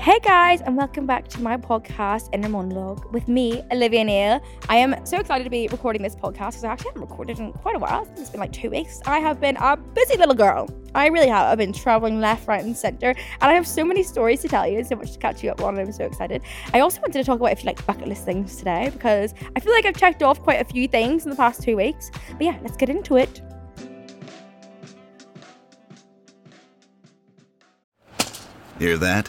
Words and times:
Hey 0.00 0.18
guys, 0.20 0.62
and 0.62 0.78
welcome 0.78 1.04
back 1.04 1.28
to 1.28 1.42
my 1.42 1.58
podcast, 1.58 2.30
Inner 2.32 2.48
Monologue, 2.48 3.12
with 3.12 3.28
me, 3.28 3.62
Olivia 3.70 4.02
Neal. 4.02 4.40
I 4.70 4.76
am 4.76 4.96
so 5.04 5.18
excited 5.18 5.44
to 5.44 5.50
be 5.50 5.68
recording 5.68 6.00
this 6.00 6.16
podcast 6.16 6.52
because 6.52 6.64
I 6.64 6.72
actually 6.72 6.88
haven't 6.92 7.02
recorded 7.02 7.38
in 7.38 7.52
quite 7.52 7.76
a 7.76 7.78
while. 7.78 8.08
It's 8.16 8.30
been 8.30 8.40
like 8.40 8.50
two 8.50 8.70
weeks. 8.70 9.02
I 9.04 9.18
have 9.18 9.42
been 9.42 9.58
a 9.58 9.76
busy 9.76 10.16
little 10.16 10.34
girl. 10.34 10.70
I 10.94 11.08
really 11.08 11.28
have. 11.28 11.48
I've 11.48 11.58
been 11.58 11.74
traveling 11.74 12.18
left, 12.18 12.48
right, 12.48 12.64
and 12.64 12.74
center, 12.74 13.10
and 13.10 13.42
I 13.42 13.52
have 13.52 13.66
so 13.66 13.84
many 13.84 14.02
stories 14.02 14.40
to 14.40 14.48
tell 14.48 14.66
you 14.66 14.82
so 14.84 14.96
much 14.96 15.12
to 15.12 15.18
catch 15.18 15.44
you 15.44 15.50
up 15.50 15.60
on. 15.60 15.78
I'm 15.78 15.92
so 15.92 16.06
excited. 16.06 16.40
I 16.72 16.80
also 16.80 17.02
wanted 17.02 17.18
to 17.18 17.24
talk 17.24 17.38
about 17.38 17.52
if 17.52 17.62
you 17.62 17.66
like 17.66 17.84
bucket 17.84 18.08
list 18.08 18.24
things 18.24 18.56
today 18.56 18.88
because 18.90 19.34
I 19.54 19.60
feel 19.60 19.74
like 19.74 19.84
I've 19.84 19.98
checked 19.98 20.22
off 20.22 20.40
quite 20.40 20.62
a 20.62 20.64
few 20.64 20.88
things 20.88 21.24
in 21.24 21.30
the 21.30 21.36
past 21.36 21.62
two 21.62 21.76
weeks. 21.76 22.10
But 22.30 22.40
yeah, 22.40 22.58
let's 22.62 22.78
get 22.78 22.88
into 22.88 23.18
it. 23.18 23.42
Hear 28.78 28.96
that? 28.96 29.28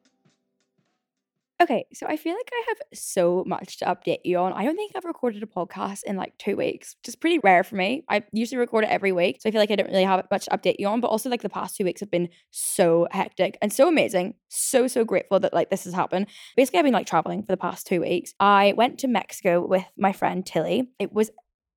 Okay, 1.61 1.85
so 1.93 2.07
I 2.07 2.17
feel 2.17 2.33
like 2.33 2.49
I 2.51 2.63
have 2.69 2.77
so 2.91 3.43
much 3.45 3.77
to 3.77 3.85
update 3.85 4.21
you 4.23 4.39
on. 4.39 4.51
I 4.51 4.63
don't 4.65 4.75
think 4.75 4.93
I've 4.95 5.05
recorded 5.05 5.43
a 5.43 5.45
podcast 5.45 6.01
in 6.05 6.17
like 6.17 6.35
two 6.39 6.55
weeks, 6.55 6.95
which 6.97 7.09
is 7.09 7.15
pretty 7.15 7.37
rare 7.37 7.63
for 7.63 7.75
me. 7.75 8.03
I 8.09 8.23
usually 8.31 8.57
record 8.57 8.83
it 8.83 8.89
every 8.89 9.11
week, 9.11 9.37
so 9.39 9.47
I 9.47 9.51
feel 9.51 9.61
like 9.61 9.69
I 9.69 9.75
don't 9.75 9.89
really 9.89 10.03
have 10.03 10.25
much 10.31 10.45
to 10.45 10.51
update 10.57 10.77
you 10.79 10.87
on. 10.87 11.01
But 11.01 11.09
also, 11.09 11.29
like 11.29 11.43
the 11.43 11.49
past 11.49 11.77
two 11.77 11.83
weeks 11.83 11.99
have 11.99 12.09
been 12.09 12.29
so 12.49 13.07
hectic 13.11 13.59
and 13.61 13.71
so 13.71 13.87
amazing. 13.87 14.33
So 14.47 14.87
so 14.87 15.05
grateful 15.05 15.39
that 15.39 15.53
like 15.53 15.69
this 15.69 15.83
has 15.83 15.93
happened. 15.93 16.27
Basically, 16.57 16.79
I've 16.79 16.85
been 16.85 16.95
like 16.95 17.05
traveling 17.05 17.43
for 17.43 17.51
the 17.51 17.57
past 17.57 17.85
two 17.85 18.01
weeks. 18.01 18.33
I 18.39 18.73
went 18.75 18.97
to 18.99 19.07
Mexico 19.07 19.63
with 19.63 19.85
my 19.95 20.13
friend 20.13 20.43
Tilly. 20.43 20.89
It 20.97 21.13
was 21.13 21.29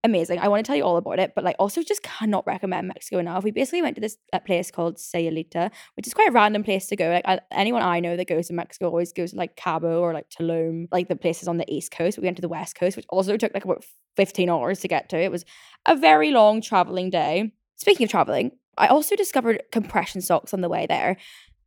amazing. 0.05 0.39
I 0.39 0.49
want 0.49 0.65
to 0.65 0.69
tell 0.69 0.77
you 0.77 0.85
all 0.85 0.99
about 0.99 1.19
it, 1.19 1.33
but 1.35 1.43
like 1.43 1.57
also 1.59 1.83
just 1.83 2.03
cannot 2.03 2.47
recommend 2.47 2.87
Mexico 2.87 3.19
enough. 3.19 3.43
We 3.43 3.51
basically 3.51 3.83
went 3.83 3.97
to 3.97 4.01
this 4.01 4.19
place 4.47 4.71
called 4.71 4.97
Sayulita, 4.97 5.71
which 5.97 6.07
is 6.07 6.15
quite 6.15 6.29
a 6.29 6.33
random 6.33 6.63
place 6.63 6.87
to 6.89 6.97
go. 6.97 7.09
Like 7.09 7.27
I, 7.27 7.41
anyone 7.51 7.83
I 7.83 8.01
know 8.01 8.17
that 8.17 8.29
goes 8.29 8.49
to 8.49 8.53
Mexico 8.53 8.87
always 8.87 9.13
goes 9.13 9.33
to 9.33 9.37
like 9.37 9.57
Cabo 9.57 10.01
or 10.01 10.13
like 10.13 10.29
Tulum, 10.29 10.87
like 10.93 11.09
the 11.09 11.17
places 11.17 11.49
on 11.49 11.57
the 11.57 11.73
east 11.73 11.91
coast. 11.91 12.19
We 12.19 12.25
went 12.25 12.37
to 12.37 12.43
the 12.43 12.49
west 12.49 12.77
coast, 12.77 12.97
which 12.97 13.07
also 13.09 13.37
took 13.37 13.55
like 13.55 13.65
about 13.65 13.85
15 14.17 14.51
hours 14.51 14.81
to 14.81 14.89
get 14.89 15.09
to. 15.09 15.19
It 15.19 15.33
was 15.33 15.45
a 15.87 15.97
very 15.97 16.31
long 16.31 16.61
traveling 16.61 17.11
day. 17.11 17.53
Speaking 17.77 18.05
of 18.05 18.11
traveling, 18.11 18.53
I 18.77 18.89
also 18.89 19.17
discovered 19.17 19.63
compression 19.73 20.21
socks 20.21 20.53
on 20.53 20.61
the 20.61 20.69
way 20.69 20.87
there. 20.87 21.17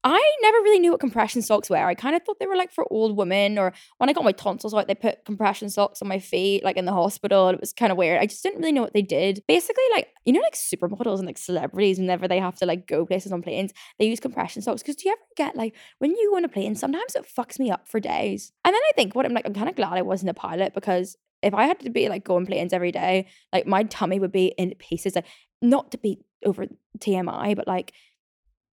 I 0.10 0.38
never 0.42 0.58
really 0.60 0.80
knew 0.80 0.92
what 0.92 1.02
compression 1.02 1.42
socks 1.42 1.70
were. 1.70 1.76
I 1.76 1.94
kind 1.94 2.16
of 2.16 2.24
thought 2.24 2.40
they 2.40 2.46
were 2.46 2.56
like 2.56 2.72
for 2.72 2.86
old 2.90 3.18
women, 3.18 3.58
or 3.58 3.74
when 3.98 4.10
I 4.10 4.14
got 4.14 4.24
my 4.24 4.32
tonsils 4.32 4.74
out, 4.74 4.88
they 4.88 4.96
put 4.96 5.26
compression 5.26 5.70
socks 5.70 6.02
on 6.02 6.08
my 6.08 6.20
feet, 6.20 6.64
like 6.64 6.78
in 6.78 6.86
the 6.86 6.94
hospital. 6.94 7.50
It 7.50 7.60
was 7.60 7.74
kind 7.74 7.92
of 7.92 7.98
weird. 7.98 8.22
I 8.22 8.26
just 8.26 8.42
didn't 8.42 8.60
really 8.60 8.72
know 8.72 8.82
what 8.82 8.94
they 8.94 9.02
did. 9.02 9.44
Basically, 9.50 9.84
like, 9.92 10.08
you 10.24 10.32
know, 10.32 10.40
like 10.40 10.56
supermodels 10.56 11.18
and 11.18 11.28
like 11.28 11.38
celebrities, 11.38 12.00
whenever 12.00 12.26
they 12.26 12.40
have 12.40 12.56
to 12.60 12.66
like 12.66 12.88
go 12.88 13.06
places 13.06 13.34
on 13.34 13.42
planes, 13.42 13.74
they 14.00 14.08
use 14.08 14.22
compression 14.22 14.62
socks. 14.62 14.82
Because 14.82 14.96
do 14.96 15.10
you 15.10 15.14
ever 15.14 15.22
get 15.36 15.58
like 15.58 15.76
when 16.00 16.12
you 16.12 16.30
go 16.32 16.38
on 16.38 16.46
a 16.46 16.50
plane, 16.50 16.76
sometimes 16.76 17.16
it 17.16 17.28
fucks 17.28 17.60
me 17.60 17.70
up 17.70 17.88
for 17.88 18.00
days. 18.00 18.54
And 18.64 18.74
then 18.74 18.82
I 18.82 18.92
think 18.96 19.14
what 19.14 19.26
I'm 19.26 19.34
like, 19.34 19.46
I'm 19.46 19.54
kind 19.54 19.70
of 19.70 19.76
glad 19.76 19.94
I 19.94 20.04
wasn't 20.04 20.30
a 20.30 20.34
pilot 20.34 20.74
because 20.74 21.18
if 21.44 21.54
I 21.54 21.66
had 21.66 21.80
to 21.82 21.90
be 21.90 22.08
like 22.08 22.24
going 22.24 22.46
planes 22.46 22.72
every 22.72 22.94
day, 22.94 23.28
like 23.52 23.68
my 23.68 23.84
tummy 23.84 24.20
would 24.20 24.32
be 24.32 24.54
in 24.58 24.74
pieces. 24.80 25.16
Like, 25.16 25.26
not 25.62 25.92
to 25.92 25.98
be 25.98 26.20
over 26.46 26.66
TMI, 27.00 27.56
but 27.56 27.68
like 27.68 27.94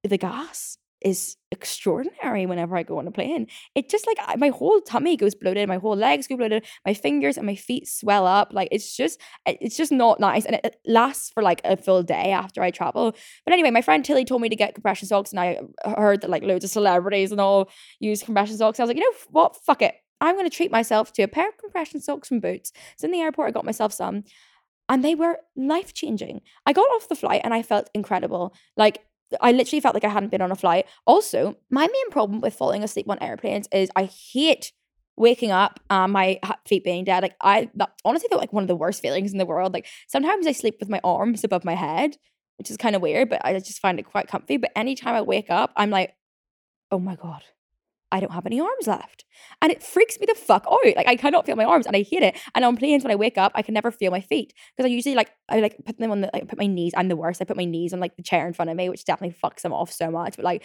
the 0.05 0.19
gas 0.19 0.78
is 1.04 1.37
extraordinary 1.53 2.47
whenever 2.47 2.76
I 2.76 2.82
go 2.82 2.98
on 2.98 3.06
a 3.06 3.12
plane. 3.12 3.47
It 3.75 3.91
just 3.91 4.06
like 4.06 4.38
my 4.38 4.48
whole 4.48 4.81
tummy 4.81 5.16
goes 5.16 5.34
bloated, 5.34 5.69
my 5.69 5.76
whole 5.76 5.94
legs 5.94 6.26
go 6.26 6.37
bloated, 6.37 6.65
my 6.84 6.94
fingers 6.94 7.37
and 7.37 7.47
my 7.47 7.54
feet 7.54 7.87
swell 7.87 8.26
up. 8.26 8.48
Like 8.53 8.69
it's 8.72 8.97
just 8.97 9.20
it's 9.47 9.76
just 9.76 9.92
not 9.92 10.19
nice. 10.19 10.47
And 10.47 10.56
it 10.56 10.76
lasts 10.87 11.31
for 11.31 11.42
like 11.42 11.60
a 11.65 11.76
full 11.76 12.03
day 12.03 12.32
after 12.32 12.62
I 12.62 12.70
travel. 12.70 13.15
But 13.44 13.53
anyway, 13.53 13.70
my 13.70 13.82
friend 13.82 14.04
Tilly 14.04 14.25
told 14.25 14.41
me 14.41 14.48
to 14.48 14.56
get 14.56 14.75
compression 14.75 15.06
socks, 15.06 15.31
and 15.31 15.38
I 15.38 15.60
heard 15.84 16.22
that 16.22 16.31
like 16.31 16.42
loads 16.42 16.65
of 16.65 16.70
celebrities 16.70 17.31
and 17.31 17.41
all 17.41 17.71
use 18.00 18.22
compression 18.22 18.56
socks. 18.56 18.81
I 18.81 18.82
was 18.82 18.88
like, 18.88 18.97
you 18.97 19.04
know 19.04 19.16
what? 19.31 19.56
Fuck 19.65 19.82
it. 19.82 19.94
I'm 20.21 20.36
gonna 20.36 20.50
treat 20.50 20.72
myself 20.72 21.12
to 21.15 21.22
a 21.22 21.28
pair 21.28 21.48
of 21.48 21.59
compression 21.59 22.00
socks 22.00 22.31
and 22.31 22.41
Boots. 22.41 22.72
So 22.97 23.04
in 23.04 23.12
the 23.12 23.21
airport, 23.21 23.48
I 23.48 23.53
got 23.53 23.66
myself 23.66 23.92
some. 23.92 24.25
And 24.88 25.03
they 25.03 25.15
were 25.15 25.38
life 25.56 25.94
changing. 25.94 26.42
I 26.66 26.72
got 26.75 26.86
off 26.91 27.09
the 27.09 27.15
flight 27.15 27.41
and 27.42 27.54
I 27.54 27.62
felt 27.62 27.88
incredible. 27.94 28.54
Like 28.76 29.03
I 29.41 29.53
literally 29.53 29.81
felt 29.81 29.95
like 29.95 30.05
I 30.05 30.09
hadn't 30.09 30.31
been 30.31 30.43
on 30.43 30.53
a 30.53 30.57
flight. 30.57 30.87
Also, 31.07 31.57
my 31.71 31.87
main 31.87 32.11
problem 32.11 32.41
with 32.41 32.55
falling 32.55 32.83
asleep 32.83 33.07
on 33.09 33.19
airplanes 33.23 33.69
is 33.73 33.91
I 33.97 34.05
hate 34.05 34.73
waking 35.17 35.51
up 35.51 35.81
and 35.91 36.12
my 36.12 36.41
feet 36.67 36.85
being 36.85 37.05
dead. 37.05 37.23
Like 37.23 37.37
I 37.41 37.71
that, 37.75 37.93
honestly 38.05 38.29
like 38.33 38.53
one 38.53 38.65
of 38.65 38.69
the 38.69 38.77
worst 38.77 39.01
feelings 39.01 39.33
in 39.33 39.39
the 39.39 39.47
world. 39.47 39.73
Like 39.73 39.87
sometimes 40.09 40.47
I 40.47 40.53
sleep 40.53 40.77
with 40.81 40.89
my 40.89 41.01
arms 41.05 41.45
above 41.45 41.65
my 41.65 41.75
head, 41.75 42.17
which 42.59 42.71
is 42.71 42.77
kind 42.77 42.97
of 42.97 43.03
weird, 43.03 43.29
but 43.29 43.45
I 43.45 43.53
just 43.59 43.81
find 43.81 43.99
it 43.99 44.05
quite 44.05 44.29
comfy. 44.29 44.57
But 44.57 44.73
anytime 44.77 45.15
I 45.15 45.23
wake 45.23 45.51
up, 45.51 45.73
I'm 45.77 45.91
like, 45.91 46.15
oh 46.91 46.99
my 46.99 47.17
God, 47.17 47.43
I 48.15 48.21
don't 48.21 48.33
have 48.33 48.47
any 48.47 48.61
arms 48.61 48.87
left. 48.87 49.25
And 49.61 49.73
it 49.73 49.83
freaks 49.83 50.21
me 50.21 50.27
the 50.27 50.37
fuck 50.37 50.65
out. 50.71 50.79
Like 50.97 51.09
I 51.09 51.17
cannot 51.17 51.47
feel 51.47 51.57
my 51.57 51.65
arms 51.65 51.85
and 51.85 51.97
I 51.97 52.03
hate 52.03 52.23
it. 52.23 52.39
And 52.55 52.65
on 52.65 52.77
planes 52.77 53.03
when 53.03 53.11
I 53.11 53.17
wake 53.17 53.37
up, 53.37 53.51
I 53.57 53.63
can 53.63 53.75
never 53.75 53.91
feel 53.91 54.13
my 54.13 54.21
feet. 54.21 54.55
Because 54.77 54.89
I 54.89 54.95
usually 54.95 55.17
like 55.17 55.31
I 55.49 55.59
like 55.59 55.77
put 55.85 55.99
them 55.99 56.13
on 56.13 56.21
the 56.21 56.31
like 56.33 56.47
put 56.47 56.59
my 56.59 56.69
knees. 56.69 56.93
I'm 56.97 57.09
the 57.09 57.17
worst. 57.17 57.43
I 57.43 57.45
put 57.45 57.57
my 57.57 57.65
knees 57.65 57.93
on 57.93 57.99
like 57.99 58.17
the 58.17 58.23
chair 58.23 58.47
in 58.47 58.53
front 58.53 58.71
of 58.71 58.77
me, 58.77 58.89
which 58.89 59.05
definitely 59.05 59.37
fucks 59.43 59.63
them 59.63 59.73
off 59.73 59.91
so 59.91 60.13
much. 60.13 60.37
But 60.37 60.45
like 60.45 60.63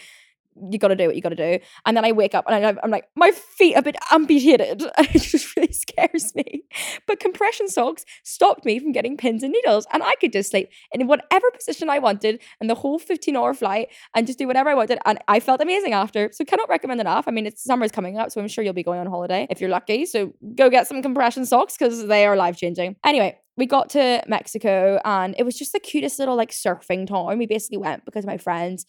you 0.72 0.78
got 0.78 0.90
to 0.90 0.96
do 0.96 1.08
what 1.08 1.16
you 1.16 1.22
got 1.22 1.30
to 1.30 1.36
do. 1.36 1.64
And 1.86 1.96
then 1.96 2.06
I 2.06 2.12
wake 2.12 2.36
up 2.36 2.46
and 2.48 2.80
I'm, 2.84 2.92
like, 2.92 3.06
my 3.16 3.32
feet 3.32 3.76
have 3.76 3.84
been 3.84 3.96
amputated. 4.12 4.84
it 4.98 5.22
just 5.22 5.56
really 5.56 5.72
scares 5.72 6.36
me. 6.36 6.64
But 7.08 7.20
compression 7.20 7.68
socks 7.68 8.06
stopped 8.24 8.66
me 8.66 8.80
from 8.80 8.92
getting 8.92 9.18
pins 9.18 9.44
and 9.44 9.54
needles. 9.54 9.86
And 9.94 10.04
I 10.04 10.16
could 10.16 10.34
just 10.34 10.52
sleep 10.52 10.70
in 10.92 11.08
whatever 11.08 11.50
position 11.52 11.90
I 11.90 12.00
wanted 12.00 12.42
and 12.60 12.70
the 12.70 12.76
whole 12.76 13.00
15 13.00 13.36
hour 13.36 13.54
flight 13.54 13.90
and 14.16 14.28
just 14.28 14.40
do 14.40 14.48
whatever 14.48 14.70
I 14.70 14.76
wanted. 14.76 15.00
And 15.06 15.20
I 15.28 15.40
felt 15.40 15.62
amazing 15.62 15.94
after. 15.94 16.30
So 16.34 16.44
cannot 16.46 16.70
recommend 16.70 17.00
enough. 17.00 17.28
I 17.28 17.32
mean, 17.32 17.46
it's 17.46 17.64
summer's 17.64 17.92
coming 17.92 18.18
up, 18.18 18.32
so 18.32 18.42
I'm 18.42 18.48
sure 18.48 18.64
you'll 18.64 18.74
be 18.74 18.84
going 18.84 19.00
on 19.00 19.08
holiday 19.08 19.48
if 19.50 19.62
you're 19.62 19.70
lucky. 19.70 20.06
So 20.06 20.34
go 20.56 20.70
get 20.70 20.88
some 20.88 21.02
compression 21.02 21.46
socks 21.46 21.78
because 21.78 22.08
they 22.08 22.26
are 22.26 22.36
life 22.36 22.58
changing. 22.58 22.96
Anyway, 23.04 23.38
we 23.58 23.66
got 23.66 23.90
to 23.90 24.24
Mexico 24.28 25.00
and 25.04 25.36
it 25.38 25.44
was 25.44 25.58
just 25.58 25.74
the 25.74 25.80
cutest 25.80 26.18
little 26.18 26.36
like 26.36 26.52
surfing 26.52 27.06
town. 27.08 27.38
We 27.38 27.46
basically 27.46 27.78
went 27.78 28.06
because 28.06 28.26
my 28.26 28.38
friends 28.38 28.86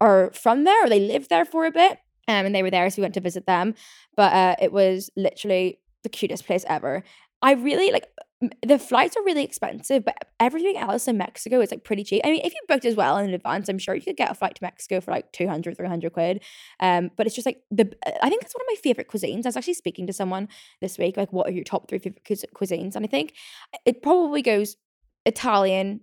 are 0.00 0.30
from 0.32 0.64
there 0.64 0.84
or 0.84 0.88
they 0.88 1.00
lived 1.00 1.30
there 1.30 1.44
for 1.44 1.66
a 1.66 1.72
bit. 1.72 1.98
Um, 2.26 2.46
and 2.46 2.54
they 2.54 2.62
were 2.62 2.70
there, 2.70 2.88
so 2.88 3.02
we 3.02 3.04
went 3.04 3.14
to 3.14 3.20
visit 3.20 3.46
them. 3.46 3.74
But 4.16 4.32
uh, 4.32 4.56
it 4.60 4.72
was 4.72 5.10
literally 5.14 5.80
the 6.04 6.08
cutest 6.08 6.46
place 6.46 6.64
ever. 6.68 7.04
I 7.42 7.52
really 7.52 7.92
like 7.92 8.06
the 8.62 8.78
flights 8.78 9.16
are 9.16 9.24
really 9.24 9.44
expensive, 9.44 10.04
but 10.04 10.16
everything 10.40 10.76
else 10.76 11.08
in 11.08 11.16
Mexico 11.16 11.60
is 11.60 11.70
like 11.70 11.84
pretty 11.84 12.04
cheap. 12.04 12.22
I 12.24 12.30
mean, 12.30 12.40
if 12.44 12.52
you 12.52 12.60
booked 12.68 12.84
as 12.84 12.96
well 12.96 13.16
in 13.18 13.32
advance, 13.32 13.68
I'm 13.68 13.78
sure 13.78 13.94
you 13.94 14.02
could 14.02 14.16
get 14.16 14.30
a 14.30 14.34
flight 14.34 14.54
to 14.56 14.64
Mexico 14.64 15.00
for 15.00 15.10
like 15.10 15.30
200, 15.32 15.76
300 15.76 16.12
quid. 16.12 16.42
Um, 16.80 17.10
but 17.16 17.26
it's 17.26 17.34
just 17.34 17.46
like 17.46 17.62
the, 17.70 17.90
I 18.22 18.28
think 18.28 18.42
that's 18.42 18.54
one 18.54 18.62
of 18.62 18.68
my 18.68 18.76
favorite 18.82 19.08
cuisines. 19.08 19.44
I 19.44 19.48
was 19.48 19.56
actually 19.56 19.74
speaking 19.74 20.06
to 20.06 20.12
someone 20.12 20.48
this 20.80 20.98
week, 20.98 21.16
like, 21.16 21.32
what 21.32 21.48
are 21.48 21.52
your 21.52 21.64
top 21.64 21.88
three 21.88 21.98
favorite 21.98 22.24
cuisines? 22.24 22.96
And 22.96 23.04
I 23.04 23.08
think 23.08 23.34
it 23.86 24.02
probably 24.02 24.42
goes 24.42 24.76
Italian, 25.26 26.00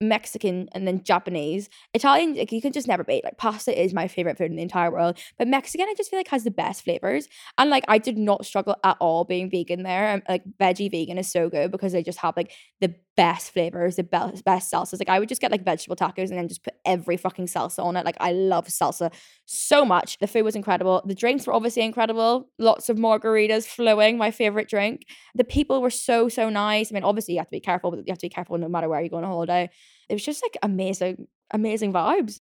Mexican 0.00 0.68
and 0.72 0.86
then 0.86 1.02
Japanese. 1.02 1.68
Italian, 1.92 2.34
like 2.34 2.52
you 2.52 2.60
can 2.60 2.72
just 2.72 2.88
never 2.88 3.04
beat. 3.04 3.24
Like 3.24 3.38
pasta 3.38 3.80
is 3.80 3.94
my 3.94 4.08
favorite 4.08 4.38
food 4.38 4.50
in 4.50 4.56
the 4.56 4.62
entire 4.62 4.90
world. 4.90 5.18
But 5.38 5.48
Mexican, 5.48 5.86
I 5.88 5.94
just 5.96 6.10
feel 6.10 6.18
like 6.18 6.28
has 6.28 6.44
the 6.44 6.50
best 6.50 6.84
flavors. 6.84 7.28
And 7.58 7.70
like 7.70 7.84
I 7.88 7.98
did 7.98 8.18
not 8.18 8.44
struggle 8.44 8.76
at 8.84 8.96
all 9.00 9.24
being 9.24 9.50
vegan 9.50 9.82
there. 9.82 10.08
I'm, 10.08 10.22
like 10.28 10.42
veggie 10.60 10.90
vegan 10.90 11.18
is 11.18 11.30
so 11.30 11.48
good 11.48 11.70
because 11.70 11.92
they 11.92 12.02
just 12.02 12.18
have 12.18 12.36
like 12.36 12.52
the 12.80 12.94
best 13.16 13.52
flavors, 13.52 13.96
the 13.96 14.02
best 14.02 14.44
best 14.44 14.72
salsas. 14.72 14.98
Like 14.98 15.08
I 15.08 15.18
would 15.18 15.28
just 15.28 15.40
get 15.40 15.50
like 15.50 15.64
vegetable 15.64 15.96
tacos 15.96 16.30
and 16.30 16.38
then 16.38 16.48
just 16.48 16.64
put 16.64 16.74
every 16.84 17.16
fucking 17.16 17.46
salsa 17.46 17.84
on 17.84 17.96
it. 17.96 18.04
Like 18.04 18.16
I 18.20 18.32
love 18.32 18.66
salsa 18.66 19.12
so 19.46 19.84
much. 19.84 20.18
The 20.18 20.26
food 20.26 20.44
was 20.44 20.56
incredible. 20.56 21.02
The 21.06 21.14
drinks 21.14 21.46
were 21.46 21.52
obviously 21.52 21.82
incredible. 21.82 22.50
Lots 22.58 22.88
of 22.88 22.96
margaritas 22.96 23.66
flowing, 23.66 24.18
my 24.18 24.30
favorite 24.30 24.68
drink. 24.68 25.06
The 25.34 25.44
people 25.44 25.80
were 25.80 25.90
so 25.90 26.28
so 26.28 26.48
nice. 26.48 26.90
I 26.90 26.94
mean, 26.94 27.04
obviously 27.04 27.34
you 27.34 27.40
have 27.40 27.48
to 27.48 27.52
be 27.52 27.60
careful, 27.60 27.90
but 27.90 27.98
you 27.98 28.04
have 28.10 28.18
to 28.18 28.26
be 28.26 28.30
careful 28.30 28.58
no 28.58 28.68
matter 28.68 28.88
where 28.88 29.00
you 29.00 29.10
go 29.10 29.16
on 29.16 29.24
a 29.24 29.28
holiday. 29.28 29.70
It 30.08 30.14
was 30.14 30.24
just 30.24 30.42
like 30.42 30.56
amazing, 30.62 31.26
amazing 31.52 31.92
vibes. 31.92 32.40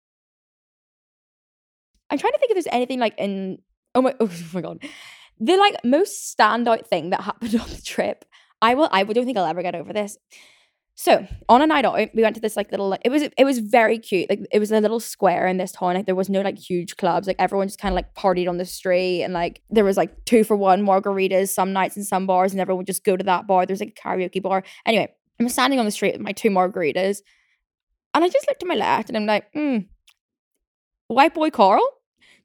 I'm 2.09 2.17
trying 2.17 2.33
to 2.33 2.39
think 2.39 2.51
if 2.51 2.55
there's 2.55 2.73
anything 2.73 2.99
like 2.99 3.15
in 3.17 3.59
oh 3.95 4.01
my 4.01 4.15
oh 4.19 4.31
my 4.53 4.61
god. 4.61 4.83
The 5.39 5.57
like 5.57 5.83
most 5.83 6.37
standout 6.37 6.85
thing 6.87 7.09
that 7.09 7.21
happened 7.21 7.55
on 7.61 7.69
the 7.69 7.81
trip. 7.81 8.25
I 8.61 8.75
will 8.75 8.89
I 8.91 9.03
don't 9.03 9.25
think 9.25 9.37
I'll 9.37 9.45
ever 9.45 9.63
get 9.63 9.75
over 9.75 9.91
this 9.91 10.17
So 11.01 11.25
on 11.49 11.63
a 11.63 11.65
night 11.65 11.83
out, 11.83 11.95
we 12.13 12.21
went 12.21 12.35
to 12.35 12.41
this 12.41 12.55
like 12.55 12.69
little 12.69 12.87
like 12.87 13.01
it 13.03 13.09
was 13.09 13.23
it 13.23 13.43
was 13.43 13.57
very 13.57 13.97
cute. 13.97 14.29
Like 14.29 14.45
it 14.51 14.59
was 14.59 14.71
a 14.71 14.79
little 14.79 14.99
square 14.99 15.47
in 15.47 15.57
this 15.57 15.71
town. 15.71 15.95
Like 15.95 16.05
there 16.05 16.13
was 16.13 16.29
no 16.29 16.41
like 16.41 16.59
huge 16.59 16.95
clubs. 16.95 17.25
Like 17.25 17.37
everyone 17.39 17.67
just 17.67 17.79
kind 17.79 17.91
of 17.91 17.95
like 17.95 18.13
partied 18.13 18.47
on 18.47 18.57
the 18.57 18.65
street 18.65 19.23
and 19.23 19.33
like 19.33 19.63
there 19.71 19.83
was 19.83 19.97
like 19.97 20.25
two 20.25 20.43
for 20.43 20.55
one 20.55 20.85
margaritas 20.85 21.49
some 21.49 21.73
nights 21.73 21.97
in 21.97 22.03
some 22.03 22.27
bars 22.27 22.51
and 22.51 22.61
everyone 22.61 22.77
would 22.77 22.85
just 22.85 23.03
go 23.03 23.17
to 23.17 23.23
that 23.23 23.47
bar. 23.47 23.65
There's 23.65 23.79
like 23.79 23.97
a 23.97 24.07
karaoke 24.07 24.43
bar. 24.43 24.61
Anyway, 24.85 25.11
I'm 25.39 25.49
standing 25.49 25.79
on 25.79 25.85
the 25.85 25.91
street 25.91 26.13
with 26.13 26.21
my 26.21 26.33
two 26.33 26.51
margaritas 26.51 27.23
and 28.13 28.23
I 28.23 28.29
just 28.29 28.47
looked 28.47 28.59
to 28.59 28.67
my 28.67 28.75
left 28.75 29.09
and 29.09 29.17
I'm 29.17 29.25
like, 29.25 29.51
hmm, 29.53 29.77
white 31.07 31.33
boy 31.33 31.49
Carl? 31.49 31.81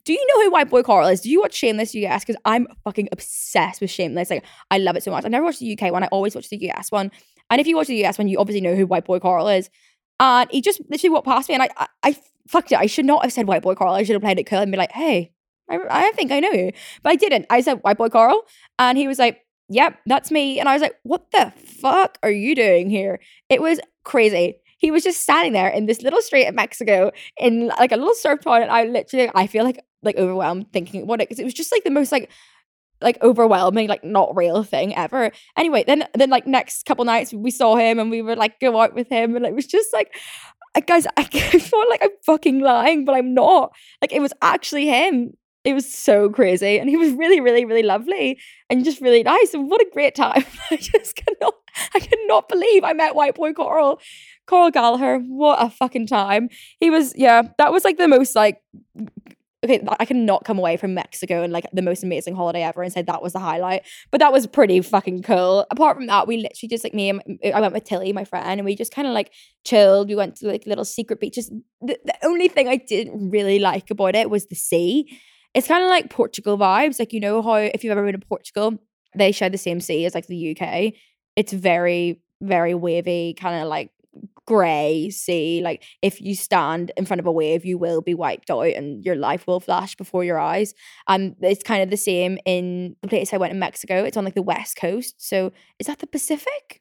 Do 0.06 0.14
you 0.14 0.26
know 0.28 0.44
who 0.44 0.52
White 0.52 0.70
Boy 0.70 0.84
Carl 0.84 1.08
is? 1.08 1.20
Do 1.22 1.28
you 1.28 1.40
watch 1.40 1.52
Shameless 1.52 1.92
US? 1.96 2.24
Because 2.24 2.40
I'm 2.44 2.68
fucking 2.84 3.08
obsessed 3.10 3.80
with 3.80 3.90
Shameless. 3.90 4.30
Like, 4.30 4.44
I 4.70 4.78
love 4.78 4.94
it 4.94 5.02
so 5.02 5.10
much. 5.10 5.24
I 5.24 5.28
never 5.28 5.44
watched 5.44 5.58
the 5.58 5.76
UK 5.76 5.92
one. 5.92 6.04
I 6.04 6.06
always 6.06 6.32
watch 6.32 6.48
the 6.48 6.70
US 6.70 6.92
one. 6.92 7.10
And 7.50 7.60
if 7.60 7.66
you 7.66 7.76
watch 7.76 7.88
the 7.88 8.04
US 8.04 8.18
one, 8.18 8.28
you 8.28 8.38
obviously 8.38 8.60
know 8.60 8.74
who 8.74 8.86
White 8.86 9.04
Boy 9.04 9.20
Carl 9.20 9.48
is. 9.48 9.70
And 10.18 10.50
he 10.50 10.60
just 10.60 10.80
literally 10.88 11.12
walked 11.12 11.26
past 11.26 11.48
me, 11.48 11.54
and 11.54 11.62
I, 11.62 11.68
I, 11.76 11.86
I 12.02 12.16
fucked 12.48 12.72
it. 12.72 12.78
I 12.78 12.86
should 12.86 13.04
not 13.04 13.22
have 13.22 13.32
said 13.32 13.46
White 13.46 13.62
Boy 13.62 13.74
Carl. 13.74 13.94
I 13.94 14.02
should 14.02 14.14
have 14.14 14.22
played 14.22 14.38
it 14.38 14.44
cool 14.44 14.60
and 14.60 14.72
be 14.72 14.78
like, 14.78 14.92
"Hey, 14.92 15.32
I, 15.70 15.78
I 15.90 16.12
think 16.12 16.32
I 16.32 16.40
know 16.40 16.52
you," 16.52 16.72
but 17.02 17.10
I 17.10 17.16
didn't. 17.16 17.46
I 17.50 17.60
said 17.60 17.80
White 17.82 17.98
Boy 17.98 18.08
Carl, 18.08 18.42
and 18.78 18.96
he 18.96 19.06
was 19.06 19.18
like, 19.18 19.42
"Yep, 19.68 19.98
that's 20.06 20.30
me." 20.30 20.58
And 20.58 20.70
I 20.70 20.72
was 20.72 20.80
like, 20.80 20.96
"What 21.02 21.30
the 21.32 21.52
fuck 21.80 22.18
are 22.22 22.30
you 22.30 22.54
doing 22.54 22.88
here?" 22.88 23.20
It 23.50 23.60
was 23.60 23.78
crazy 24.04 24.56
he 24.78 24.90
was 24.90 25.02
just 25.02 25.22
standing 25.22 25.52
there 25.52 25.68
in 25.68 25.86
this 25.86 26.02
little 26.02 26.20
street 26.20 26.46
in 26.46 26.54
Mexico 26.54 27.10
in 27.38 27.68
like 27.68 27.92
a 27.92 27.96
little 27.96 28.14
surf 28.14 28.42
town. 28.42 28.62
And 28.62 28.70
I 28.70 28.84
literally, 28.84 29.30
I 29.34 29.46
feel 29.46 29.64
like 29.64 29.80
like 30.02 30.16
overwhelmed 30.16 30.72
thinking 30.72 31.02
about 31.02 31.14
it 31.14 31.28
because 31.28 31.38
it 31.38 31.44
was 31.44 31.54
just 31.54 31.72
like 31.72 31.84
the 31.84 31.90
most 31.90 32.12
like 32.12 32.30
like 33.00 33.18
overwhelming, 33.22 33.88
like 33.88 34.04
not 34.04 34.34
real 34.36 34.62
thing 34.62 34.94
ever. 34.96 35.30
Anyway, 35.56 35.84
then 35.86 36.04
then 36.14 36.30
like 36.30 36.46
next 36.46 36.86
couple 36.86 37.04
nights 37.04 37.32
we 37.32 37.50
saw 37.50 37.76
him 37.76 37.98
and 37.98 38.10
we 38.10 38.22
would 38.22 38.38
like 38.38 38.60
go 38.60 38.80
out 38.80 38.94
with 38.94 39.08
him 39.08 39.36
and 39.36 39.44
it 39.44 39.54
was 39.54 39.66
just 39.66 39.92
like 39.92 40.14
guys, 40.82 41.06
I 41.16 41.24
feel 41.24 41.88
like 41.88 42.02
I'm 42.02 42.10
fucking 42.24 42.60
lying, 42.60 43.04
but 43.04 43.14
I'm 43.14 43.34
not. 43.34 43.72
Like 44.02 44.12
it 44.12 44.20
was 44.20 44.32
actually 44.42 44.86
him. 44.86 45.32
It 45.64 45.74
was 45.74 45.92
so 45.92 46.28
crazy. 46.28 46.78
And 46.78 46.88
he 46.88 46.96
was 46.96 47.12
really, 47.12 47.40
really, 47.40 47.64
really 47.64 47.82
lovely 47.82 48.38
and 48.70 48.84
just 48.84 49.00
really 49.00 49.24
nice. 49.24 49.52
And 49.52 49.68
what 49.68 49.80
a 49.80 49.90
great 49.92 50.14
time. 50.14 50.44
I 50.70 50.76
just 50.76 51.16
cannot 51.16 51.54
I 51.94 52.00
cannot 52.00 52.48
believe 52.48 52.84
I 52.84 52.92
met 52.92 53.14
white 53.14 53.34
boy 53.34 53.52
Carl. 53.52 54.00
Carl 54.46 54.70
Gallagher, 54.70 55.18
what 55.18 55.60
a 55.60 55.68
fucking 55.68 56.06
time. 56.06 56.48
He 56.78 56.88
was, 56.88 57.12
yeah, 57.16 57.42
that 57.58 57.72
was 57.72 57.84
like 57.84 57.98
the 57.98 58.06
most 58.06 58.36
like 58.36 58.62
okay, 59.64 59.84
I 59.98 60.04
cannot 60.04 60.44
come 60.44 60.58
away 60.58 60.76
from 60.76 60.94
Mexico 60.94 61.42
and 61.42 61.52
like 61.52 61.66
the 61.72 61.82
most 61.82 62.02
amazing 62.02 62.34
holiday 62.34 62.62
ever 62.62 62.82
and 62.82 62.92
say 62.92 63.02
that 63.02 63.22
was 63.22 63.32
the 63.32 63.38
highlight. 63.38 63.82
But 64.10 64.18
that 64.18 64.32
was 64.32 64.46
pretty 64.46 64.80
fucking 64.80 65.22
cool. 65.22 65.66
Apart 65.70 65.96
from 65.96 66.06
that, 66.06 66.28
we 66.28 66.36
literally 66.36 66.68
just 66.68 66.84
like 66.84 66.94
me 66.94 67.10
and 67.10 67.22
I 67.54 67.60
went 67.60 67.72
with 67.72 67.84
Tilly, 67.84 68.12
my 68.12 68.24
friend, 68.24 68.60
and 68.60 68.64
we 68.64 68.76
just 68.76 68.92
kind 68.92 69.08
of 69.08 69.14
like 69.14 69.32
chilled. 69.64 70.08
We 70.08 70.14
went 70.14 70.36
to 70.36 70.48
like 70.48 70.66
little 70.66 70.84
secret 70.84 71.20
beaches. 71.20 71.50
The, 71.80 71.98
the 72.04 72.14
only 72.22 72.48
thing 72.48 72.68
I 72.68 72.76
didn't 72.76 73.30
really 73.30 73.58
like 73.58 73.90
about 73.90 74.14
it 74.14 74.30
was 74.30 74.46
the 74.46 74.54
sea. 74.54 75.18
It's 75.54 75.68
kind 75.68 75.82
of 75.82 75.88
like 75.88 76.10
Portugal 76.10 76.58
vibes. 76.58 76.98
Like, 76.98 77.12
you 77.12 77.20
know 77.20 77.40
how 77.40 77.54
if 77.54 77.82
you've 77.82 77.92
ever 77.92 78.04
been 78.04 78.20
to 78.20 78.26
Portugal, 78.26 78.74
they 79.14 79.32
share 79.32 79.48
the 79.48 79.58
same 79.58 79.80
sea 79.80 80.04
as 80.04 80.14
like 80.14 80.26
the 80.26 80.56
UK. 80.56 80.92
It's 81.34 81.52
very, 81.52 82.20
very 82.42 82.74
wavy, 82.74 83.34
kind 83.38 83.62
of 83.62 83.68
like 83.68 83.90
grey 84.46 85.10
sea. 85.10 85.60
Like 85.62 85.82
if 86.02 86.20
you 86.20 86.34
stand 86.34 86.92
in 86.96 87.04
front 87.04 87.20
of 87.20 87.26
a 87.26 87.32
wave, 87.32 87.64
you 87.64 87.78
will 87.78 88.00
be 88.00 88.14
wiped 88.14 88.50
out 88.50 88.60
and 88.62 89.04
your 89.04 89.16
life 89.16 89.46
will 89.46 89.60
flash 89.60 89.96
before 89.96 90.24
your 90.24 90.38
eyes. 90.38 90.74
And 91.08 91.32
um, 91.32 91.36
it's 91.42 91.62
kind 91.62 91.82
of 91.82 91.90
the 91.90 91.96
same 91.96 92.38
in 92.46 92.96
the 93.02 93.08
place 93.08 93.32
I 93.32 93.38
went 93.38 93.52
in 93.52 93.58
Mexico. 93.58 94.04
It's 94.04 94.16
on 94.16 94.24
like 94.24 94.34
the 94.34 94.42
west 94.42 94.76
coast. 94.76 95.14
So 95.18 95.52
is 95.78 95.86
that 95.86 95.98
the 95.98 96.06
Pacific? 96.06 96.80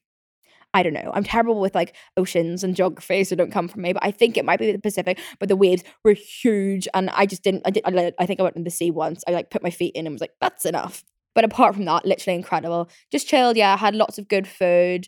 I 0.73 0.83
don't 0.83 0.93
know. 0.93 1.09
I'm 1.13 1.23
terrible 1.23 1.61
with 1.61 1.73
like 1.73 1.95
oceans 2.17 2.61
and 2.61 2.75
geography, 2.75 3.23
so 3.23 3.33
don't 3.37 3.51
come 3.51 3.69
from 3.69 3.81
me. 3.81 3.93
But 3.93 4.03
I 4.03 4.11
think 4.11 4.35
it 4.35 4.43
might 4.43 4.59
be 4.59 4.73
the 4.73 4.77
Pacific. 4.77 5.17
But 5.39 5.47
the 5.47 5.55
waves 5.55 5.85
were 6.03 6.11
huge, 6.11 6.85
and 6.93 7.09
I 7.11 7.25
just 7.25 7.43
didn't. 7.43 7.61
I 7.65 7.69
did. 7.69 7.83
I, 7.85 8.11
I 8.19 8.25
think 8.25 8.41
I 8.41 8.43
went 8.43 8.57
in 8.57 8.65
the 8.65 8.69
sea 8.69 8.91
once. 8.91 9.23
I 9.25 9.31
like 9.31 9.49
put 9.49 9.63
my 9.63 9.69
feet 9.69 9.95
in 9.95 10.05
and 10.05 10.13
was 10.13 10.19
like, 10.19 10.33
"That's 10.41 10.65
enough." 10.65 11.05
But 11.33 11.45
apart 11.45 11.75
from 11.75 11.85
that, 11.85 12.05
literally 12.05 12.35
incredible. 12.35 12.89
Just 13.09 13.25
chilled. 13.25 13.55
Yeah, 13.55 13.77
had 13.77 13.95
lots 13.95 14.17
of 14.17 14.27
good 14.27 14.49
food 14.49 15.07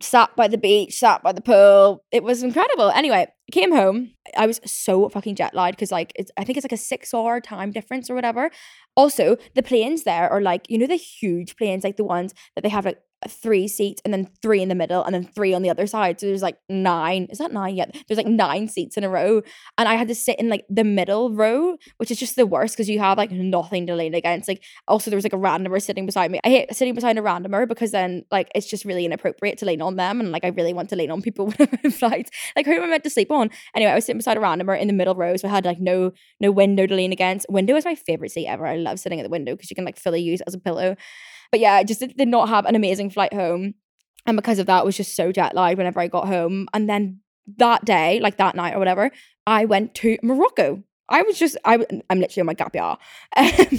sat 0.00 0.34
by 0.36 0.48
the 0.48 0.58
beach, 0.58 0.98
sat 0.98 1.22
by 1.22 1.32
the 1.32 1.40
pool. 1.40 2.04
It 2.10 2.22
was 2.22 2.42
incredible. 2.42 2.90
Anyway, 2.90 3.26
came 3.52 3.72
home. 3.72 4.12
I 4.36 4.46
was 4.46 4.60
so 4.64 5.08
fucking 5.08 5.34
jet 5.36 5.54
lagged 5.54 5.76
because 5.76 5.92
like 5.92 6.12
I 6.36 6.44
think 6.44 6.56
it's 6.56 6.64
like 6.64 6.72
a 6.72 6.76
six 6.76 7.12
hour 7.12 7.40
time 7.40 7.70
difference 7.70 8.08
or 8.08 8.14
whatever. 8.14 8.50
Also, 8.96 9.36
the 9.54 9.62
planes 9.62 10.04
there 10.04 10.28
are 10.30 10.40
like, 10.40 10.70
you 10.70 10.78
know, 10.78 10.86
the 10.86 10.96
huge 10.96 11.56
planes, 11.56 11.84
like 11.84 11.96
the 11.96 12.04
ones 12.04 12.34
that 12.54 12.62
they 12.62 12.68
have 12.70 12.84
like 12.84 13.00
three 13.28 13.68
seats 13.68 14.00
and 14.04 14.14
then 14.14 14.28
three 14.42 14.62
in 14.62 14.68
the 14.68 14.74
middle 14.74 15.04
and 15.04 15.14
then 15.14 15.24
three 15.24 15.52
on 15.52 15.62
the 15.62 15.70
other 15.70 15.86
side. 15.86 16.18
So 16.18 16.26
there's 16.26 16.42
like 16.42 16.56
nine. 16.68 17.26
Is 17.30 17.38
that 17.38 17.52
nine 17.52 17.76
yet? 17.76 17.94
There's 18.08 18.16
like 18.16 18.26
nine 18.26 18.68
seats 18.68 18.96
in 18.96 19.04
a 19.04 19.08
row. 19.08 19.42
And 19.76 19.88
I 19.88 19.94
had 19.94 20.08
to 20.08 20.14
sit 20.14 20.38
in 20.38 20.48
like 20.48 20.64
the 20.70 20.84
middle 20.84 21.32
row, 21.32 21.76
which 21.98 22.10
is 22.10 22.18
just 22.18 22.36
the 22.36 22.46
worst 22.46 22.74
because 22.74 22.88
you 22.88 22.98
have 22.98 23.18
like 23.18 23.30
nothing 23.30 23.86
to 23.86 23.94
lean 23.94 24.14
against. 24.14 24.48
Like 24.48 24.62
also 24.88 25.10
there 25.10 25.16
was 25.16 25.24
like 25.24 25.32
a 25.32 25.36
randomer 25.36 25.82
sitting 25.82 26.06
beside 26.06 26.30
me. 26.30 26.40
I 26.44 26.48
hate 26.48 26.74
sitting 26.74 26.94
beside 26.94 27.18
a 27.18 27.22
randomer 27.22 27.68
because 27.68 27.90
then 27.90 28.24
like 28.30 28.50
it's 28.54 28.68
just 28.68 28.84
really 28.84 29.04
inappropriate 29.04 29.58
to 29.58 29.66
lean 29.66 29.82
on 29.82 29.96
them. 29.96 30.20
And 30.20 30.32
like 30.32 30.44
I 30.44 30.48
really 30.48 30.72
want 30.72 30.88
to 30.90 30.96
lean 30.96 31.10
on 31.10 31.20
people 31.22 31.46
when 31.48 31.56
I'm 31.60 31.78
in 31.84 31.90
flights. 31.90 32.30
Like 32.56 32.66
who 32.66 32.72
am 32.72 32.84
I 32.84 32.86
meant 32.86 33.04
to 33.04 33.10
sleep 33.10 33.30
on? 33.30 33.50
Anyway, 33.74 33.90
I 33.90 33.94
was 33.94 34.06
sitting 34.06 34.18
beside 34.18 34.36
a 34.36 34.40
randomer 34.40 34.78
in 34.80 34.86
the 34.86 34.94
middle 34.94 35.14
row. 35.14 35.36
So 35.36 35.48
I 35.48 35.50
had 35.50 35.64
like 35.64 35.80
no 35.80 36.12
no 36.40 36.50
window 36.50 36.86
to 36.86 36.94
lean 36.94 37.12
against. 37.12 37.46
Window 37.48 37.76
is 37.76 37.84
my 37.84 37.94
favorite 37.94 38.32
seat 38.32 38.46
ever. 38.46 38.66
I 38.66 38.76
love 38.76 38.98
sitting 38.98 39.20
at 39.20 39.24
the 39.24 39.30
window 39.30 39.54
because 39.54 39.70
you 39.70 39.74
can 39.74 39.84
like 39.84 39.98
fully 39.98 40.22
use 40.22 40.40
it 40.40 40.44
as 40.46 40.54
a 40.54 40.58
pillow. 40.58 40.96
But 41.50 41.60
yeah, 41.60 41.74
I 41.74 41.84
just 41.84 42.00
did 42.00 42.28
not 42.28 42.48
have 42.48 42.66
an 42.66 42.76
amazing 42.76 43.10
flight 43.10 43.32
home. 43.32 43.74
And 44.26 44.36
because 44.36 44.58
of 44.58 44.66
that, 44.66 44.80
I 44.80 44.84
was 44.84 44.96
just 44.96 45.16
so 45.16 45.32
jet 45.32 45.54
lagged 45.54 45.78
whenever 45.78 46.00
I 46.00 46.08
got 46.08 46.28
home. 46.28 46.68
And 46.74 46.88
then 46.88 47.20
that 47.58 47.84
day, 47.84 48.20
like 48.20 48.36
that 48.36 48.54
night 48.54 48.74
or 48.74 48.78
whatever, 48.78 49.10
I 49.46 49.64
went 49.64 49.94
to 49.96 50.18
Morocco. 50.22 50.82
I 51.08 51.22
was 51.22 51.38
just, 51.38 51.56
I, 51.64 51.84
I'm 52.08 52.20
literally 52.20 52.42
on 52.42 52.46
my 52.46 52.54
gap 52.54 52.74
year. 52.74 52.96
Um, 53.36 53.78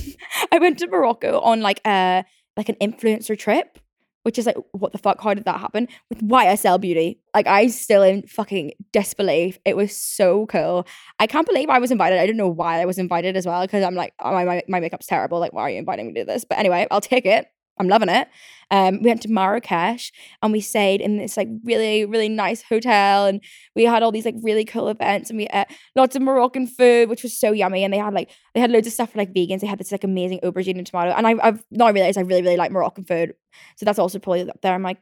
I 0.51 0.59
went 0.59 0.79
to 0.79 0.88
Morocco 0.88 1.39
on 1.39 1.62
like 1.62 1.79
a, 1.85 2.25
like 2.57 2.68
an 2.68 2.75
influencer 2.81 3.38
trip, 3.38 3.79
which 4.23 4.38
is 4.38 4.45
like, 4.45 4.57
what 4.71 4.91
the 4.91 4.97
fuck? 4.97 5.21
How 5.21 5.33
did 5.33 5.45
that 5.45 5.59
happen? 5.59 5.88
With 6.09 6.21
YSL 6.21 6.79
Beauty. 6.79 7.19
Like, 7.33 7.47
I 7.47 7.68
still 7.68 8.03
in 8.03 8.23
fucking 8.23 8.73
disbelief. 8.91 9.59
It 9.65 9.75
was 9.75 9.95
so 9.95 10.45
cool. 10.47 10.85
I 11.19 11.27
can't 11.27 11.47
believe 11.47 11.69
I 11.69 11.79
was 11.79 11.91
invited. 11.91 12.19
I 12.19 12.27
don't 12.27 12.38
know 12.38 12.50
why 12.50 12.81
I 12.81 12.85
was 12.85 12.97
invited 12.97 13.38
as 13.38 13.45
well, 13.45 13.62
because 13.62 13.83
I'm 13.83 13.95
like, 13.95 14.13
oh, 14.19 14.31
my, 14.31 14.44
my, 14.44 14.62
my 14.68 14.79
makeup's 14.79 15.07
terrible. 15.07 15.39
Like, 15.39 15.53
why 15.53 15.63
are 15.63 15.69
you 15.69 15.79
inviting 15.79 16.07
me 16.07 16.13
to 16.19 16.25
this? 16.25 16.45
But 16.45 16.59
anyway, 16.59 16.85
I'll 16.91 17.01
take 17.01 17.25
it. 17.25 17.47
I'm 17.81 17.89
loving 17.89 18.10
it. 18.10 18.28
Um, 18.69 19.01
we 19.01 19.10
went 19.10 19.22
to 19.24 19.28
Marrakesh 19.28 20.13
and 20.42 20.54
we 20.54 20.62
stayed 20.62 21.01
in 21.01 21.18
this 21.18 21.36
like 21.36 21.50
really, 21.63 22.06
really 22.06 22.30
nice 22.30 22.62
hotel 22.62 23.25
and 23.25 23.44
we 23.75 23.83
had 23.83 24.04
all 24.04 24.12
these 24.12 24.24
like 24.24 24.36
really 24.42 24.63
cool 24.63 24.88
events 24.88 25.30
and 25.30 25.38
we 25.38 25.48
ate 25.51 25.66
lots 25.95 26.16
of 26.16 26.22
Moroccan 26.22 26.68
food, 26.68 27.10
which 27.10 27.24
was 27.24 27.38
so 27.38 27.51
yummy. 27.51 27.83
And 27.83 27.94
they 27.94 27.98
had 27.98 28.13
like 28.13 28.30
they 28.54 28.62
had 28.62 28.72
loads 28.72 28.88
of 28.88 28.94
stuff 28.94 29.12
for 29.12 29.18
like 29.18 29.33
vegans. 29.33 29.60
They 29.60 29.68
had 29.68 29.80
this 29.80 29.92
like 29.92 30.04
amazing 30.04 30.39
aubergine 30.44 30.78
and 30.78 30.86
tomato. 30.88 31.12
And 31.12 31.28
I've, 31.28 31.39
I've 31.42 31.63
now 31.71 31.92
realized 31.92 32.18
I 32.18 32.21
really, 32.21 32.44
really 32.44 32.56
like 32.56 32.71
Moroccan 32.71 33.04
food. 33.04 33.33
So 33.76 33.85
that's 33.85 34.00
also 34.00 34.19
probably 34.19 34.50
up 34.50 34.61
there 34.61 34.76
in 34.76 34.81
my 34.81 34.95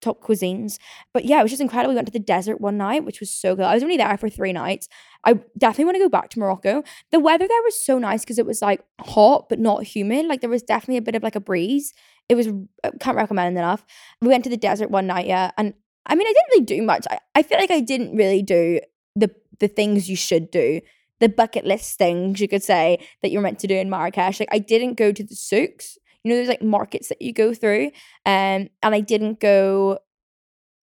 top 0.00 0.22
cuisines. 0.22 0.78
But 1.12 1.24
yeah, 1.24 1.40
it 1.40 1.42
was 1.42 1.52
just 1.52 1.62
incredible. 1.62 1.92
We 1.92 1.96
went 1.96 2.08
to 2.08 2.12
the 2.12 2.18
desert 2.18 2.60
one 2.60 2.76
night, 2.76 3.04
which 3.04 3.20
was 3.20 3.30
so 3.30 3.54
good. 3.54 3.64
I 3.64 3.74
was 3.74 3.82
only 3.82 3.96
there 3.96 4.16
for 4.16 4.28
three 4.28 4.52
nights. 4.52 4.88
I 5.24 5.34
definitely 5.58 5.86
want 5.86 5.96
to 5.96 6.04
go 6.04 6.08
back 6.08 6.30
to 6.30 6.38
Morocco. 6.38 6.82
The 7.10 7.20
weather 7.20 7.46
there 7.46 7.62
was 7.62 7.82
so 7.82 7.98
nice 7.98 8.22
because 8.22 8.38
it 8.38 8.46
was 8.46 8.62
like 8.62 8.82
hot 9.00 9.48
but 9.48 9.58
not 9.58 9.84
humid. 9.84 10.26
Like 10.26 10.40
there 10.40 10.50
was 10.50 10.62
definitely 10.62 10.98
a 10.98 11.02
bit 11.02 11.14
of 11.14 11.22
like 11.22 11.36
a 11.36 11.40
breeze. 11.40 11.92
It 12.28 12.34
was 12.34 12.48
uh, 12.48 12.90
can't 13.00 13.16
recommend 13.16 13.58
enough. 13.58 13.84
We 14.20 14.28
went 14.28 14.44
to 14.44 14.50
the 14.50 14.56
desert 14.56 14.90
one 14.90 15.06
night, 15.06 15.26
yeah, 15.26 15.50
and 15.58 15.74
I 16.06 16.14
mean 16.14 16.26
I 16.26 16.32
didn't 16.32 16.48
really 16.50 16.64
do 16.64 16.82
much. 16.82 17.06
I, 17.10 17.18
I 17.34 17.42
feel 17.42 17.58
like 17.58 17.70
I 17.70 17.80
didn't 17.80 18.16
really 18.16 18.42
do 18.42 18.80
the 19.16 19.34
the 19.58 19.68
things 19.68 20.08
you 20.08 20.16
should 20.16 20.50
do. 20.50 20.80
The 21.18 21.28
bucket 21.28 21.66
list 21.66 21.98
things 21.98 22.40
you 22.40 22.48
could 22.48 22.62
say 22.62 22.98
that 23.20 23.30
you're 23.30 23.42
meant 23.42 23.58
to 23.58 23.66
do 23.66 23.76
in 23.76 23.90
Marrakesh. 23.90 24.40
Like 24.40 24.48
I 24.52 24.58
didn't 24.58 24.94
go 24.94 25.12
to 25.12 25.22
the 25.22 25.34
souks 25.34 25.98
you 26.24 26.30
know, 26.30 26.36
there's 26.36 26.48
like 26.48 26.62
markets 26.62 27.08
that 27.08 27.22
you 27.22 27.32
go 27.32 27.54
through. 27.54 27.86
Um, 28.26 28.68
and 28.82 28.94
I 28.94 29.00
didn't 29.00 29.40
go 29.40 29.98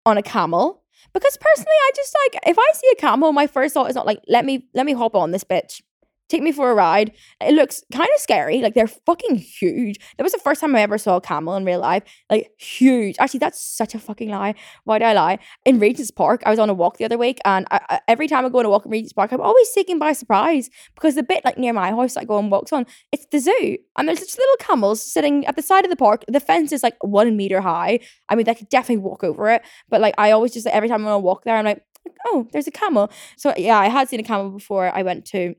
on 0.04 0.16
a 0.18 0.22
camel 0.22 0.82
because 1.12 1.36
personally, 1.40 1.66
I 1.70 1.90
just 1.94 2.16
like 2.24 2.42
if 2.46 2.58
I 2.58 2.70
see 2.74 2.88
a 2.92 2.96
camel, 2.96 3.32
my 3.32 3.46
first 3.46 3.74
thought 3.74 3.90
is 3.90 3.96
not 3.96 4.06
like 4.06 4.20
let 4.28 4.44
me 4.44 4.68
let 4.74 4.86
me 4.86 4.92
hop 4.92 5.14
on 5.14 5.30
this 5.30 5.44
bitch 5.44 5.82
take 6.28 6.42
me 6.42 6.52
for 6.52 6.70
a 6.70 6.74
ride. 6.74 7.12
It 7.40 7.54
looks 7.54 7.82
kind 7.92 8.08
of 8.14 8.20
scary. 8.20 8.60
Like 8.60 8.74
they're 8.74 8.86
fucking 8.86 9.36
huge. 9.36 9.98
That 10.16 10.24
was 10.24 10.32
the 10.32 10.38
first 10.38 10.60
time 10.60 10.74
I 10.74 10.80
ever 10.82 10.98
saw 10.98 11.16
a 11.16 11.20
camel 11.20 11.56
in 11.56 11.64
real 11.64 11.80
life. 11.80 12.02
Like 12.30 12.50
huge. 12.58 13.16
Actually, 13.18 13.40
that's 13.40 13.60
such 13.60 13.94
a 13.94 13.98
fucking 13.98 14.30
lie. 14.30 14.54
Why 14.84 14.98
do 14.98 15.04
I 15.04 15.12
lie? 15.12 15.38
In 15.64 15.78
Regent's 15.78 16.10
Park, 16.10 16.42
I 16.44 16.50
was 16.50 16.58
on 16.58 16.70
a 16.70 16.74
walk 16.74 16.98
the 16.98 17.04
other 17.04 17.18
week, 17.18 17.38
and 17.44 17.66
I, 17.70 17.80
I, 17.88 18.00
every 18.08 18.28
time 18.28 18.44
I 18.44 18.48
go 18.48 18.58
on 18.58 18.66
a 18.66 18.70
walk 18.70 18.84
in 18.84 18.90
Regent's 18.90 19.12
Park, 19.12 19.32
I'm 19.32 19.40
always 19.40 19.70
taken 19.72 19.98
by 19.98 20.12
surprise 20.12 20.70
because 20.94 21.14
the 21.14 21.22
bit 21.22 21.44
like 21.44 21.58
near 21.58 21.72
my 21.72 21.90
house 21.90 22.16
I 22.16 22.24
go 22.24 22.38
and 22.38 22.50
walks 22.50 22.72
on, 22.72 22.86
it's 23.12 23.26
the 23.30 23.38
zoo, 23.38 23.78
and 23.96 24.08
there's 24.08 24.20
just 24.20 24.38
little 24.38 24.56
camels 24.58 25.02
sitting 25.02 25.46
at 25.46 25.56
the 25.56 25.62
side 25.62 25.84
of 25.84 25.90
the 25.90 25.96
park. 25.96 26.24
The 26.28 26.40
fence 26.40 26.72
is 26.72 26.82
like 26.82 26.96
one 27.02 27.36
meter 27.36 27.60
high. 27.60 28.00
I 28.28 28.34
mean, 28.34 28.46
they 28.46 28.54
could 28.54 28.68
definitely 28.68 29.02
walk 29.02 29.24
over 29.24 29.48
it, 29.50 29.62
but 29.88 30.00
like 30.00 30.14
I 30.18 30.32
always 30.32 30.52
just 30.52 30.66
like, 30.66 30.74
every 30.74 30.88
time 30.88 31.02
I'm 31.02 31.08
on 31.08 31.12
a 31.14 31.18
walk 31.18 31.44
there, 31.44 31.56
I'm 31.56 31.64
like, 31.64 31.82
oh, 32.26 32.46
there's 32.52 32.66
a 32.66 32.72
camel. 32.72 33.10
So 33.36 33.52
yeah, 33.56 33.78
I 33.78 33.88
had 33.88 34.08
seen 34.08 34.20
a 34.20 34.24
camel 34.24 34.50
before 34.50 34.94
I 34.94 35.02
went 35.02 35.24
to 35.26 35.54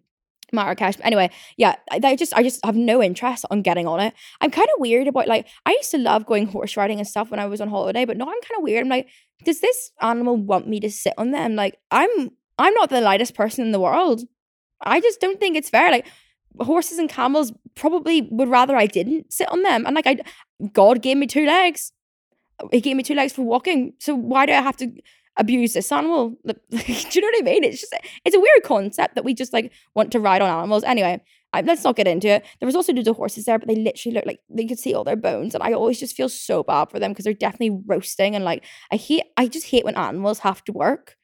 Marrakesh. 0.53 0.95
But 0.97 1.05
anyway, 1.05 1.29
yeah, 1.57 1.75
I 1.91 2.15
just 2.15 2.33
I 2.33 2.43
just 2.43 2.63
have 2.65 2.75
no 2.75 3.01
interest 3.01 3.45
on 3.51 3.61
getting 3.61 3.87
on 3.87 3.99
it. 3.99 4.13
I'm 4.41 4.51
kind 4.51 4.67
of 4.75 4.79
weird 4.79 5.07
about 5.07 5.27
like 5.27 5.47
I 5.65 5.71
used 5.71 5.91
to 5.91 5.97
love 5.97 6.25
going 6.25 6.47
horse 6.47 6.77
riding 6.77 6.99
and 6.99 7.07
stuff 7.07 7.31
when 7.31 7.39
I 7.39 7.45
was 7.45 7.61
on 7.61 7.69
holiday, 7.69 8.05
but 8.05 8.17
now 8.17 8.25
I'm 8.25 8.41
kind 8.41 8.57
of 8.57 8.63
weird. 8.63 8.83
I'm 8.83 8.89
like, 8.89 9.07
does 9.43 9.59
this 9.59 9.91
animal 10.01 10.37
want 10.37 10.67
me 10.67 10.79
to 10.79 10.89
sit 10.89 11.13
on 11.17 11.31
them? 11.31 11.55
Like, 11.55 11.77
I'm 11.91 12.31
I'm 12.57 12.73
not 12.73 12.89
the 12.89 13.01
lightest 13.01 13.35
person 13.35 13.65
in 13.65 13.71
the 13.71 13.79
world. 13.79 14.21
I 14.81 15.01
just 15.01 15.19
don't 15.19 15.39
think 15.39 15.57
it's 15.57 15.69
fair. 15.69 15.91
Like 15.91 16.07
horses 16.59 16.97
and 16.97 17.09
camels 17.09 17.53
probably 17.75 18.21
would 18.31 18.49
rather 18.49 18.75
I 18.75 18.87
didn't 18.87 19.31
sit 19.31 19.49
on 19.51 19.63
them. 19.63 19.85
And 19.85 19.95
like 19.95 20.07
I 20.07 20.19
God 20.73 21.01
gave 21.01 21.17
me 21.17 21.27
two 21.27 21.45
legs. 21.45 21.91
He 22.71 22.81
gave 22.81 22.95
me 22.95 23.03
two 23.03 23.13
legs 23.13 23.33
for 23.33 23.43
walking. 23.43 23.93
So 23.99 24.15
why 24.15 24.47
do 24.47 24.53
I 24.53 24.61
have 24.61 24.77
to 24.77 24.91
abuse 25.37 25.73
this 25.73 25.91
animal? 25.91 26.35
do 26.45 26.55
you 26.77 27.21
know 27.21 27.27
what 27.27 27.39
I 27.39 27.41
mean? 27.43 27.63
It's 27.63 27.81
just 27.81 27.93
it's 28.25 28.35
a 28.35 28.39
weird 28.39 28.63
concept 28.63 29.15
that 29.15 29.25
we 29.25 29.33
just 29.33 29.53
like 29.53 29.71
want 29.95 30.11
to 30.11 30.19
ride 30.19 30.41
on 30.41 30.49
animals. 30.49 30.83
Anyway, 30.83 31.21
I, 31.53 31.61
let's 31.61 31.83
not 31.83 31.95
get 31.95 32.07
into 32.07 32.27
it. 32.27 32.45
There 32.59 32.65
was 32.65 32.75
also 32.75 32.93
loads 32.93 33.07
of 33.07 33.15
horses 33.15 33.45
there, 33.45 33.59
but 33.59 33.67
they 33.67 33.75
literally 33.75 34.15
look 34.15 34.25
like 34.25 34.39
they 34.49 34.65
could 34.65 34.79
see 34.79 34.93
all 34.93 35.03
their 35.03 35.15
bones, 35.15 35.53
and 35.53 35.63
I 35.63 35.73
always 35.73 35.99
just 35.99 36.15
feel 36.15 36.29
so 36.29 36.63
bad 36.63 36.89
for 36.89 36.99
them 36.99 37.11
because 37.11 37.25
they're 37.25 37.33
definitely 37.33 37.81
roasting 37.85 38.35
and 38.35 38.45
like 38.45 38.63
I 38.91 38.95
hate. 38.95 39.23
I 39.37 39.47
just 39.47 39.67
hate 39.67 39.85
when 39.85 39.95
animals 39.95 40.39
have 40.39 40.63
to 40.65 40.71
work 40.71 41.17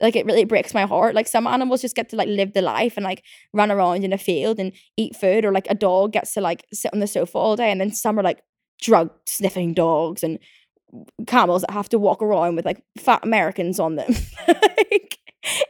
like 0.00 0.16
it 0.16 0.26
really 0.26 0.44
breaks 0.44 0.74
my 0.74 0.86
heart. 0.86 1.14
Like 1.14 1.26
some 1.26 1.46
animals 1.46 1.82
just 1.82 1.96
get 1.96 2.08
to 2.10 2.16
like 2.16 2.28
live 2.28 2.52
the 2.52 2.62
life 2.62 2.96
and 2.96 3.04
like 3.04 3.24
run 3.52 3.70
around 3.70 4.04
in 4.04 4.12
a 4.12 4.18
field 4.18 4.58
and 4.58 4.72
eat 4.96 5.16
food, 5.16 5.44
or 5.44 5.52
like 5.52 5.66
a 5.68 5.74
dog 5.74 6.12
gets 6.12 6.34
to 6.34 6.40
like 6.40 6.66
sit 6.72 6.92
on 6.92 7.00
the 7.00 7.06
sofa 7.06 7.38
all 7.38 7.56
day, 7.56 7.70
and 7.70 7.80
then 7.80 7.92
some 7.92 8.18
are 8.18 8.22
like 8.22 8.42
drug 8.80 9.10
sniffing 9.26 9.74
dogs 9.74 10.22
and 10.22 10.38
camels 11.26 11.62
that 11.62 11.70
have 11.70 11.88
to 11.90 11.98
walk 11.98 12.22
around 12.22 12.56
with 12.56 12.64
like 12.64 12.82
fat 12.98 13.20
Americans 13.22 13.78
on 13.78 13.96
them. 13.96 14.14
like, 14.48 15.18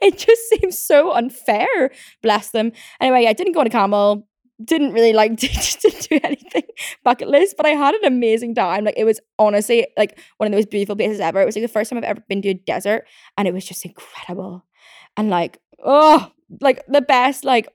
it 0.02 0.18
just 0.18 0.42
seems 0.50 0.78
so 0.78 1.12
unfair. 1.12 1.90
Bless 2.22 2.50
them. 2.50 2.72
Anyway, 3.00 3.26
I 3.26 3.32
didn't 3.32 3.52
go 3.52 3.60
on 3.60 3.66
a 3.66 3.70
camel 3.70 4.28
didn't 4.64 4.92
really 4.92 5.12
like 5.12 5.36
to, 5.36 5.48
do 5.48 6.20
anything 6.22 6.64
bucket 7.04 7.28
list, 7.28 7.56
but 7.56 7.66
I 7.66 7.70
had 7.70 7.94
an 7.94 8.04
amazing 8.04 8.54
time. 8.54 8.84
Like 8.84 8.96
it 8.96 9.04
was 9.04 9.20
honestly 9.38 9.86
like 9.96 10.18
one 10.38 10.46
of 10.46 10.52
those 10.52 10.66
beautiful 10.66 10.96
places 10.96 11.20
ever. 11.20 11.40
It 11.40 11.46
was 11.46 11.56
like 11.56 11.62
the 11.62 11.68
first 11.68 11.90
time 11.90 11.98
I've 11.98 12.04
ever 12.04 12.22
been 12.28 12.42
to 12.42 12.50
a 12.50 12.54
desert, 12.54 13.06
and 13.36 13.46
it 13.46 13.54
was 13.54 13.64
just 13.64 13.84
incredible. 13.84 14.64
And 15.16 15.30
like, 15.30 15.58
oh, 15.84 16.30
like 16.60 16.84
the 16.88 17.02
best 17.02 17.44
like 17.44 17.68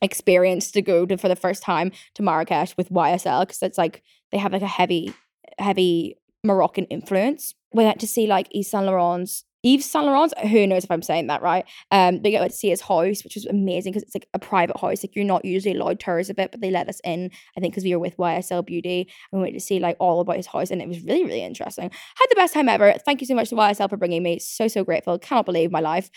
experience 0.00 0.70
to 0.72 0.82
go 0.82 1.06
to 1.06 1.18
for 1.18 1.28
the 1.28 1.36
first 1.36 1.62
time 1.62 1.92
to 2.14 2.22
Marrakesh 2.22 2.76
with 2.76 2.90
YSL 2.90 3.42
because 3.42 3.62
it's 3.62 3.78
like 3.78 4.02
they 4.30 4.38
have 4.38 4.52
like 4.52 4.62
a 4.62 4.66
heavy, 4.66 5.12
heavy 5.58 6.16
Moroccan 6.44 6.84
influence. 6.86 7.54
We 7.72 7.84
went 7.84 8.00
to 8.00 8.06
see 8.06 8.26
like 8.26 8.48
Yves 8.52 8.70
Saint 8.70 8.86
Laurent's 8.86 9.44
Yves 9.64 9.84
Saint 9.84 10.06
Laurent, 10.06 10.38
who 10.38 10.66
knows 10.66 10.84
if 10.84 10.90
I'm 10.90 11.02
saying 11.02 11.26
that 11.26 11.42
right? 11.42 11.64
Um, 11.90 12.16
but 12.16 12.22
they 12.22 12.32
got 12.32 12.48
to 12.48 12.56
see 12.56 12.68
his 12.68 12.80
house, 12.80 13.24
which 13.24 13.34
was 13.34 13.46
amazing 13.46 13.92
because 13.92 14.04
it's 14.04 14.14
like 14.14 14.28
a 14.32 14.38
private 14.38 14.78
house. 14.78 15.02
Like 15.02 15.16
you're 15.16 15.24
not 15.24 15.44
usually 15.44 15.74
allowed 15.74 15.98
tours 15.98 16.30
of 16.30 16.38
it, 16.38 16.52
but 16.52 16.60
they 16.60 16.70
let 16.70 16.88
us 16.88 17.00
in. 17.02 17.30
I 17.56 17.60
think 17.60 17.74
because 17.74 17.84
we 17.84 17.94
were 17.94 18.00
with 18.00 18.16
YSL 18.16 18.64
Beauty 18.64 19.10
and 19.32 19.40
we 19.40 19.46
went 19.46 19.54
to 19.54 19.60
see 19.60 19.80
like 19.80 19.96
all 19.98 20.20
about 20.20 20.36
his 20.36 20.46
house, 20.46 20.70
and 20.70 20.80
it 20.80 20.88
was 20.88 21.02
really 21.02 21.24
really 21.24 21.42
interesting. 21.42 21.90
Had 21.90 22.26
the 22.30 22.36
best 22.36 22.54
time 22.54 22.68
ever. 22.68 22.94
Thank 23.04 23.20
you 23.20 23.26
so 23.26 23.34
much 23.34 23.50
to 23.50 23.56
YSL 23.56 23.90
for 23.90 23.96
bringing 23.96 24.22
me. 24.22 24.38
So 24.38 24.68
so 24.68 24.84
grateful. 24.84 25.18
Cannot 25.18 25.46
believe 25.46 25.72
my 25.72 25.80
life. 25.80 26.10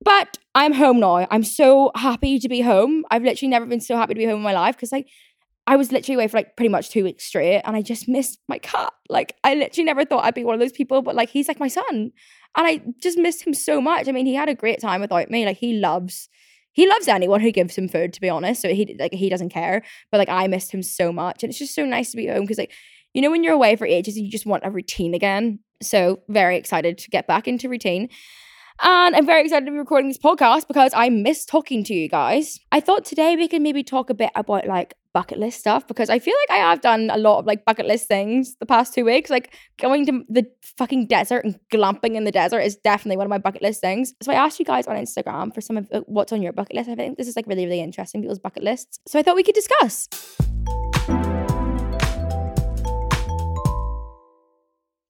But 0.00 0.38
I'm 0.54 0.72
home 0.72 1.00
now. 1.00 1.26
I'm 1.28 1.42
so 1.42 1.90
happy 1.96 2.38
to 2.38 2.48
be 2.48 2.60
home. 2.60 3.04
I've 3.10 3.24
literally 3.24 3.50
never 3.50 3.66
been 3.66 3.80
so 3.80 3.96
happy 3.96 4.14
to 4.14 4.18
be 4.18 4.26
home 4.26 4.36
in 4.36 4.42
my 4.42 4.52
life 4.52 4.76
because 4.76 4.92
like 4.92 5.08
I 5.68 5.76
was 5.76 5.92
literally 5.92 6.14
away 6.14 6.28
for 6.28 6.38
like 6.38 6.56
pretty 6.56 6.70
much 6.70 6.88
two 6.88 7.04
weeks 7.04 7.26
straight 7.26 7.60
and 7.60 7.76
I 7.76 7.82
just 7.82 8.08
missed 8.08 8.38
my 8.48 8.56
cat. 8.56 8.90
Like 9.10 9.36
I 9.44 9.54
literally 9.54 9.84
never 9.84 10.02
thought 10.06 10.24
I'd 10.24 10.34
be 10.34 10.42
one 10.42 10.54
of 10.54 10.60
those 10.60 10.72
people, 10.72 11.02
but 11.02 11.14
like 11.14 11.28
he's 11.28 11.46
like 11.46 11.60
my 11.60 11.68
son. 11.68 12.10
And 12.56 12.66
I 12.66 12.80
just 13.02 13.18
missed 13.18 13.46
him 13.46 13.52
so 13.52 13.78
much. 13.78 14.08
I 14.08 14.12
mean, 14.12 14.24
he 14.24 14.34
had 14.34 14.48
a 14.48 14.54
great 14.54 14.80
time 14.80 15.02
without 15.02 15.30
me. 15.30 15.44
Like 15.44 15.58
he 15.58 15.74
loves 15.74 16.30
he 16.72 16.88
loves 16.88 17.06
anyone 17.06 17.40
who 17.40 17.52
gives 17.52 17.76
him 17.76 17.86
food, 17.86 18.14
to 18.14 18.20
be 18.20 18.30
honest. 18.30 18.62
So 18.62 18.72
he 18.72 18.96
like 18.98 19.12
he 19.12 19.28
doesn't 19.28 19.50
care. 19.50 19.82
But 20.10 20.16
like 20.16 20.30
I 20.30 20.46
missed 20.46 20.72
him 20.72 20.82
so 20.82 21.12
much. 21.12 21.42
And 21.42 21.50
it's 21.50 21.58
just 21.58 21.74
so 21.74 21.84
nice 21.84 22.12
to 22.12 22.16
be 22.16 22.28
home 22.28 22.42
because 22.42 22.56
like, 22.56 22.72
you 23.12 23.20
know, 23.20 23.30
when 23.30 23.44
you're 23.44 23.52
away 23.52 23.76
for 23.76 23.86
ages 23.86 24.16
and 24.16 24.24
you 24.24 24.32
just 24.32 24.46
want 24.46 24.64
a 24.64 24.70
routine 24.70 25.12
again. 25.12 25.58
So 25.82 26.20
very 26.30 26.56
excited 26.56 26.96
to 26.96 27.10
get 27.10 27.26
back 27.26 27.46
into 27.46 27.68
routine. 27.68 28.08
And 28.80 29.14
I'm 29.14 29.26
very 29.26 29.42
excited 29.42 29.66
to 29.66 29.72
be 29.72 29.78
recording 29.78 30.08
this 30.08 30.18
podcast 30.18 30.66
because 30.66 30.92
I 30.94 31.10
miss 31.10 31.44
talking 31.44 31.84
to 31.84 31.94
you 31.94 32.08
guys. 32.08 32.58
I 32.72 32.80
thought 32.80 33.04
today 33.04 33.36
we 33.36 33.48
could 33.48 33.60
maybe 33.60 33.82
talk 33.82 34.08
a 34.08 34.14
bit 34.14 34.30
about 34.34 34.66
like 34.66 34.94
bucket 35.18 35.38
list 35.40 35.58
stuff 35.58 35.84
because 35.88 36.08
I 36.10 36.20
feel 36.20 36.36
like 36.42 36.56
I 36.56 36.62
have 36.62 36.80
done 36.80 37.10
a 37.10 37.18
lot 37.18 37.40
of 37.40 37.44
like 37.44 37.64
bucket 37.64 37.86
list 37.86 38.06
things 38.06 38.54
the 38.60 38.66
past 38.66 38.94
two 38.94 39.04
weeks. 39.04 39.30
Like 39.30 39.52
going 39.76 40.06
to 40.06 40.22
the 40.28 40.46
fucking 40.76 41.08
desert 41.08 41.44
and 41.44 41.58
glamping 41.72 42.14
in 42.14 42.22
the 42.22 42.30
desert 42.30 42.60
is 42.60 42.76
definitely 42.76 43.16
one 43.16 43.26
of 43.26 43.30
my 43.30 43.38
bucket 43.38 43.60
list 43.60 43.80
things. 43.80 44.14
So 44.22 44.30
I 44.30 44.36
asked 44.36 44.60
you 44.60 44.64
guys 44.64 44.86
on 44.86 44.94
Instagram 44.94 45.52
for 45.52 45.60
some 45.60 45.76
of 45.76 45.88
uh, 45.92 46.02
what's 46.06 46.32
on 46.32 46.40
your 46.40 46.52
bucket 46.52 46.76
list. 46.76 46.88
I 46.88 46.94
think 46.94 47.18
this 47.18 47.26
is 47.26 47.34
like 47.34 47.48
really, 47.48 47.66
really 47.66 47.80
interesting, 47.80 48.20
people's 48.20 48.38
bucket 48.38 48.62
lists. 48.62 49.00
So 49.08 49.18
I 49.18 49.24
thought 49.24 49.34
we 49.34 49.42
could 49.42 49.56
discuss. 49.56 50.08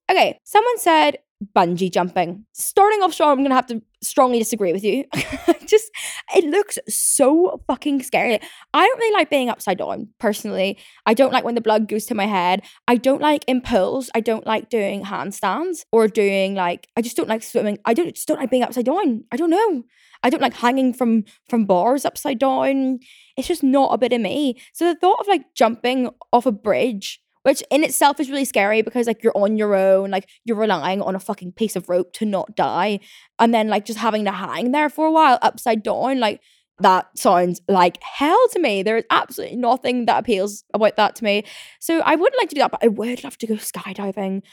Okay, 0.09 0.39
someone 0.43 0.79
said 0.79 1.19
bungee 1.55 1.91
jumping. 1.91 2.45
Starting 2.53 3.01
off 3.01 3.13
strong, 3.13 3.37
I'm 3.37 3.43
gonna 3.43 3.55
have 3.55 3.67
to 3.67 3.81
strongly 4.01 4.39
disagree 4.39 4.73
with 4.73 4.83
you. 4.83 5.05
Just 5.65 5.89
it 6.35 6.45
looks 6.45 6.77
so 6.87 7.61
fucking 7.67 8.03
scary. 8.03 8.39
I 8.73 8.85
don't 8.85 8.99
really 8.99 9.13
like 9.13 9.29
being 9.29 9.49
upside 9.49 9.77
down 9.77 10.09
personally. 10.19 10.77
I 11.05 11.13
don't 11.13 11.31
like 11.31 11.43
when 11.43 11.55
the 11.55 11.61
blood 11.61 11.87
goes 11.87 12.05
to 12.07 12.15
my 12.15 12.25
head. 12.25 12.63
I 12.87 12.95
don't 12.95 13.21
like 13.21 13.45
in 13.47 13.61
pools. 13.61 14.09
I 14.13 14.19
don't 14.19 14.45
like 14.45 14.69
doing 14.69 15.03
handstands 15.05 15.85
or 15.91 16.07
doing 16.07 16.55
like 16.55 16.87
I 16.97 17.01
just 17.01 17.15
don't 17.15 17.29
like 17.29 17.43
swimming. 17.43 17.79
I 17.85 17.93
don't 17.93 18.13
just 18.13 18.27
don't 18.27 18.39
like 18.39 18.51
being 18.51 18.63
upside 18.63 18.85
down. 18.85 19.23
I 19.31 19.37
don't 19.37 19.49
know. 19.49 19.83
I 20.23 20.29
don't 20.29 20.41
like 20.41 20.55
hanging 20.55 20.93
from 20.93 21.23
from 21.47 21.65
bars 21.65 22.03
upside 22.05 22.39
down. 22.39 22.99
It's 23.37 23.47
just 23.47 23.63
not 23.63 23.93
a 23.93 23.97
bit 23.97 24.13
of 24.13 24.21
me. 24.21 24.59
So 24.73 24.85
the 24.85 24.99
thought 24.99 25.21
of 25.21 25.27
like 25.27 25.53
jumping 25.55 26.09
off 26.33 26.45
a 26.45 26.51
bridge 26.51 27.21
which 27.43 27.63
in 27.71 27.83
itself 27.83 28.19
is 28.19 28.29
really 28.29 28.45
scary 28.45 28.81
because 28.81 29.07
like 29.07 29.23
you're 29.23 29.37
on 29.37 29.57
your 29.57 29.75
own, 29.75 30.11
like 30.11 30.27
you're 30.45 30.57
relying 30.57 31.01
on 31.01 31.15
a 31.15 31.19
fucking 31.19 31.53
piece 31.53 31.75
of 31.75 31.89
rope 31.89 32.13
to 32.13 32.25
not 32.25 32.55
die, 32.55 32.99
and 33.39 33.53
then 33.53 33.67
like 33.67 33.85
just 33.85 33.99
having 33.99 34.25
to 34.25 34.31
hang 34.31 34.71
there 34.71 34.89
for 34.89 35.07
a 35.07 35.11
while 35.11 35.39
upside 35.41 35.83
down, 35.83 36.19
like 36.19 36.41
that 36.79 37.17
sounds 37.17 37.61
like 37.67 38.01
hell 38.01 38.47
to 38.51 38.59
me. 38.59 38.83
There 38.83 38.97
is 38.97 39.03
absolutely 39.09 39.57
nothing 39.57 40.05
that 40.05 40.19
appeals 40.19 40.63
about 40.73 40.95
that 40.95 41.15
to 41.17 41.23
me. 41.23 41.43
So 41.79 41.99
I 41.99 42.15
wouldn't 42.15 42.39
like 42.39 42.49
to 42.49 42.55
do 42.55 42.61
that, 42.61 42.71
but 42.71 42.83
I 42.83 42.87
would 42.87 43.23
love 43.23 43.37
to 43.39 43.47
go 43.47 43.55
skydiving. 43.55 44.43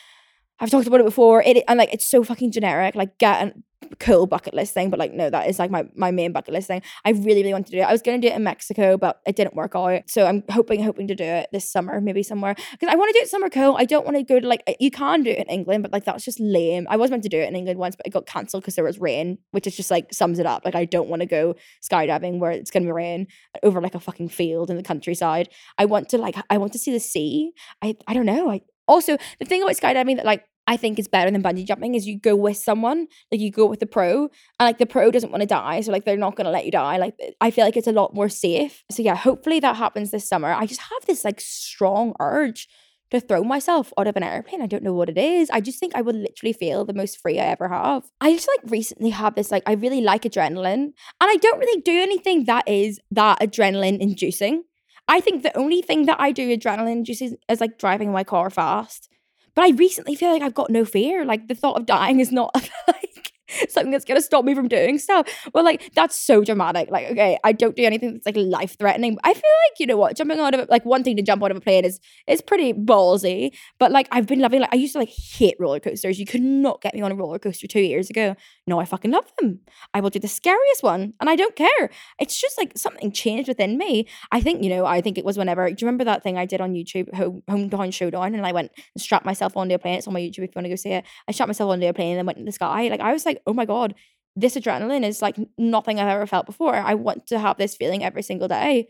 I've 0.58 0.70
talked 0.70 0.86
about 0.86 1.00
it 1.00 1.06
before. 1.06 1.42
It 1.42 1.62
and 1.68 1.78
like 1.78 1.92
it's 1.92 2.06
so 2.06 2.24
fucking 2.24 2.52
generic. 2.52 2.94
Like 2.94 3.18
get 3.18 3.48
a 3.48 3.54
cool 4.00 4.26
bucket 4.26 4.54
list 4.54 4.74
thing, 4.74 4.90
but 4.90 4.98
like 4.98 5.12
no, 5.12 5.30
that 5.30 5.48
is 5.48 5.58
like 5.58 5.70
my 5.70 5.84
my 5.94 6.10
main 6.10 6.32
bucket 6.32 6.54
list 6.54 6.66
thing. 6.68 6.82
I 7.04 7.10
really 7.10 7.42
really 7.42 7.52
want 7.52 7.66
to 7.66 7.72
do 7.72 7.78
it. 7.78 7.82
I 7.82 7.92
was 7.92 8.02
gonna 8.02 8.18
do 8.18 8.28
it 8.28 8.34
in 8.34 8.42
Mexico, 8.42 8.96
but 8.96 9.20
it 9.26 9.36
didn't 9.36 9.54
work 9.54 9.72
out. 9.74 10.02
So 10.08 10.26
I'm 10.26 10.42
hoping 10.50 10.82
hoping 10.82 11.06
to 11.08 11.14
do 11.14 11.24
it 11.24 11.48
this 11.52 11.70
summer, 11.70 12.00
maybe 12.00 12.22
somewhere 12.22 12.54
because 12.54 12.88
I 12.88 12.96
want 12.96 13.12
to 13.12 13.18
do 13.18 13.22
it 13.22 13.28
somewhere 13.28 13.50
cool. 13.50 13.76
I 13.76 13.84
don't 13.84 14.04
want 14.04 14.16
to 14.16 14.22
go 14.22 14.40
to 14.40 14.46
like 14.46 14.62
you 14.80 14.90
can 14.90 15.22
do 15.22 15.30
it 15.30 15.38
in 15.38 15.46
England, 15.46 15.82
but 15.82 15.92
like 15.92 16.04
that's 16.04 16.24
just 16.24 16.40
lame. 16.40 16.86
I 16.88 16.96
was 16.96 17.10
meant 17.10 17.22
to 17.24 17.28
do 17.28 17.38
it 17.38 17.48
in 17.48 17.56
England 17.56 17.78
once, 17.78 17.96
but 17.96 18.06
it 18.06 18.10
got 18.10 18.26
cancelled 18.26 18.62
because 18.62 18.76
there 18.76 18.84
was 18.84 18.98
rain, 18.98 19.38
which 19.50 19.66
is 19.66 19.76
just 19.76 19.90
like 19.90 20.12
sums 20.12 20.38
it 20.38 20.46
up. 20.46 20.64
Like 20.64 20.74
I 20.74 20.84
don't 20.84 21.08
want 21.08 21.20
to 21.20 21.26
go 21.26 21.54
skydiving 21.88 22.38
where 22.38 22.50
it's 22.50 22.70
gonna 22.70 22.86
be 22.86 22.92
rain 22.92 23.26
over 23.62 23.80
like 23.80 23.94
a 23.94 24.00
fucking 24.00 24.30
field 24.30 24.70
in 24.70 24.76
the 24.76 24.82
countryside. 24.82 25.48
I 25.78 25.84
want 25.84 26.08
to 26.10 26.18
like 26.18 26.36
I 26.50 26.58
want 26.58 26.72
to 26.72 26.78
see 26.78 26.92
the 26.92 27.00
sea. 27.00 27.52
I 27.82 27.96
I 28.06 28.14
don't 28.14 28.26
know. 28.26 28.50
I 28.50 28.62
also 28.88 29.16
the 29.38 29.44
thing 29.44 29.62
about 29.62 29.74
skydiving 29.74 30.16
that 30.16 30.26
like 30.26 30.44
I 30.66 30.76
think 30.76 30.98
is 30.98 31.06
better 31.06 31.30
than 31.30 31.42
bungee 31.42 31.66
jumping 31.66 31.94
is 31.94 32.06
you 32.06 32.18
go 32.18 32.34
with 32.34 32.56
someone, 32.56 33.06
like 33.30 33.40
you 33.40 33.50
go 33.50 33.66
with 33.66 33.80
the 33.80 33.86
pro, 33.86 34.24
and 34.24 34.66
like 34.66 34.78
the 34.78 34.86
pro 34.86 35.10
doesn't 35.10 35.30
want 35.30 35.42
to 35.42 35.46
die, 35.46 35.80
so 35.80 35.92
like 35.92 36.04
they're 36.04 36.16
not 36.16 36.34
gonna 36.34 36.50
let 36.50 36.64
you 36.64 36.72
die. 36.72 36.96
Like 36.96 37.14
I 37.40 37.50
feel 37.50 37.64
like 37.64 37.76
it's 37.76 37.86
a 37.86 37.92
lot 37.92 38.14
more 38.14 38.28
safe. 38.28 38.84
So 38.90 39.02
yeah, 39.02 39.14
hopefully 39.14 39.60
that 39.60 39.76
happens 39.76 40.10
this 40.10 40.28
summer. 40.28 40.52
I 40.52 40.66
just 40.66 40.80
have 40.80 41.06
this 41.06 41.24
like 41.24 41.40
strong 41.40 42.14
urge 42.20 42.68
to 43.10 43.20
throw 43.20 43.44
myself 43.44 43.92
out 43.96 44.08
of 44.08 44.16
an 44.16 44.24
airplane. 44.24 44.60
I 44.60 44.66
don't 44.66 44.82
know 44.82 44.92
what 44.92 45.08
it 45.08 45.18
is. 45.18 45.48
I 45.50 45.60
just 45.60 45.78
think 45.78 45.94
I 45.94 46.02
would 46.02 46.16
literally 46.16 46.52
feel 46.52 46.84
the 46.84 46.94
most 46.94 47.20
free 47.20 47.38
I 47.38 47.44
ever 47.44 47.68
have. 47.68 48.02
I 48.20 48.32
just 48.32 48.48
like 48.48 48.70
recently 48.70 49.10
have 49.10 49.36
this 49.36 49.52
like 49.52 49.62
I 49.66 49.74
really 49.74 50.00
like 50.00 50.22
adrenaline, 50.22 50.74
and 50.74 50.94
I 51.20 51.36
don't 51.36 51.60
really 51.60 51.80
do 51.82 51.92
anything 51.92 52.44
that 52.46 52.68
is 52.68 52.98
that 53.12 53.40
adrenaline 53.40 54.00
inducing. 54.00 54.64
I 55.08 55.20
think 55.20 55.42
the 55.42 55.56
only 55.56 55.82
thing 55.82 56.06
that 56.06 56.20
I 56.20 56.32
do 56.32 56.56
adrenaline 56.56 56.92
inducing 56.92 57.36
is 57.48 57.60
like 57.60 57.78
driving 57.78 58.12
my 58.12 58.24
car 58.24 58.50
fast. 58.50 59.08
But 59.54 59.64
I 59.64 59.70
recently 59.70 60.14
feel 60.14 60.30
like 60.30 60.42
I've 60.42 60.54
got 60.54 60.70
no 60.70 60.84
fear. 60.84 61.24
Like 61.24 61.48
the 61.48 61.54
thought 61.54 61.78
of 61.78 61.86
dying 61.86 62.20
is 62.20 62.32
not 62.32 62.54
like 62.88 63.32
something 63.68 63.90
that's 63.90 64.04
gonna 64.04 64.20
stop 64.20 64.44
me 64.44 64.54
from 64.54 64.68
doing 64.68 64.98
stuff. 64.98 65.28
Well, 65.52 65.64
like 65.64 65.92
that's 65.94 66.16
so 66.16 66.42
dramatic. 66.42 66.90
Like, 66.90 67.10
okay, 67.10 67.38
I 67.44 67.52
don't 67.52 67.76
do 67.76 67.84
anything 67.84 68.14
that's 68.14 68.26
like 68.26 68.36
life 68.36 68.76
threatening. 68.78 69.18
I 69.24 69.34
feel 69.34 69.42
like 69.42 69.80
you 69.80 69.86
know 69.86 69.96
what, 69.96 70.16
jumping 70.16 70.38
out 70.38 70.54
of 70.54 70.68
like 70.68 70.84
wanting 70.84 71.16
to 71.16 71.22
jump 71.22 71.42
out 71.42 71.50
of 71.50 71.56
a 71.56 71.60
plane 71.60 71.84
is 71.84 72.00
is 72.26 72.40
pretty 72.40 72.72
ballsy. 72.72 73.52
But 73.78 73.92
like 73.92 74.08
I've 74.10 74.26
been 74.26 74.40
loving 74.40 74.60
like 74.60 74.72
I 74.72 74.76
used 74.76 74.92
to 74.94 74.98
like 74.98 75.10
hate 75.10 75.56
roller 75.58 75.80
coasters. 75.80 76.18
You 76.18 76.26
could 76.26 76.42
not 76.42 76.80
get 76.80 76.94
me 76.94 77.02
on 77.02 77.12
a 77.12 77.14
roller 77.14 77.38
coaster 77.38 77.66
two 77.66 77.80
years 77.80 78.10
ago. 78.10 78.36
No, 78.66 78.80
I 78.80 78.84
fucking 78.84 79.10
love 79.10 79.30
them. 79.38 79.60
I 79.94 80.00
will 80.00 80.10
do 80.10 80.18
the 80.18 80.28
scariest 80.28 80.82
one, 80.82 81.14
and 81.20 81.30
I 81.30 81.36
don't 81.36 81.56
care. 81.56 81.90
It's 82.18 82.40
just 82.40 82.58
like 82.58 82.72
something 82.76 83.12
changed 83.12 83.48
within 83.48 83.78
me. 83.78 84.06
I 84.32 84.40
think 84.40 84.62
you 84.62 84.70
know. 84.70 84.86
I 84.86 85.00
think 85.00 85.18
it 85.18 85.24
was 85.24 85.38
whenever. 85.38 85.68
Do 85.68 85.76
you 85.78 85.86
remember 85.86 86.04
that 86.04 86.22
thing 86.22 86.38
I 86.38 86.46
did 86.46 86.60
on 86.60 86.74
YouTube, 86.74 87.12
Home 87.14 87.42
Hometown 87.48 87.92
Showdown, 87.92 88.34
and 88.34 88.46
I 88.46 88.52
went 88.52 88.72
and 88.94 89.02
strapped 89.02 89.26
myself 89.26 89.56
onto 89.56 89.74
a 89.74 89.78
plane. 89.78 89.98
It's 89.98 90.06
on 90.06 90.14
my 90.14 90.20
YouTube 90.20 90.44
if 90.44 90.50
you 90.50 90.52
want 90.56 90.64
to 90.64 90.70
go 90.70 90.76
see 90.76 90.90
it. 90.90 91.04
I 91.28 91.32
strapped 91.32 91.48
myself 91.48 91.70
onto 91.70 91.86
a 91.86 91.92
plane 91.92 92.12
and 92.12 92.18
then 92.18 92.26
went 92.26 92.38
in 92.38 92.44
the 92.44 92.52
sky. 92.52 92.88
Like 92.88 93.00
I 93.00 93.12
was 93.12 93.26
like 93.26 93.35
like, 93.36 93.42
oh 93.46 93.54
my 93.54 93.64
God, 93.64 93.94
this 94.34 94.56
adrenaline 94.56 95.04
is 95.04 95.22
like 95.22 95.36
nothing 95.56 95.98
I've 95.98 96.08
ever 96.08 96.26
felt 96.26 96.46
before. 96.46 96.74
I 96.74 96.94
want 96.94 97.26
to 97.28 97.38
have 97.38 97.56
this 97.56 97.74
feeling 97.76 98.04
every 98.04 98.22
single 98.22 98.48
day. 98.48 98.88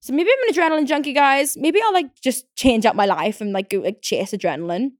So 0.00 0.12
maybe 0.12 0.30
I'm 0.30 0.48
an 0.48 0.54
adrenaline 0.54 0.88
junkie, 0.88 1.12
guys. 1.12 1.56
Maybe 1.56 1.80
I'll 1.82 1.92
like 1.92 2.20
just 2.20 2.44
change 2.56 2.84
up 2.84 2.96
my 2.96 3.06
life 3.06 3.40
and 3.40 3.52
like 3.52 3.70
go 3.70 3.78
like 3.78 4.02
chase 4.02 4.32
adrenaline. 4.32 4.90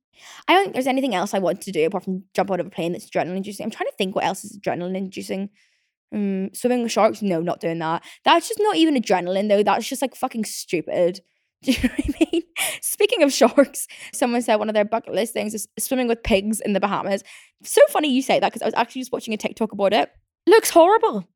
I 0.47 0.55
don't 0.55 0.65
think 0.65 0.75
there's 0.75 0.87
anything 0.87 1.15
else 1.15 1.35
I 1.35 1.41
want 1.41 1.61
to 1.63 1.73
do 1.73 1.85
apart 1.85 2.05
from 2.05 2.25
jump 2.35 2.51
out 2.51 2.61
of 2.61 2.67
a 2.67 2.71
plane 2.71 2.93
that's 2.93 3.11
adrenaline 3.11 3.37
inducing. 3.37 3.65
I'm 3.65 3.71
trying 3.71 3.89
to 3.89 3.97
think 3.99 4.15
what 4.15 4.25
else 4.25 4.45
is 4.45 4.59
adrenaline 4.59 4.97
inducing. 4.97 5.51
Um, 6.15 6.51
swimming 6.55 6.83
with 6.83 6.93
sharks? 6.93 7.23
No, 7.23 7.41
not 7.41 7.61
doing 7.61 7.79
that. 7.81 8.05
That's 8.25 8.49
just 8.49 8.61
not 8.61 8.77
even 8.77 8.95
adrenaline 8.95 9.49
though. 9.49 9.63
That's 9.63 9.89
just 9.89 10.03
like 10.03 10.15
fucking 10.15 10.45
stupid. 10.45 11.21
Do 11.65 11.71
you 11.73 11.79
know 11.83 11.95
what 11.97 12.07
I 12.07 12.27
mean? 12.33 12.43
Speaking 12.81 13.23
of 13.23 13.33
sharks, 13.33 13.87
someone 14.13 14.43
said 14.43 14.57
one 14.57 14.69
of 14.69 14.75
their 14.75 14.85
bucket 14.85 15.15
list 15.15 15.33
things 15.33 15.55
is 15.55 15.69
swimming 15.79 16.09
with 16.09 16.23
pigs 16.25 16.61
in 16.61 16.73
the 16.73 16.81
Bahamas. 16.81 17.23
So 17.63 17.81
funny 17.89 18.13
you 18.13 18.21
say 18.21 18.41
that 18.41 18.53
because 18.53 18.63
I 18.63 18.67
was 18.67 18.75
actually 18.75 19.03
just 19.03 19.13
watching 19.13 19.33
a 19.33 19.37
TikTok 19.37 19.71
about 19.71 19.93
it. 19.93 20.11
Looks 20.47 20.71
horrible. 20.71 21.29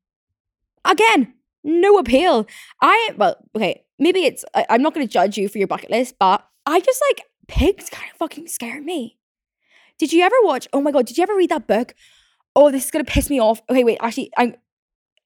Again, 0.83 1.33
no 1.63 1.97
appeal. 1.97 2.45
I 2.81 3.11
well, 3.17 3.37
okay, 3.55 3.83
maybe 3.99 4.25
it's 4.25 4.43
I, 4.53 4.65
I'm 4.69 4.81
not 4.81 4.93
going 4.93 5.07
to 5.07 5.11
judge 5.11 5.37
you 5.37 5.47
for 5.47 5.59
your 5.59 5.67
bucket 5.67 5.91
list, 5.91 6.15
but 6.19 6.45
I 6.65 6.81
just 6.81 7.01
like 7.09 7.23
pigs 7.47 7.89
kind 7.89 8.11
of 8.11 8.17
fucking 8.17 8.47
scare 8.47 8.81
me. 8.81 9.17
Did 9.97 10.11
you 10.11 10.23
ever 10.23 10.35
watch? 10.43 10.67
Oh 10.73 10.81
my 10.81 10.91
god, 10.91 11.05
did 11.05 11.17
you 11.17 11.23
ever 11.23 11.35
read 11.35 11.51
that 11.51 11.67
book? 11.67 11.95
Oh, 12.53 12.69
this 12.69 12.85
is 12.85 12.91
gonna 12.91 13.05
piss 13.05 13.29
me 13.29 13.39
off. 13.39 13.61
Okay, 13.69 13.85
wait, 13.85 13.99
actually, 14.01 14.31
I'm 14.37 14.55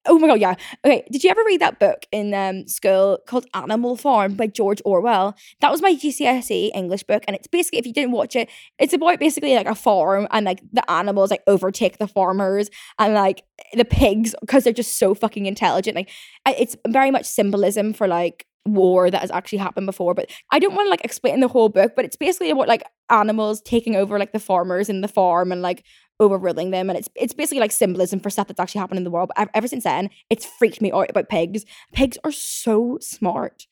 Oh 0.07 0.17
my 0.17 0.27
god, 0.27 0.39
yeah. 0.39 0.55
Okay, 0.83 1.05
did 1.11 1.23
you 1.23 1.29
ever 1.29 1.43
read 1.45 1.61
that 1.61 1.79
book 1.79 2.07
in 2.11 2.33
um, 2.33 2.67
school 2.67 3.19
called 3.27 3.45
Animal 3.53 3.95
Farm 3.95 4.33
by 4.33 4.47
George 4.47 4.81
Orwell? 4.83 5.35
That 5.59 5.69
was 5.69 5.79
my 5.81 5.93
GCSE 5.93 6.71
English 6.73 7.03
book, 7.03 7.23
and 7.27 7.35
it's 7.35 7.45
basically 7.47 7.77
if 7.77 7.85
you 7.85 7.93
didn't 7.93 8.11
watch 8.11 8.35
it, 8.35 8.49
it's 8.79 8.93
about 8.93 9.19
basically 9.19 9.53
like 9.53 9.67
a 9.67 9.75
farm 9.75 10.27
and 10.31 10.43
like 10.43 10.61
the 10.73 10.89
animals 10.89 11.29
like 11.29 11.43
overtake 11.45 11.99
the 11.99 12.07
farmers 12.07 12.69
and 12.97 13.13
like 13.13 13.43
the 13.73 13.85
pigs 13.85 14.33
because 14.41 14.63
they're 14.63 14.73
just 14.73 14.97
so 14.97 15.13
fucking 15.13 15.45
intelligent. 15.45 15.95
Like 15.95 16.09
it's 16.47 16.75
very 16.87 17.11
much 17.11 17.25
symbolism 17.25 17.93
for 17.93 18.07
like 18.07 18.47
war 18.65 19.09
that 19.09 19.21
has 19.21 19.31
actually 19.31 19.57
happened 19.59 19.85
before. 19.85 20.15
But 20.15 20.31
I 20.51 20.57
don't 20.57 20.73
want 20.73 20.87
to 20.87 20.89
like 20.89 21.05
explain 21.05 21.39
the 21.41 21.47
whole 21.47 21.69
book, 21.69 21.93
but 21.95 22.05
it's 22.05 22.15
basically 22.15 22.49
about 22.49 22.67
like 22.67 22.83
animals 23.11 23.61
taking 23.61 23.95
over 23.95 24.17
like 24.17 24.31
the 24.31 24.39
farmers 24.39 24.89
in 24.89 25.01
the 25.01 25.07
farm 25.07 25.51
and 25.51 25.61
like 25.61 25.83
overruling 26.21 26.71
them. 26.71 26.89
And 26.89 26.97
it's 26.97 27.09
it's 27.15 27.33
basically 27.33 27.59
like 27.59 27.71
symbolism 27.71 28.19
for 28.19 28.29
stuff 28.29 28.47
that's 28.47 28.59
actually 28.59 28.79
happened 28.79 28.99
in 28.99 29.03
the 29.03 29.11
world. 29.11 29.31
But 29.35 29.49
ever 29.53 29.67
since 29.67 29.83
then 29.83 30.09
it's 30.29 30.45
freaked 30.45 30.81
me 30.81 30.91
out 30.91 31.09
about 31.09 31.27
pigs. 31.27 31.65
Pigs 31.91 32.17
are 32.23 32.31
so 32.31 32.97
smart. 33.01 33.67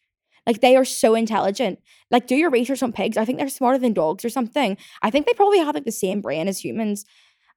Like 0.46 0.62
they 0.62 0.75
are 0.75 0.86
so 0.86 1.15
intelligent. 1.15 1.79
Like 2.12 2.27
do 2.27 2.36
your 2.36 2.50
research 2.50 2.84
on 2.84 2.91
pigs. 2.91 3.15
I 3.15 3.24
think 3.24 3.38
they're 3.38 3.50
smarter 3.50 3.77
than 3.77 3.94
dogs 3.94 4.25
or 4.25 4.29
something. 4.29 4.77
I 5.01 5.12
think 5.12 5.27
they 5.27 5.34
probably 5.34 5.60
have 5.60 5.75
like 5.75 5.86
the 5.86 5.91
same 5.91 6.22
brain 6.22 6.48
as 6.48 6.63
humans. 6.63 7.06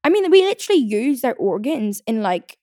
I 0.04 0.10
mean 0.10 0.30
we 0.30 0.44
literally 0.44 0.82
use 0.82 1.22
their 1.22 1.36
organs 1.36 2.02
in 2.06 2.22
like 2.22 2.58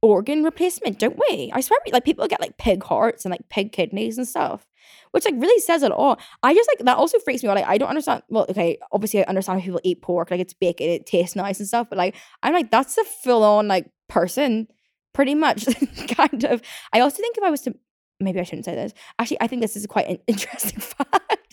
organ 0.00 0.44
replacement 0.44 1.00
don't 1.00 1.20
we? 1.28 1.50
I 1.52 1.60
swear 1.60 1.80
like 1.92 2.04
people 2.04 2.26
get 2.28 2.40
like 2.40 2.56
pig 2.56 2.84
hearts 2.84 3.24
and 3.24 3.32
like 3.32 3.48
pig 3.48 3.72
kidneys 3.72 4.16
and 4.16 4.28
stuff 4.28 4.66
which 5.12 5.24
like 5.24 5.34
really 5.38 5.60
says 5.60 5.82
it 5.82 5.92
all. 5.92 6.18
I 6.42 6.54
just 6.54 6.68
like 6.68 6.84
that 6.84 6.96
also 6.96 7.18
freaks 7.18 7.42
me 7.42 7.48
out. 7.48 7.56
Like 7.56 7.66
I 7.66 7.78
don't 7.78 7.88
understand. 7.88 8.22
Well, 8.28 8.46
okay, 8.48 8.78
obviously 8.92 9.20
I 9.20 9.28
understand 9.28 9.60
how 9.60 9.64
people 9.64 9.80
eat 9.84 10.02
pork, 10.02 10.30
like 10.30 10.40
it's 10.40 10.54
bacon, 10.54 10.88
it 10.88 11.06
tastes 11.06 11.36
nice 11.36 11.58
and 11.58 11.68
stuff. 11.68 11.88
But 11.88 11.98
like 11.98 12.16
I'm 12.42 12.52
like 12.52 12.70
that's 12.70 12.98
a 12.98 13.04
full 13.04 13.42
on 13.42 13.68
like 13.68 13.90
person, 14.08 14.68
pretty 15.12 15.34
much 15.34 15.66
kind 16.08 16.44
of. 16.44 16.62
I 16.92 17.00
also 17.00 17.18
think 17.18 17.36
if 17.36 17.44
I 17.44 17.50
was 17.50 17.62
to 17.62 17.74
maybe 18.20 18.40
I 18.40 18.44
shouldn't 18.44 18.64
say 18.64 18.74
this. 18.74 18.92
Actually, 19.18 19.40
I 19.40 19.46
think 19.46 19.62
this 19.62 19.76
is 19.76 19.86
quite 19.86 20.08
an 20.08 20.18
interesting 20.26 20.80
fact. 20.80 21.43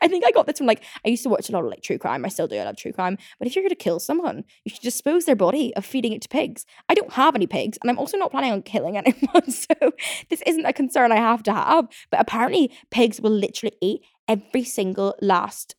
I 0.00 0.08
think 0.08 0.24
I 0.24 0.30
got 0.30 0.46
this 0.46 0.58
from 0.58 0.66
like 0.66 0.82
I 1.04 1.08
used 1.08 1.22
to 1.24 1.28
watch 1.28 1.48
a 1.48 1.52
lot 1.52 1.64
of 1.64 1.70
like 1.70 1.82
true 1.82 1.98
crime. 1.98 2.24
I 2.24 2.28
still 2.28 2.46
do. 2.46 2.56
I 2.56 2.64
love 2.64 2.76
true 2.76 2.92
crime. 2.92 3.18
But 3.38 3.48
if 3.48 3.54
you're 3.54 3.62
going 3.62 3.70
to 3.70 3.76
kill 3.76 4.00
someone, 4.00 4.44
you 4.64 4.70
should 4.70 4.82
dispose 4.82 5.24
their 5.24 5.36
body 5.36 5.74
of 5.76 5.84
feeding 5.84 6.12
it 6.12 6.22
to 6.22 6.28
pigs. 6.28 6.66
I 6.88 6.94
don't 6.94 7.12
have 7.12 7.34
any 7.34 7.46
pigs, 7.46 7.78
and 7.80 7.90
I'm 7.90 7.98
also 7.98 8.16
not 8.16 8.30
planning 8.30 8.52
on 8.52 8.62
killing 8.62 8.96
anyone. 8.96 9.50
So 9.50 9.92
this 10.28 10.42
isn't 10.46 10.66
a 10.66 10.72
concern 10.72 11.12
I 11.12 11.16
have 11.16 11.42
to 11.44 11.52
have. 11.52 11.88
But 12.10 12.20
apparently, 12.20 12.72
pigs 12.90 13.20
will 13.20 13.30
literally 13.30 13.76
eat 13.80 14.02
every 14.28 14.64
single 14.64 15.14
last 15.20 15.74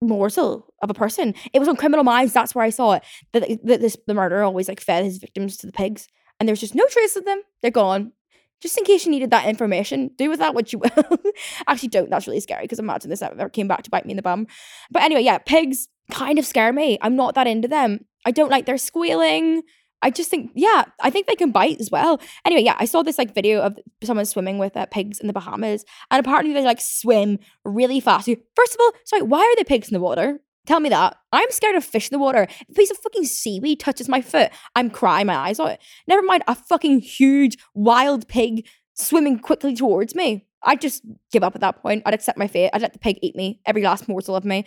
morsel 0.00 0.66
of 0.82 0.90
a 0.90 0.94
person. 0.94 1.34
It 1.52 1.58
was 1.58 1.68
on 1.68 1.76
Criminal 1.76 2.04
Minds. 2.04 2.32
That's 2.32 2.54
where 2.54 2.64
I 2.64 2.70
saw 2.70 2.94
it. 2.94 3.02
That, 3.32 3.48
that 3.64 3.80
this 3.80 3.96
the 4.06 4.14
murderer 4.14 4.42
always 4.42 4.68
like 4.68 4.80
fed 4.80 5.04
his 5.04 5.18
victims 5.18 5.56
to 5.58 5.66
the 5.66 5.72
pigs, 5.72 6.08
and 6.38 6.48
there's 6.48 6.60
just 6.60 6.74
no 6.74 6.86
trace 6.88 7.16
of 7.16 7.24
them. 7.24 7.42
They're 7.62 7.70
gone 7.70 8.12
just 8.62 8.78
in 8.78 8.84
case 8.84 9.04
you 9.04 9.10
needed 9.10 9.30
that 9.32 9.46
information, 9.46 10.10
do 10.16 10.30
with 10.30 10.38
that 10.38 10.54
what 10.54 10.72
you 10.72 10.78
will. 10.96 11.18
Actually, 11.66 11.88
don't. 11.88 12.08
That's 12.08 12.26
really 12.26 12.40
scary 12.40 12.64
because 12.64 12.78
imagine 12.78 13.10
this 13.10 13.20
ever 13.20 13.48
came 13.48 13.68
back 13.68 13.82
to 13.82 13.90
bite 13.90 14.06
me 14.06 14.12
in 14.12 14.16
the 14.16 14.22
bum. 14.22 14.46
But 14.90 15.02
anyway, 15.02 15.22
yeah, 15.22 15.38
pigs 15.38 15.88
kind 16.10 16.38
of 16.38 16.46
scare 16.46 16.72
me. 16.72 16.98
I'm 17.02 17.16
not 17.16 17.34
that 17.34 17.46
into 17.46 17.68
them. 17.68 18.06
I 18.24 18.30
don't 18.30 18.50
like 18.50 18.66
their 18.66 18.78
squealing. 18.78 19.62
I 20.04 20.10
just 20.10 20.30
think, 20.30 20.50
yeah, 20.54 20.84
I 21.00 21.10
think 21.10 21.26
they 21.26 21.36
can 21.36 21.52
bite 21.52 21.80
as 21.80 21.90
well. 21.90 22.20
Anyway, 22.44 22.62
yeah, 22.62 22.76
I 22.78 22.86
saw 22.86 23.02
this 23.02 23.18
like 23.18 23.34
video 23.34 23.60
of 23.60 23.78
someone 24.02 24.26
swimming 24.26 24.58
with 24.58 24.76
uh, 24.76 24.86
pigs 24.86 25.20
in 25.20 25.28
the 25.28 25.32
Bahamas, 25.32 25.84
and 26.10 26.24
apparently 26.24 26.52
they 26.52 26.64
like 26.64 26.80
swim 26.80 27.38
really 27.64 28.00
fast. 28.00 28.28
First 28.56 28.74
of 28.74 28.80
all, 28.80 28.92
sorry, 29.04 29.22
why 29.22 29.40
are 29.40 29.56
the 29.56 29.64
pigs 29.64 29.88
in 29.88 29.94
the 29.94 30.00
water? 30.00 30.40
Tell 30.66 30.80
me 30.80 30.88
that. 30.90 31.16
I'm 31.32 31.50
scared 31.50 31.74
of 31.74 31.84
fish 31.84 32.08
in 32.10 32.14
the 32.14 32.22
water. 32.22 32.46
If 32.48 32.68
a 32.68 32.72
piece 32.74 32.90
of 32.90 32.98
fucking 32.98 33.24
seaweed 33.24 33.80
touches 33.80 34.08
my 34.08 34.20
foot, 34.20 34.50
I'm 34.76 34.90
crying 34.90 35.26
my 35.26 35.34
eyes 35.36 35.58
out. 35.58 35.78
Never 36.06 36.22
mind 36.22 36.44
a 36.46 36.54
fucking 36.54 37.00
huge 37.00 37.58
wild 37.74 38.28
pig 38.28 38.66
swimming 38.94 39.38
quickly 39.40 39.74
towards 39.74 40.14
me. 40.14 40.46
I'd 40.62 40.80
just 40.80 41.02
give 41.32 41.42
up 41.42 41.56
at 41.56 41.60
that 41.62 41.82
point. 41.82 42.04
I'd 42.06 42.14
accept 42.14 42.38
my 42.38 42.46
fate. 42.46 42.70
I'd 42.72 42.82
let 42.82 42.92
the 42.92 43.00
pig 43.00 43.18
eat 43.22 43.34
me, 43.34 43.60
every 43.66 43.82
last 43.82 44.08
morsel 44.08 44.36
of 44.36 44.44
me. 44.44 44.64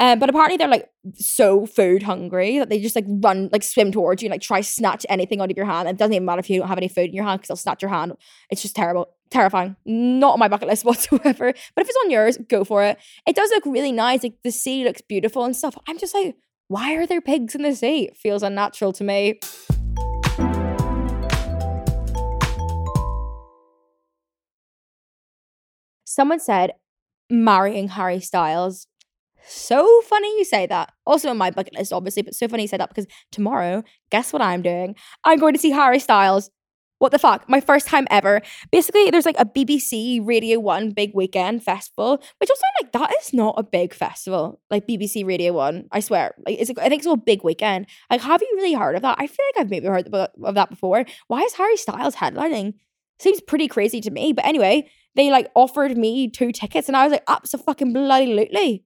Um, 0.00 0.20
but 0.20 0.30
apparently 0.30 0.56
they're 0.56 0.68
like 0.68 0.88
so 1.14 1.66
food 1.66 2.04
hungry 2.04 2.58
that 2.58 2.68
they 2.68 2.78
just 2.78 2.94
like 2.94 3.06
run, 3.08 3.48
like 3.52 3.64
swim 3.64 3.90
towards 3.90 4.22
you, 4.22 4.26
and, 4.26 4.32
like 4.32 4.40
try 4.40 4.60
snatch 4.60 5.04
anything 5.08 5.40
out 5.40 5.50
of 5.50 5.56
your 5.56 5.66
hand. 5.66 5.88
And 5.88 5.96
it 5.96 5.98
doesn't 5.98 6.14
even 6.14 6.24
matter 6.24 6.38
if 6.38 6.48
you 6.48 6.60
don't 6.60 6.68
have 6.68 6.78
any 6.78 6.88
food 6.88 7.08
in 7.08 7.14
your 7.14 7.24
hand 7.24 7.40
because 7.40 7.48
they'll 7.48 7.56
snatch 7.56 7.82
your 7.82 7.90
hand. 7.90 8.12
It's 8.50 8.62
just 8.62 8.76
terrible, 8.76 9.08
terrifying. 9.30 9.74
Not 9.84 10.34
on 10.34 10.38
my 10.38 10.48
bucket 10.48 10.68
list 10.68 10.84
whatsoever. 10.84 11.52
But 11.52 11.82
if 11.82 11.88
it's 11.88 11.98
on 12.04 12.10
yours, 12.10 12.38
go 12.48 12.64
for 12.64 12.84
it. 12.84 12.98
It 13.26 13.34
does 13.34 13.50
look 13.50 13.66
really 13.66 13.92
nice. 13.92 14.22
Like 14.22 14.36
the 14.44 14.52
sea 14.52 14.84
looks 14.84 15.00
beautiful 15.00 15.44
and 15.44 15.56
stuff. 15.56 15.76
I'm 15.88 15.98
just 15.98 16.14
like, 16.14 16.36
why 16.68 16.94
are 16.94 17.06
there 17.06 17.20
pigs 17.20 17.54
in 17.54 17.62
the 17.62 17.74
sea? 17.74 18.04
It 18.04 18.16
feels 18.16 18.42
unnatural 18.42 18.92
to 18.92 19.04
me. 19.04 19.40
Someone 26.04 26.40
said 26.40 26.72
marrying 27.30 27.88
Harry 27.88 28.20
Styles 28.20 28.86
so 29.48 30.00
funny 30.02 30.28
you 30.38 30.44
say 30.44 30.66
that. 30.66 30.92
Also 31.06 31.28
on 31.30 31.38
my 31.38 31.50
bucket 31.50 31.74
list, 31.74 31.92
obviously, 31.92 32.22
but 32.22 32.34
so 32.34 32.48
funny 32.48 32.62
you 32.62 32.68
say 32.68 32.76
that 32.76 32.88
because 32.88 33.06
tomorrow, 33.32 33.82
guess 34.10 34.32
what 34.32 34.42
I'm 34.42 34.62
doing? 34.62 34.94
I'm 35.24 35.38
going 35.38 35.54
to 35.54 35.60
see 35.60 35.70
Harry 35.70 35.98
Styles. 35.98 36.50
What 36.98 37.12
the 37.12 37.18
fuck? 37.18 37.48
My 37.48 37.60
first 37.60 37.86
time 37.86 38.08
ever. 38.10 38.42
Basically, 38.72 39.08
there's 39.10 39.24
like 39.24 39.38
a 39.38 39.44
BBC 39.44 40.26
Radio 40.26 40.58
1 40.58 40.90
big 40.90 41.12
weekend 41.14 41.62
festival, 41.62 42.20
which 42.38 42.50
also 42.50 42.62
like 42.82 42.90
that 42.92 43.14
is 43.20 43.32
not 43.32 43.54
a 43.56 43.62
big 43.62 43.94
festival. 43.94 44.60
Like 44.68 44.88
BBC 44.88 45.24
Radio 45.24 45.52
1, 45.52 45.88
I 45.92 46.00
swear. 46.00 46.34
Like 46.44 46.58
it's 46.58 46.70
I 46.70 46.88
think 46.88 47.02
it's 47.02 47.06
a 47.06 47.16
big 47.16 47.44
weekend. 47.44 47.86
Like, 48.10 48.20
have 48.22 48.42
you 48.42 48.52
really 48.56 48.74
heard 48.74 48.96
of 48.96 49.02
that? 49.02 49.16
I 49.20 49.28
feel 49.28 49.46
like 49.54 49.60
I've 49.60 49.70
maybe 49.70 49.86
heard 49.86 50.12
of 50.12 50.54
that 50.56 50.70
before. 50.70 51.04
Why 51.28 51.42
is 51.42 51.54
Harry 51.54 51.76
Styles 51.76 52.16
headlining? 52.16 52.74
Seems 53.20 53.40
pretty 53.42 53.68
crazy 53.68 54.00
to 54.00 54.10
me. 54.10 54.32
But 54.32 54.46
anyway, 54.46 54.90
they 55.14 55.30
like 55.30 55.50
offered 55.54 55.96
me 55.96 56.28
two 56.28 56.50
tickets 56.50 56.88
and 56.88 56.96
I 56.96 57.04
was 57.04 57.12
like, 57.12 57.24
absolutely. 57.28 58.84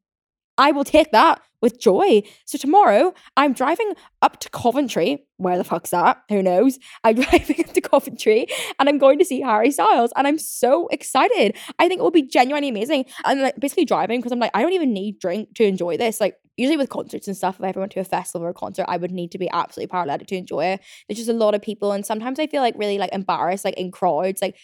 I 0.59 0.73
will 0.73 0.85
take 0.85 1.11
that 1.13 1.41
with 1.63 1.81
joy. 1.81 2.23
So 2.45 2.59
tomorrow 2.59 3.15
I'm 3.37 3.53
driving 3.55 3.95
up 4.21 4.41
to 4.41 4.51
Coventry. 4.51 5.25
Where 5.39 5.57
the 5.57 5.65
fuck's 5.65 5.91
that? 5.91 6.23
Who 6.29 6.43
knows? 6.43 6.79
I'm 7.05 7.15
driving 7.21 7.61
up 7.61 7.73
to 7.73 7.81
Coventry 7.81 8.47
and 8.79 8.89
I'm 8.89 8.99
going 8.99 9.19
to 9.21 9.25
see 9.25 9.41
Harry 9.41 9.71
Styles 9.71 10.13
and 10.17 10.27
I'm 10.27 10.39
so 10.39 10.89
excited. 10.89 11.57
I 11.79 11.89
think 11.89 12.01
it 12.01 12.03
will 12.03 12.11
be 12.11 12.27
genuinely 12.27 12.69
amazing. 12.69 13.07
I'm 13.25 13.39
like 13.39 13.59
basically 13.59 13.85
driving 13.85 14.21
because 14.21 14.33
I'm 14.33 14.41
like, 14.41 14.51
I 14.55 14.63
don't 14.63 14.73
even 14.73 14.93
need 14.93 15.21
drink 15.21 15.55
to 15.55 15.65
enjoy 15.65 15.97
this. 15.97 16.21
Like 16.21 16.37
usually 16.57 16.77
with 16.77 16.91
concerts 16.91 17.29
and 17.29 17.37
stuff, 17.37 17.57
if 17.59 17.65
I 17.65 17.69
ever 17.69 17.81
went 17.81 17.93
to 17.93 18.01
a 18.01 18.05
festival 18.05 18.47
or 18.47 18.51
a 18.51 18.55
concert, 18.55 18.85
I 18.89 18.97
would 18.97 19.13
need 19.13 19.31
to 19.33 19.39
be 19.39 19.49
absolutely 19.51 19.91
paralytic 19.91 20.27
to 20.29 20.37
enjoy 20.37 20.65
it. 20.67 20.81
There's 21.09 21.19
just 21.19 21.31
a 21.31 21.35
lot 21.35 21.55
of 21.55 21.63
people 21.63 21.93
and 21.93 22.05
sometimes 22.05 22.39
I 22.39 22.47
feel 22.49 22.61
like 22.61 22.75
really 22.77 22.99
like 22.99 23.13
embarrassed, 23.13 23.65
like 23.65 23.79
in 23.79 23.91
crowds, 23.91 24.43
like 24.43 24.57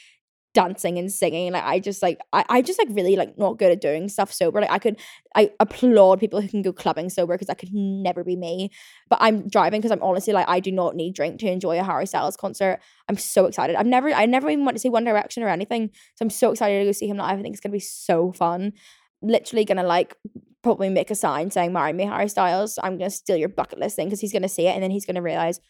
dancing 0.54 0.98
and 0.98 1.12
singing. 1.12 1.52
Like 1.52 1.64
I 1.64 1.78
just 1.78 2.02
like 2.02 2.18
I, 2.32 2.44
I 2.48 2.62
just 2.62 2.78
like 2.78 2.88
really 2.90 3.16
like 3.16 3.38
not 3.38 3.58
good 3.58 3.70
at 3.70 3.80
doing 3.80 4.08
stuff 4.08 4.32
sober. 4.32 4.60
Like 4.60 4.70
I 4.70 4.78
could 4.78 4.98
I 5.34 5.50
applaud 5.60 6.20
people 6.20 6.40
who 6.40 6.48
can 6.48 6.62
go 6.62 6.72
clubbing 6.72 7.10
sober 7.10 7.34
because 7.34 7.48
that 7.48 7.58
could 7.58 7.72
never 7.72 8.24
be 8.24 8.36
me. 8.36 8.70
But 9.08 9.18
I'm 9.20 9.48
driving 9.48 9.80
because 9.80 9.92
I'm 9.92 10.02
honestly 10.02 10.32
like 10.32 10.48
I 10.48 10.60
do 10.60 10.72
not 10.72 10.96
need 10.96 11.14
drink 11.14 11.38
to 11.40 11.50
enjoy 11.50 11.78
a 11.78 11.84
Harry 11.84 12.06
Styles 12.06 12.36
concert. 12.36 12.80
I'm 13.08 13.16
so 13.16 13.46
excited. 13.46 13.76
I've 13.76 13.86
never 13.86 14.10
I 14.10 14.26
never 14.26 14.48
even 14.48 14.64
went 14.64 14.76
to 14.76 14.80
see 14.80 14.88
One 14.88 15.04
Direction 15.04 15.42
or 15.42 15.48
anything. 15.48 15.90
So 16.14 16.24
I'm 16.24 16.30
so 16.30 16.50
excited 16.50 16.78
to 16.80 16.84
go 16.84 16.92
see 16.92 17.08
him 17.08 17.18
live. 17.18 17.38
I 17.38 17.42
think 17.42 17.54
it's 17.54 17.60
gonna 17.60 17.72
be 17.72 17.80
so 17.80 18.32
fun. 18.32 18.72
Literally 19.20 19.64
gonna 19.64 19.84
like 19.84 20.16
probably 20.62 20.88
make 20.88 21.10
a 21.10 21.14
sign 21.14 21.50
saying 21.50 21.72
marry 21.72 21.92
me 21.92 22.04
Harry 22.04 22.28
Styles. 22.28 22.78
I'm 22.82 22.98
gonna 22.98 23.10
steal 23.10 23.36
your 23.36 23.48
bucket 23.48 23.78
list 23.78 23.96
thing 23.96 24.06
because 24.06 24.20
he's 24.20 24.32
gonna 24.32 24.48
see 24.48 24.66
it 24.66 24.72
and 24.72 24.82
then 24.82 24.90
he's 24.90 25.06
gonna 25.06 25.22
realize, 25.22 25.60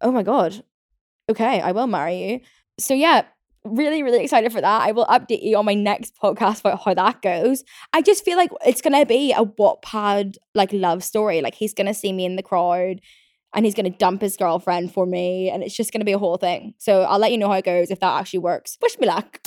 oh 0.00 0.10
my 0.10 0.22
god, 0.22 0.62
okay, 1.30 1.60
I 1.60 1.72
will 1.72 1.86
marry 1.86 2.16
you. 2.16 2.40
So 2.78 2.92
yeah, 2.92 3.22
really, 3.66 4.02
really 4.02 4.22
excited 4.22 4.52
for 4.52 4.60
that. 4.60 4.82
I 4.82 4.92
will 4.92 5.06
update 5.06 5.42
you 5.42 5.56
on 5.56 5.64
my 5.64 5.74
next 5.74 6.14
podcast 6.16 6.60
about 6.60 6.82
how 6.84 6.94
that 6.94 7.22
goes. 7.22 7.64
I 7.92 8.02
just 8.02 8.24
feel 8.24 8.36
like 8.36 8.50
it's 8.64 8.80
gonna 8.80 9.06
be 9.06 9.32
a 9.32 9.44
Wattpad 9.44 10.36
like 10.54 10.72
love 10.72 11.02
story. 11.04 11.40
Like 11.40 11.54
he's 11.54 11.74
gonna 11.74 11.94
see 11.94 12.12
me 12.12 12.24
in 12.24 12.36
the 12.36 12.42
crowd 12.42 13.00
and 13.54 13.64
he's 13.64 13.74
gonna 13.74 13.90
dump 13.90 14.20
his 14.20 14.36
girlfriend 14.36 14.92
for 14.92 15.06
me, 15.06 15.50
and 15.50 15.62
it's 15.62 15.74
just 15.74 15.92
gonna 15.92 16.04
be 16.04 16.12
a 16.12 16.18
whole 16.18 16.36
thing. 16.36 16.74
So 16.78 17.02
I'll 17.02 17.18
let 17.18 17.32
you 17.32 17.38
know 17.38 17.48
how 17.48 17.54
it 17.54 17.64
goes 17.64 17.90
if 17.90 18.00
that 18.00 18.20
actually 18.20 18.40
works. 18.40 18.76
Wish 18.82 18.98
me 18.98 19.06
luck. 19.06 19.40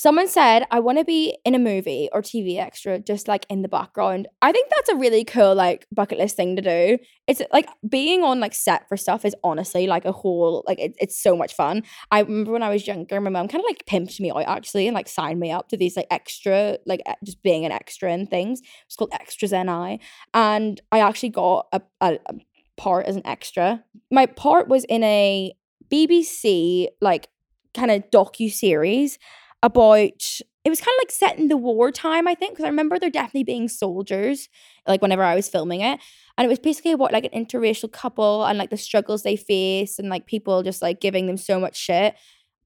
Someone 0.00 0.28
said, 0.28 0.66
I 0.70 0.80
want 0.80 0.96
to 0.96 1.04
be 1.04 1.36
in 1.44 1.54
a 1.54 1.58
movie 1.58 2.08
or 2.10 2.22
TV 2.22 2.58
extra, 2.58 2.98
just 2.98 3.28
like 3.28 3.44
in 3.50 3.60
the 3.60 3.68
background. 3.68 4.28
I 4.40 4.50
think 4.50 4.70
that's 4.74 4.88
a 4.88 4.96
really 4.96 5.26
cool, 5.26 5.54
like, 5.54 5.86
bucket 5.92 6.16
list 6.16 6.36
thing 6.36 6.56
to 6.56 6.62
do. 6.62 6.96
It's 7.26 7.42
like 7.52 7.68
being 7.86 8.24
on 8.24 8.40
like 8.40 8.54
set 8.54 8.88
for 8.88 8.96
stuff 8.96 9.26
is 9.26 9.36
honestly 9.44 9.86
like 9.86 10.06
a 10.06 10.12
whole, 10.12 10.64
like, 10.66 10.78
it, 10.78 10.94
it's 10.98 11.22
so 11.22 11.36
much 11.36 11.54
fun. 11.54 11.82
I 12.10 12.20
remember 12.20 12.52
when 12.52 12.62
I 12.62 12.70
was 12.70 12.86
younger, 12.86 13.20
my 13.20 13.28
mom 13.28 13.46
kind 13.46 13.62
of 13.62 13.68
like 13.68 13.84
pimped 13.84 14.18
me 14.20 14.30
out 14.30 14.48
actually 14.48 14.88
and 14.88 14.94
like 14.94 15.06
signed 15.06 15.38
me 15.38 15.50
up 15.50 15.68
to 15.68 15.76
these 15.76 15.98
like 15.98 16.06
extra, 16.10 16.78
like, 16.86 17.02
just 17.22 17.42
being 17.42 17.66
an 17.66 17.72
extra 17.72 18.10
in 18.10 18.26
things. 18.26 18.62
It's 18.86 18.96
called 18.96 19.12
Extras 19.12 19.52
NI. 19.52 20.00
And 20.32 20.80
I 20.90 21.00
actually 21.00 21.28
got 21.28 21.66
a, 21.74 21.82
a, 22.00 22.18
a 22.24 22.34
part 22.78 23.04
as 23.04 23.16
an 23.16 23.26
extra. 23.26 23.84
My 24.10 24.24
part 24.24 24.66
was 24.66 24.84
in 24.84 25.04
a 25.04 25.52
BBC, 25.92 26.86
like, 27.02 27.28
kind 27.74 27.90
of 27.90 28.10
docu 28.10 28.50
series 28.50 29.18
about 29.62 30.40
it 30.64 30.68
was 30.68 30.80
kind 30.80 30.94
of 30.98 31.02
like 31.02 31.10
set 31.10 31.38
in 31.38 31.48
the 31.48 31.56
wartime, 31.56 32.28
I 32.28 32.34
think, 32.34 32.52
because 32.52 32.64
I 32.64 32.68
remember 32.68 32.98
there 32.98 33.08
definitely 33.08 33.44
being 33.44 33.68
soldiers, 33.68 34.48
like 34.86 35.00
whenever 35.00 35.22
I 35.22 35.34
was 35.34 35.48
filming 35.48 35.80
it. 35.80 35.98
And 36.36 36.44
it 36.44 36.48
was 36.48 36.58
basically 36.58 36.92
about 36.92 37.12
like 37.12 37.24
an 37.24 37.44
interracial 37.44 37.90
couple 37.90 38.44
and 38.44 38.58
like 38.58 38.70
the 38.70 38.76
struggles 38.76 39.22
they 39.22 39.36
face 39.36 39.98
and 39.98 40.10
like 40.10 40.26
people 40.26 40.62
just 40.62 40.82
like 40.82 41.00
giving 41.00 41.26
them 41.26 41.38
so 41.38 41.58
much 41.58 41.76
shit. 41.76 42.14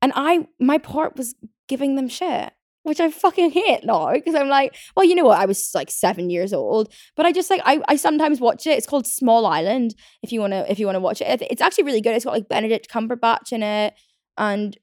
And 0.03 0.13
I, 0.17 0.47
my 0.59 0.79
part 0.79 1.17
was 1.17 1.37
giving 1.69 1.95
them 1.95 2.09
shit, 2.09 2.53
which 2.83 2.99
I 2.99 3.11
fucking 3.11 3.53
hate 3.53 3.85
now 3.85 4.13
because 4.13 4.35
I'm 4.35 4.49
like, 4.49 4.77
well, 4.97 5.05
you 5.05 5.15
know 5.15 5.25
what? 5.25 5.41
I 5.41 5.47
was 5.47 5.71
like 5.73 5.91
seven 5.91 6.31
years 6.31 6.53
old, 6.53 6.93
but 7.17 7.27
I 7.27 7.33
just 7.33 7.49
like, 7.49 7.63
I, 7.65 7.81
I 7.87 7.95
sometimes 7.95 8.41
watch 8.41 8.67
it. 8.67 8.77
It's 8.77 8.89
called 8.89 9.07
Small 9.07 9.47
Island. 9.47 9.95
If 10.23 10.33
you 10.33 10.41
want 10.41 10.53
to, 10.53 10.71
if 10.71 10.81
you 10.81 10.87
want 10.87 10.97
to 10.97 11.01
watch 11.01 11.21
it, 11.21 11.43
it's 11.43 11.63
actually 11.63 11.85
really 11.85 12.01
good. 12.01 12.15
It's 12.17 12.25
got 12.25 12.35
like 12.35 12.49
Benedict 12.49 12.91
Cumberbatch 12.91 13.53
in 13.53 13.63
it 13.63 13.95
and 14.37 14.77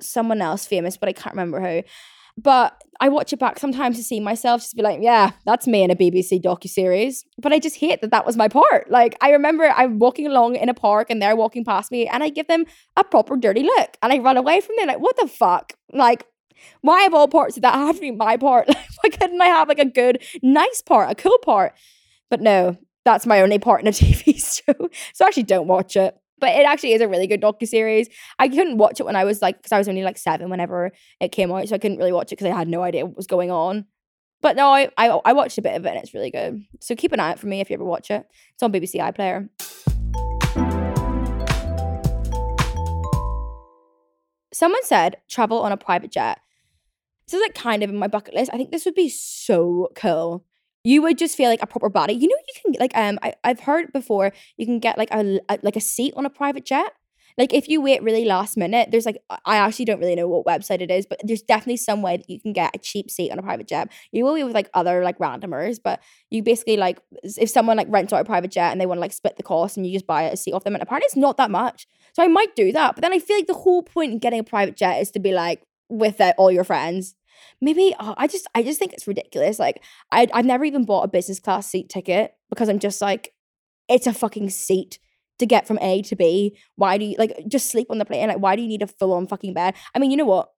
someone 0.00 0.40
else 0.40 0.66
famous, 0.66 0.96
but 0.96 1.08
I 1.08 1.12
can't 1.12 1.34
remember 1.34 1.60
who. 1.60 1.82
But 2.36 2.76
I 3.00 3.08
watch 3.10 3.32
it 3.32 3.38
back 3.38 3.60
sometimes 3.60 3.96
to 3.96 4.02
see 4.02 4.18
myself 4.18 4.60
just 4.60 4.74
be 4.74 4.82
like, 4.82 4.98
yeah, 5.00 5.32
that's 5.46 5.68
me 5.68 5.84
in 5.84 5.90
a 5.90 5.96
BBC 5.96 6.42
docu 6.42 6.68
series. 6.68 7.24
But 7.38 7.52
I 7.52 7.60
just 7.60 7.76
hate 7.76 8.00
that 8.00 8.10
that 8.10 8.26
was 8.26 8.36
my 8.36 8.48
part. 8.48 8.90
Like 8.90 9.16
I 9.20 9.30
remember 9.30 9.64
I'm 9.64 10.00
walking 10.00 10.26
along 10.26 10.56
in 10.56 10.68
a 10.68 10.74
park 10.74 11.10
and 11.10 11.22
they're 11.22 11.36
walking 11.36 11.64
past 11.64 11.92
me, 11.92 12.08
and 12.08 12.22
I 12.22 12.28
give 12.28 12.48
them 12.48 12.64
a 12.96 13.04
proper 13.04 13.36
dirty 13.36 13.62
look, 13.62 13.96
and 14.02 14.12
I 14.12 14.18
run 14.18 14.36
away 14.36 14.60
from 14.60 14.76
them. 14.76 14.88
Like 14.88 15.00
what 15.00 15.16
the 15.16 15.28
fuck? 15.28 15.74
Like 15.92 16.26
why 16.80 17.02
have 17.02 17.14
all 17.14 17.28
parts 17.28 17.56
of 17.56 17.62
that 17.62 17.74
have 17.74 17.96
to 17.96 18.00
be 18.00 18.10
my 18.10 18.36
part? 18.36 18.68
Like 18.68 18.88
why 19.02 19.10
couldn't 19.10 19.42
I 19.42 19.46
have 19.46 19.68
like 19.68 19.78
a 19.78 19.84
good, 19.84 20.22
nice 20.42 20.82
part, 20.82 21.10
a 21.10 21.14
cool 21.14 21.38
part? 21.38 21.74
But 22.30 22.40
no, 22.40 22.78
that's 23.04 23.26
my 23.26 23.42
only 23.42 23.58
part 23.58 23.80
in 23.80 23.86
a 23.86 23.90
TV 23.92 24.34
show. 24.34 24.88
So 25.12 25.24
I 25.24 25.28
actually 25.28 25.42
don't 25.44 25.68
watch 25.68 25.96
it. 25.96 26.16
But 26.38 26.50
it 26.50 26.66
actually 26.66 26.92
is 26.92 27.00
a 27.00 27.08
really 27.08 27.26
good 27.26 27.40
docu 27.40 27.66
series. 27.66 28.08
I 28.38 28.48
couldn't 28.48 28.78
watch 28.78 29.00
it 29.00 29.06
when 29.06 29.16
I 29.16 29.24
was 29.24 29.40
like, 29.40 29.58
because 29.58 29.72
I 29.72 29.78
was 29.78 29.88
only 29.88 30.02
like 30.02 30.18
seven 30.18 30.50
whenever 30.50 30.92
it 31.20 31.32
came 31.32 31.52
out, 31.52 31.68
so 31.68 31.74
I 31.74 31.78
couldn't 31.78 31.98
really 31.98 32.12
watch 32.12 32.32
it 32.32 32.36
because 32.38 32.52
I 32.52 32.56
had 32.56 32.68
no 32.68 32.82
idea 32.82 33.06
what 33.06 33.16
was 33.16 33.26
going 33.26 33.50
on. 33.50 33.86
But 34.42 34.56
no, 34.56 34.68
I, 34.68 34.90
I 34.98 35.08
I 35.08 35.32
watched 35.32 35.56
a 35.56 35.62
bit 35.62 35.74
of 35.74 35.86
it 35.86 35.90
and 35.90 35.98
it's 35.98 36.12
really 36.12 36.30
good. 36.30 36.62
So 36.80 36.94
keep 36.94 37.12
an 37.12 37.20
eye 37.20 37.30
out 37.30 37.38
for 37.38 37.46
me 37.46 37.60
if 37.60 37.70
you 37.70 37.74
ever 37.74 37.84
watch 37.84 38.10
it. 38.10 38.26
It's 38.52 38.62
on 38.62 38.72
BBC 38.72 39.00
iPlayer. 39.00 39.48
Someone 44.52 44.84
said 44.84 45.16
travel 45.28 45.62
on 45.62 45.72
a 45.72 45.76
private 45.76 46.12
jet. 46.12 46.40
This 47.26 47.34
is 47.34 47.40
like 47.40 47.54
kind 47.54 47.82
of 47.82 47.88
in 47.88 47.96
my 47.96 48.06
bucket 48.06 48.34
list. 48.34 48.50
I 48.52 48.56
think 48.56 48.70
this 48.70 48.84
would 48.84 48.94
be 48.94 49.08
so 49.08 49.88
cool 49.94 50.44
you 50.84 51.02
would 51.02 51.18
just 51.18 51.36
feel 51.36 51.48
like 51.48 51.62
a 51.62 51.66
proper 51.66 51.88
body. 51.88 52.12
You 52.12 52.28
know, 52.28 52.36
you 52.46 52.54
can 52.62 52.80
like 52.80 52.92
um 52.94 53.18
I, 53.22 53.34
I've 53.42 53.60
heard 53.60 53.92
before 53.92 54.32
you 54.56 54.66
can 54.66 54.78
get 54.78 54.98
like 54.98 55.10
a, 55.12 55.40
a 55.48 55.58
like 55.62 55.76
a 55.76 55.80
seat 55.80 56.14
on 56.16 56.26
a 56.26 56.30
private 56.30 56.64
jet. 56.64 56.92
Like 57.36 57.52
if 57.52 57.68
you 57.68 57.80
wait 57.80 58.00
really 58.00 58.24
last 58.24 58.56
minute, 58.56 58.90
there's 58.92 59.06
like 59.06 59.18
I 59.44 59.56
actually 59.56 59.86
don't 59.86 59.98
really 59.98 60.14
know 60.14 60.28
what 60.28 60.46
website 60.46 60.80
it 60.80 60.90
is, 60.90 61.04
but 61.04 61.20
there's 61.24 61.42
definitely 61.42 61.78
some 61.78 62.00
way 62.00 62.18
that 62.18 62.30
you 62.30 62.40
can 62.40 62.52
get 62.52 62.76
a 62.76 62.78
cheap 62.78 63.10
seat 63.10 63.32
on 63.32 63.40
a 63.40 63.42
private 63.42 63.66
jet. 63.66 63.90
You 64.12 64.24
will 64.24 64.34
be 64.34 64.44
with 64.44 64.54
like 64.54 64.70
other 64.72 65.02
like 65.02 65.18
randomers, 65.18 65.80
but 65.82 66.00
you 66.30 66.42
basically 66.42 66.76
like 66.76 67.00
if 67.24 67.48
someone 67.48 67.76
like 67.76 67.88
rents 67.90 68.12
out 68.12 68.20
a 68.20 68.24
private 68.24 68.52
jet 68.52 68.70
and 68.70 68.80
they 68.80 68.86
want 68.86 68.98
to 68.98 69.02
like 69.02 69.12
split 69.12 69.36
the 69.36 69.42
cost 69.42 69.76
and 69.76 69.84
you 69.84 69.92
just 69.92 70.06
buy 70.06 70.22
a 70.22 70.36
seat 70.36 70.52
off 70.52 70.64
them, 70.64 70.74
and 70.74 70.82
apparently 70.82 71.06
it's 71.06 71.16
not 71.16 71.38
that 71.38 71.50
much. 71.50 71.88
So 72.12 72.22
I 72.22 72.28
might 72.28 72.54
do 72.54 72.70
that, 72.72 72.94
but 72.94 73.02
then 73.02 73.12
I 73.12 73.18
feel 73.18 73.36
like 73.36 73.48
the 73.48 73.54
whole 73.54 73.82
point 73.82 74.12
in 74.12 74.18
getting 74.18 74.38
a 74.38 74.44
private 74.44 74.76
jet 74.76 75.00
is 75.00 75.10
to 75.12 75.18
be 75.18 75.32
like 75.32 75.62
with 75.88 76.20
uh, 76.20 76.32
all 76.38 76.52
your 76.52 76.64
friends 76.64 77.14
maybe 77.60 77.94
oh, 78.00 78.14
I 78.16 78.26
just 78.26 78.46
I 78.54 78.62
just 78.62 78.78
think 78.78 78.92
it's 78.92 79.06
ridiculous. 79.06 79.58
Like 79.58 79.82
I 80.12 80.28
I've 80.32 80.46
never 80.46 80.64
even 80.64 80.84
bought 80.84 81.02
a 81.02 81.08
business 81.08 81.40
class 81.40 81.66
seat 81.66 81.88
ticket 81.88 82.34
because 82.50 82.68
I'm 82.68 82.78
just 82.78 83.00
like 83.00 83.32
it's 83.88 84.06
a 84.06 84.12
fucking 84.12 84.50
seat 84.50 84.98
to 85.38 85.46
get 85.46 85.66
from 85.66 85.78
A 85.80 86.02
to 86.02 86.16
B. 86.16 86.56
Why 86.76 86.98
do 86.98 87.04
you 87.04 87.16
like 87.18 87.34
just 87.48 87.70
sleep 87.70 87.88
on 87.90 87.98
the 87.98 88.04
plane? 88.04 88.28
Like 88.28 88.38
why 88.38 88.56
do 88.56 88.62
you 88.62 88.68
need 88.68 88.82
a 88.82 88.86
full 88.86 89.12
on 89.12 89.26
fucking 89.26 89.54
bed? 89.54 89.74
I 89.94 89.98
mean, 89.98 90.10
you 90.10 90.16
know 90.16 90.24
what? 90.24 90.50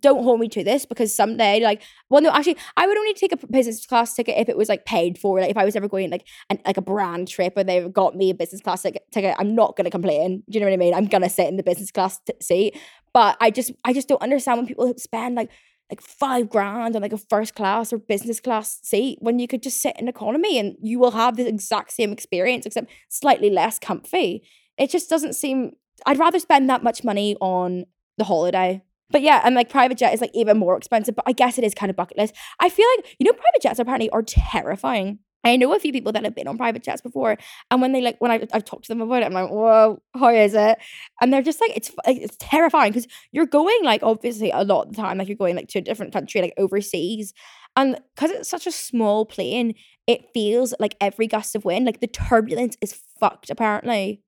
Don't 0.00 0.22
hold 0.22 0.38
me 0.38 0.48
to 0.50 0.62
this 0.62 0.84
because 0.84 1.14
someday, 1.14 1.60
like, 1.60 1.82
well, 2.10 2.20
no, 2.20 2.30
actually, 2.30 2.58
I 2.76 2.86
would 2.86 2.98
only 2.98 3.14
take 3.14 3.32
a 3.32 3.38
business 3.46 3.86
class 3.86 4.12
ticket 4.12 4.36
if 4.36 4.50
it 4.50 4.56
was 4.56 4.68
like 4.68 4.84
paid 4.84 5.16
for. 5.16 5.40
Like, 5.40 5.50
if 5.50 5.56
I 5.56 5.64
was 5.64 5.76
ever 5.76 5.88
going 5.88 6.10
like 6.10 6.26
an, 6.50 6.58
like 6.66 6.76
a 6.76 6.82
brand 6.82 7.26
trip 7.26 7.54
and 7.56 7.66
they've 7.66 7.90
got 7.90 8.14
me 8.14 8.28
a 8.28 8.34
business 8.34 8.60
class 8.60 8.82
ticket, 8.82 9.34
I'm 9.38 9.54
not 9.54 9.78
gonna 9.78 9.90
complain. 9.90 10.42
Do 10.46 10.58
you 10.58 10.60
know 10.60 10.66
what 10.66 10.74
I 10.74 10.76
mean? 10.76 10.92
I'm 10.92 11.06
gonna 11.06 11.30
sit 11.30 11.48
in 11.48 11.56
the 11.56 11.62
business 11.62 11.90
class 11.90 12.20
t- 12.20 12.34
seat. 12.42 12.78
But 13.14 13.38
I 13.40 13.50
just, 13.50 13.72
I 13.82 13.94
just 13.94 14.08
don't 14.08 14.20
understand 14.20 14.58
when 14.58 14.66
people 14.66 14.92
spend 14.98 15.36
like 15.36 15.50
like 15.90 16.00
five 16.00 16.48
grand 16.50 16.94
on 16.94 17.02
like 17.02 17.12
a 17.12 17.18
first 17.18 17.54
class 17.54 17.92
or 17.92 17.98
business 17.98 18.40
class 18.40 18.78
seat 18.82 19.18
when 19.20 19.38
you 19.38 19.48
could 19.48 19.62
just 19.62 19.80
sit 19.80 19.98
in 19.98 20.08
economy 20.08 20.58
and 20.58 20.76
you 20.82 20.98
will 20.98 21.12
have 21.12 21.36
the 21.36 21.48
exact 21.48 21.92
same 21.92 22.12
experience 22.12 22.66
except 22.66 22.90
slightly 23.08 23.50
less 23.50 23.78
comfy. 23.78 24.42
It 24.76 24.90
just 24.90 25.08
doesn't 25.08 25.34
seem 25.34 25.72
I'd 26.06 26.18
rather 26.18 26.38
spend 26.38 26.70
that 26.70 26.82
much 26.82 27.02
money 27.04 27.36
on 27.40 27.84
the 28.18 28.24
holiday. 28.24 28.82
But 29.10 29.22
yeah, 29.22 29.40
and 29.42 29.54
like 29.54 29.70
private 29.70 29.98
jet 29.98 30.12
is 30.12 30.20
like 30.20 30.30
even 30.34 30.58
more 30.58 30.76
expensive, 30.76 31.16
but 31.16 31.24
I 31.26 31.32
guess 31.32 31.58
it 31.58 31.64
is 31.64 31.74
kind 31.74 31.90
of 31.90 31.96
bucket 31.96 32.18
list. 32.18 32.34
I 32.60 32.68
feel 32.68 32.86
like, 32.96 33.16
you 33.18 33.24
know, 33.24 33.32
private 33.32 33.62
jets 33.62 33.78
apparently 33.78 34.10
are 34.10 34.22
terrifying. 34.22 35.20
I 35.44 35.56
know 35.56 35.72
a 35.74 35.78
few 35.78 35.92
people 35.92 36.12
that 36.12 36.24
have 36.24 36.34
been 36.34 36.48
on 36.48 36.58
private 36.58 36.82
jets 36.82 37.00
before, 37.00 37.36
and 37.70 37.80
when 37.80 37.92
they 37.92 38.00
like 38.02 38.16
when 38.20 38.30
I 38.30 38.46
I've 38.52 38.64
talked 38.64 38.84
to 38.84 38.88
them 38.88 39.00
about 39.00 39.22
it, 39.22 39.26
I'm 39.26 39.32
like, 39.32 39.50
whoa, 39.50 40.00
how 40.14 40.28
is 40.28 40.54
it? 40.54 40.78
And 41.20 41.32
they're 41.32 41.42
just 41.42 41.60
like, 41.60 41.76
it's 41.76 41.90
it's 42.06 42.36
terrifying 42.38 42.92
because 42.92 43.06
you're 43.32 43.46
going 43.46 43.78
like 43.84 44.02
obviously 44.02 44.50
a 44.50 44.64
lot 44.64 44.86
of 44.86 44.90
the 44.96 45.00
time, 45.02 45.18
like 45.18 45.28
you're 45.28 45.36
going 45.36 45.56
like 45.56 45.68
to 45.68 45.78
a 45.78 45.82
different 45.82 46.12
country, 46.12 46.40
like 46.42 46.54
overseas, 46.58 47.32
and 47.76 47.98
because 48.14 48.30
it's 48.32 48.48
such 48.48 48.66
a 48.66 48.72
small 48.72 49.24
plane, 49.24 49.74
it 50.06 50.24
feels 50.34 50.74
like 50.80 50.96
every 51.00 51.26
gust 51.26 51.54
of 51.54 51.64
wind, 51.64 51.86
like 51.86 52.00
the 52.00 52.06
turbulence 52.06 52.76
is 52.80 53.00
fucked 53.20 53.50
apparently 53.50 54.22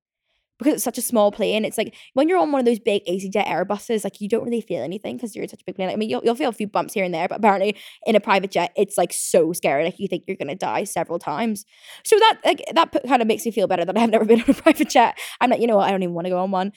because 0.61 0.75
it's 0.75 0.85
such 0.85 0.99
a 0.99 1.03
small 1.03 1.33
plane, 1.33 1.65
it's 1.65 1.79
like 1.79 1.95
when 2.15 2.29
you're 2.29 2.39
on 2.39 2.53
one 2.53 2.61
of 2.61 2.67
those 2.67 2.79
big 2.79 3.05
EasyJet 3.07 3.47
Airbuses, 3.47 4.05
like 4.05 4.21
you 4.21 4.29
don't 4.29 4.45
really 4.45 4.61
feel 4.61 4.83
anything 4.83 5.17
because 5.17 5.35
you're 5.35 5.43
in 5.43 5.49
such 5.49 5.63
a 5.63 5.65
big 5.65 5.75
plane. 5.75 5.89
Like, 5.89 5.95
I 5.95 5.99
mean, 5.99 6.11
you'll, 6.11 6.23
you'll 6.25 6.35
feel 6.35 6.51
a 6.51 6.53
few 6.53 6.67
bumps 6.67 6.95
here 6.95 7.05
and 7.05 7.15
there, 7.15 7.29
but 7.29 7.39
apparently 7.39 7.77
in 8.07 8.15
a 8.15 8.21
private 8.21 8.51
jet, 8.51 8.73
it's 8.77 8.99
like 8.99 9.13
so 9.13 9.53
scary. 9.53 9.85
Like 9.85 9.99
you 9.99 10.07
think 10.07 10.25
you're 10.27 10.37
gonna 10.37 10.55
die 10.55 10.85
several 10.85 11.19
times. 11.19 11.65
So 12.05 12.17
that 12.19 12.41
like 12.45 12.63
that 12.75 12.95
kind 13.09 13.23
of 13.23 13.29
makes 13.29 13.45
me 13.45 13.51
feel 13.51 13.67
better 13.67 13.85
that 13.85 13.97
I've 13.97 14.11
never 14.11 14.25
been 14.27 14.43
on 14.43 14.51
a 14.51 14.55
private 14.55 14.91
jet. 14.91 15.19
I'm 15.41 15.51
like, 15.51 15.61
you 15.61 15.67
know 15.67 15.77
what? 15.77 15.89
I 15.89 15.91
don't 15.91 16.03
even 16.03 16.15
want 16.15 16.27
to 16.27 16.31
go 16.31 16.39
on 16.39 16.51
one. 16.51 16.73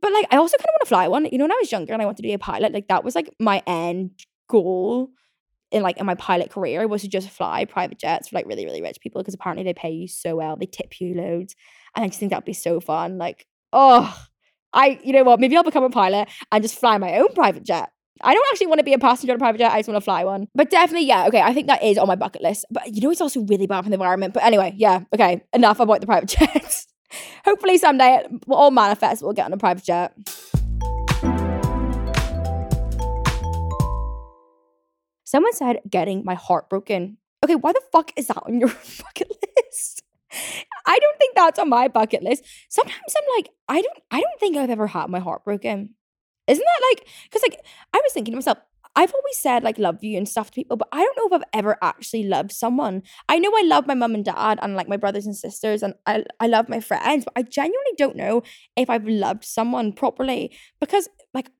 But 0.00 0.12
like, 0.12 0.26
I 0.30 0.36
also 0.36 0.56
kind 0.56 0.66
of 0.68 0.72
want 0.72 0.82
to 0.82 0.88
fly 0.88 1.08
one. 1.08 1.24
You 1.26 1.38
know, 1.38 1.44
when 1.44 1.52
I 1.52 1.58
was 1.60 1.72
younger 1.72 1.92
and 1.92 2.02
I 2.02 2.04
wanted 2.04 2.18
to 2.18 2.22
be 2.22 2.32
a 2.32 2.38
pilot, 2.38 2.72
like 2.72 2.88
that 2.88 3.04
was 3.04 3.14
like 3.14 3.34
my 3.38 3.62
end 3.66 4.10
goal 4.48 5.10
in 5.72 5.82
like 5.82 5.98
in 5.98 6.06
my 6.06 6.14
pilot 6.14 6.50
career 6.50 6.86
was 6.86 7.02
to 7.02 7.08
just 7.08 7.28
fly 7.28 7.64
private 7.64 7.98
jets 7.98 8.28
for 8.28 8.36
like 8.36 8.46
really 8.46 8.64
really 8.64 8.82
rich 8.82 8.98
people 9.00 9.20
because 9.20 9.34
apparently 9.34 9.64
they 9.64 9.74
pay 9.74 9.90
you 9.90 10.06
so 10.06 10.36
well 10.36 10.56
they 10.56 10.66
tip 10.66 11.00
you 11.00 11.14
loads 11.14 11.56
and 11.96 12.04
I 12.04 12.08
just 12.08 12.20
think 12.20 12.30
that'd 12.30 12.44
be 12.44 12.52
so 12.52 12.78
fun 12.78 13.18
like 13.18 13.46
oh 13.72 14.14
I 14.72 15.00
you 15.02 15.12
know 15.12 15.24
what 15.24 15.40
maybe 15.40 15.56
I'll 15.56 15.64
become 15.64 15.84
a 15.84 15.90
pilot 15.90 16.28
and 16.52 16.62
just 16.62 16.78
fly 16.78 16.98
my 16.98 17.18
own 17.18 17.32
private 17.34 17.64
jet 17.64 17.90
I 18.22 18.32
don't 18.32 18.46
actually 18.50 18.68
want 18.68 18.78
to 18.78 18.84
be 18.84 18.94
a 18.94 18.98
passenger 18.98 19.32
on 19.32 19.36
a 19.36 19.38
private 19.38 19.58
jet. 19.58 19.72
I 19.72 19.78
just 19.78 19.88
want 19.88 19.96
to 19.96 20.04
fly 20.04 20.24
one. 20.24 20.48
But 20.54 20.70
definitely, 20.70 21.06
yeah, 21.06 21.26
okay. 21.26 21.42
I 21.42 21.52
think 21.52 21.66
that 21.66 21.82
is 21.82 21.98
on 21.98 22.08
my 22.08 22.16
bucket 22.16 22.42
list. 22.42 22.64
But 22.70 22.94
you 22.94 23.02
know, 23.02 23.10
it's 23.10 23.20
also 23.20 23.40
really 23.42 23.66
bad 23.66 23.82
for 23.82 23.90
the 23.90 23.94
environment. 23.94 24.32
But 24.32 24.42
anyway, 24.44 24.72
yeah, 24.76 25.02
okay. 25.12 25.42
Enough 25.52 25.80
about 25.80 26.00
the 26.00 26.06
private 26.06 26.28
jets. 26.38 26.86
Hopefully, 27.44 27.78
someday 27.78 28.26
we'll 28.46 28.58
all 28.58 28.70
manifest. 28.70 29.22
We'll 29.22 29.34
get 29.34 29.44
on 29.44 29.52
a 29.52 29.58
private 29.58 29.84
jet. 29.84 30.14
Someone 35.24 35.52
said 35.52 35.80
getting 35.90 36.24
my 36.24 36.34
heart 36.34 36.70
broken. 36.70 37.18
Okay, 37.44 37.56
why 37.56 37.72
the 37.72 37.82
fuck 37.92 38.12
is 38.16 38.28
that 38.28 38.42
on 38.46 38.60
your 38.60 38.68
bucket 39.02 39.30
list? 39.56 40.02
I 40.86 40.98
don't 40.98 41.18
think 41.18 41.34
that's 41.34 41.58
on 41.58 41.68
my 41.68 41.88
bucket 41.88 42.22
list. 42.22 42.44
Sometimes 42.68 43.14
I'm 43.16 43.36
like, 43.36 43.48
I 43.68 43.82
don't 43.82 43.98
I 44.10 44.20
don't 44.20 44.40
think 44.40 44.56
I've 44.56 44.70
ever 44.70 44.86
had 44.86 45.10
my 45.10 45.18
heart 45.18 45.44
broken. 45.44 45.94
Isn't 46.46 46.64
that 46.64 46.86
like 46.90 47.08
because 47.24 47.42
like 47.42 47.60
I 47.92 47.98
was 47.98 48.12
thinking 48.12 48.32
to 48.32 48.36
myself, 48.36 48.58
I've 48.94 49.12
always 49.12 49.36
said 49.36 49.62
like 49.62 49.78
love 49.78 50.02
you 50.02 50.16
and 50.16 50.28
stuff 50.28 50.50
to 50.50 50.54
people, 50.54 50.76
but 50.76 50.88
I 50.92 51.02
don't 51.02 51.16
know 51.16 51.26
if 51.36 51.40
I've 51.42 51.48
ever 51.58 51.76
actually 51.82 52.24
loved 52.24 52.52
someone. 52.52 53.02
I 53.28 53.38
know 53.38 53.50
I 53.54 53.62
love 53.66 53.86
my 53.86 53.94
mum 53.94 54.14
and 54.14 54.24
dad 54.24 54.58
and 54.62 54.74
like 54.74 54.88
my 54.88 54.96
brothers 54.96 55.26
and 55.26 55.36
sisters 55.36 55.82
and 55.82 55.94
I 56.06 56.24
I 56.40 56.46
love 56.46 56.68
my 56.68 56.80
friends, 56.80 57.24
but 57.24 57.34
I 57.36 57.42
genuinely 57.42 57.92
don't 57.98 58.16
know 58.16 58.42
if 58.76 58.88
I've 58.88 59.06
loved 59.06 59.44
someone 59.44 59.92
properly 59.92 60.56
because 60.80 61.08
like 61.34 61.50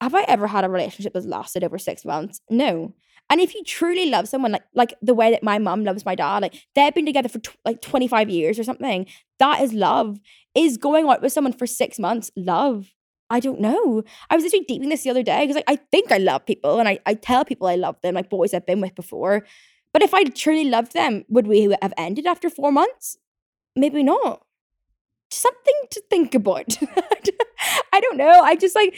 have 0.00 0.14
I 0.14 0.22
ever 0.22 0.48
had 0.48 0.64
a 0.64 0.68
relationship 0.68 1.12
that's 1.12 1.26
lasted 1.26 1.62
over 1.62 1.78
six 1.78 2.04
months? 2.04 2.40
No. 2.50 2.94
And 3.30 3.40
if 3.40 3.54
you 3.54 3.64
truly 3.64 4.10
love 4.10 4.28
someone 4.28 4.52
like 4.52 4.64
like 4.74 4.94
the 5.00 5.14
way 5.14 5.30
that 5.30 5.42
my 5.42 5.58
mom 5.58 5.84
loves 5.84 6.04
my 6.04 6.14
dad, 6.14 6.42
like 6.42 6.54
they've 6.74 6.94
been 6.94 7.06
together 7.06 7.28
for 7.28 7.38
tw- 7.38 7.56
like 7.64 7.80
25 7.80 8.28
years 8.28 8.58
or 8.58 8.64
something, 8.64 9.06
that 9.38 9.62
is 9.62 9.72
love. 9.72 10.20
Is 10.54 10.76
going 10.76 11.08
out 11.08 11.22
with 11.22 11.32
someone 11.32 11.54
for 11.54 11.66
6 11.66 11.98
months 11.98 12.30
love? 12.36 12.92
I 13.30 13.40
don't 13.40 13.60
know. 13.60 14.02
I 14.28 14.36
was 14.36 14.44
actually 14.44 14.66
deeping 14.68 14.90
this 14.90 15.04
the 15.04 15.10
other 15.10 15.22
day 15.22 15.40
because 15.40 15.56
like 15.56 15.64
I 15.66 15.76
think 15.76 16.12
I 16.12 16.18
love 16.18 16.44
people 16.44 16.78
and 16.78 16.86
I, 16.86 16.98
I 17.06 17.14
tell 17.14 17.46
people 17.46 17.66
I 17.66 17.76
love 17.76 17.96
them, 18.02 18.14
like 18.14 18.28
boys 18.28 18.52
I've 18.52 18.66
been 18.66 18.82
with 18.82 18.94
before. 18.94 19.46
But 19.92 20.02
if 20.02 20.12
I 20.12 20.24
truly 20.24 20.64
loved 20.64 20.92
them, 20.92 21.24
would 21.28 21.46
we 21.46 21.74
have 21.80 21.94
ended 21.96 22.26
after 22.26 22.50
four 22.50 22.70
months? 22.70 23.16
Maybe 23.74 24.02
not. 24.02 24.44
Something 25.30 25.74
to 25.90 26.02
think 26.10 26.34
about. 26.34 26.76
I 27.92 28.00
don't 28.00 28.16
know. 28.16 28.40
I 28.42 28.56
just 28.56 28.74
like 28.74 28.96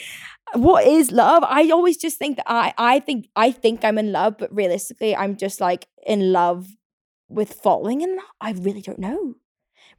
what 0.53 0.85
is 0.85 1.11
love? 1.11 1.43
I 1.47 1.69
always 1.71 1.97
just 1.97 2.17
think 2.17 2.37
that 2.37 2.45
I 2.47 2.73
I 2.77 2.99
think 2.99 3.29
I 3.35 3.51
think 3.51 3.83
I'm 3.83 3.97
in 3.97 4.11
love, 4.11 4.37
but 4.37 4.53
realistically, 4.53 5.15
I'm 5.15 5.35
just 5.35 5.59
like 5.59 5.87
in 6.05 6.31
love 6.31 6.67
with 7.29 7.53
falling 7.53 8.01
in 8.01 8.15
love. 8.15 8.25
I 8.41 8.51
really 8.51 8.81
don't 8.81 8.99
know. 8.99 9.35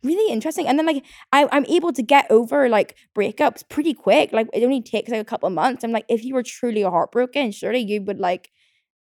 Really 0.03 0.33
interesting. 0.33 0.67
And 0.69 0.79
then 0.79 0.87
like 0.87 1.05
I, 1.33 1.49
I'm 1.51 1.65
able 1.67 1.93
to 1.93 2.03
get 2.03 2.31
over 2.31 2.69
like 2.69 2.97
breakups 3.17 3.69
pretty 3.69 3.95
quick. 3.95 4.33
Like 4.33 4.49
it 4.53 4.63
only 4.63 4.83
takes 4.83 5.11
like 5.11 5.21
a 5.21 5.25
couple 5.25 5.47
of 5.49 5.55
months. 5.55 5.85
I'm 5.85 5.93
like, 5.93 6.05
if 6.09 6.25
you 6.25 6.35
were 6.35 6.43
truly 6.43 6.83
heartbroken, 6.83 7.51
surely 7.53 7.81
you 7.81 8.03
would 8.03 8.21
like 8.21 8.51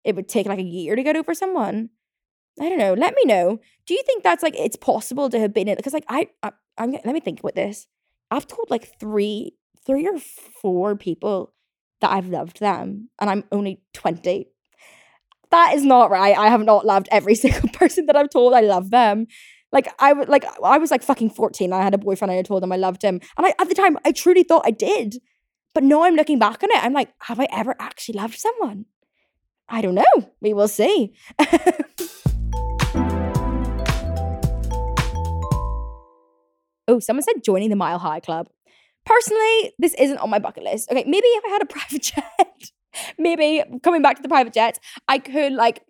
it 0.04 0.16
would 0.16 0.28
take 0.30 0.48
like 0.48 0.60
a 0.60 0.64
year 0.64 0.96
to 0.96 1.04
get 1.04 1.16
over 1.16 1.34
someone. 1.34 1.90
I 2.60 2.70
don't 2.70 2.80
know. 2.80 2.94
Let 2.94 3.16
me 3.16 3.24
know. 3.26 3.60
Do 3.86 3.94
you 3.94 4.04
think 4.06 4.24
that's 4.24 4.44
like 4.44 4.56
it's 4.58 4.78
possible 4.78 5.30
to 5.30 5.40
have 5.40 5.54
been 5.54 5.68
in? 5.68 5.76
Because 5.76 5.94
like 5.94 6.06
I, 6.10 6.30
I 6.42 6.52
I'm 6.78 6.92
let 6.92 7.06
me 7.06 7.20
think 7.20 7.40
about 7.42 7.56
this. 7.56 7.88
I've 8.32 8.48
told 8.48 8.70
like 8.70 9.00
three 9.00 9.56
three 9.86 10.08
or 10.08 10.20
four 10.62 10.96
people 10.96 11.54
that 12.02 12.12
I've 12.12 12.28
loved 12.28 12.60
them, 12.60 13.10
and 13.20 13.30
I'm 13.30 13.44
only 13.52 13.82
20. 13.94 14.48
That 15.52 15.74
is 15.76 15.86
not 15.86 16.10
right. 16.10 16.38
I 16.38 16.50
have 16.50 16.64
not 16.64 16.86
loved 16.86 17.08
every 17.12 17.36
single 17.44 17.70
person 17.70 18.08
that 18.08 18.16
I've 18.16 18.30
told 18.30 18.54
I 18.54 18.62
love 18.62 18.90
them. 18.90 19.28
Like 19.72 19.88
I 20.00 20.14
was 20.14 20.28
like 20.28 20.46
I 20.64 20.78
was 20.78 20.92
like 20.92 21.04
fucking 21.04 21.32
14. 21.32 21.74
I 21.74 21.84
had 21.84 21.94
a 21.94 21.98
boyfriend 21.98 22.32
and 22.32 22.40
I 22.40 22.44
told 22.44 22.64
him 22.64 22.72
I 22.72 22.78
loved 22.78 23.04
him. 23.04 23.20
And 23.38 23.46
I 23.46 23.54
at 23.60 23.70
the 23.70 23.76
time 23.76 23.98
I 24.06 24.12
truly 24.12 24.44
thought 24.44 24.64
I 24.66 24.72
did. 24.72 25.18
But 25.74 25.84
now 25.84 26.04
I'm 26.04 26.16
looking 26.16 26.40
back 26.40 26.64
on 26.64 26.72
it, 26.72 26.82
I'm 26.84 26.94
like, 26.94 27.10
have 27.20 27.40
I 27.40 27.48
ever 27.52 27.76
actually 27.80 28.18
loved 28.18 28.36
someone? 28.36 28.86
I 29.68 29.82
don't 29.82 29.96
know. 29.96 30.32
We 30.40 30.54
will 30.54 30.70
see. 30.70 31.14
oh, 36.88 37.00
someone 37.00 37.24
said 37.24 37.44
joining 37.44 37.70
the 37.70 37.76
Mile 37.76 38.00
High 38.00 38.20
Club. 38.20 38.48
Personally, 39.06 39.74
this 39.78 39.94
isn't 39.96 40.18
on 40.18 40.30
my 40.30 40.40
bucket 40.40 40.64
list. 40.64 40.92
Okay, 40.92 41.04
maybe 41.06 41.28
if 41.28 41.44
I 41.46 41.50
had 41.50 41.62
a 41.62 41.66
private 41.78 42.02
jet, 42.02 42.72
maybe 43.18 43.64
coming 43.84 44.02
back 44.02 44.18
to 44.18 44.22
the 44.22 44.30
private 44.30 44.54
jets, 44.54 44.80
I 45.08 45.20
could 45.20 45.54
like 45.54 45.84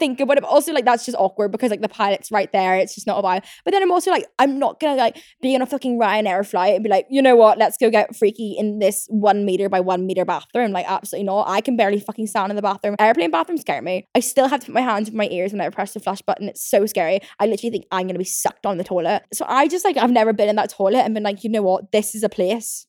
think 0.00 0.18
about 0.18 0.38
it. 0.38 0.40
But 0.40 0.50
also, 0.50 0.72
like, 0.72 0.84
that's 0.84 1.06
just 1.06 1.16
awkward 1.16 1.52
because 1.52 1.70
like 1.70 1.80
the 1.80 1.88
pilot's 1.88 2.32
right 2.32 2.50
there. 2.50 2.76
It's 2.76 2.94
just 2.94 3.06
not 3.06 3.18
a 3.18 3.22
vibe. 3.22 3.44
But 3.64 3.70
then 3.70 3.82
I'm 3.82 3.92
also 3.92 4.10
like, 4.10 4.26
I'm 4.40 4.58
not 4.58 4.80
gonna 4.80 4.96
like 4.96 5.22
be 5.40 5.54
on 5.54 5.62
a 5.62 5.66
fucking 5.66 6.00
Ryanair 6.00 6.44
flight 6.44 6.74
and 6.74 6.82
be 6.82 6.90
like, 6.90 7.06
you 7.08 7.22
know 7.22 7.36
what, 7.36 7.58
let's 7.58 7.76
go 7.76 7.90
get 7.90 8.16
freaky 8.16 8.56
in 8.58 8.80
this 8.80 9.06
one 9.08 9.44
meter 9.44 9.68
by 9.68 9.78
one 9.78 10.06
meter 10.06 10.24
bathroom. 10.24 10.72
Like, 10.72 10.86
absolutely 10.88 11.26
not. 11.26 11.48
I 11.48 11.60
can 11.60 11.76
barely 11.76 12.00
fucking 12.00 12.26
stand 12.26 12.50
in 12.50 12.56
the 12.56 12.62
bathroom. 12.62 12.96
Airplane 12.98 13.30
bathrooms 13.30 13.60
scare 13.60 13.82
me. 13.82 14.08
I 14.16 14.20
still 14.20 14.48
have 14.48 14.60
to 14.60 14.66
put 14.66 14.74
my 14.74 14.80
hands 14.80 15.08
in 15.08 15.16
my 15.16 15.28
ears 15.30 15.52
when 15.52 15.60
I 15.60 15.68
press 15.68 15.92
the 15.94 16.00
flush 16.00 16.22
button. 16.22 16.48
It's 16.48 16.68
so 16.68 16.86
scary. 16.86 17.20
I 17.38 17.46
literally 17.46 17.70
think 17.70 17.86
I'm 17.92 18.06
gonna 18.06 18.18
be 18.18 18.24
sucked 18.24 18.66
on 18.66 18.78
the 18.78 18.84
toilet. 18.84 19.22
So 19.32 19.44
I 19.48 19.68
just 19.68 19.84
like 19.84 19.96
I've 19.96 20.10
never 20.10 20.32
been 20.32 20.48
in 20.48 20.56
that 20.56 20.70
toilet 20.70 21.00
and 21.00 21.14
been 21.14 21.22
like, 21.22 21.44
you 21.44 21.50
know 21.50 21.62
what, 21.62 21.92
this 21.92 22.14
is 22.14 22.22
a 22.22 22.28
place 22.28 22.86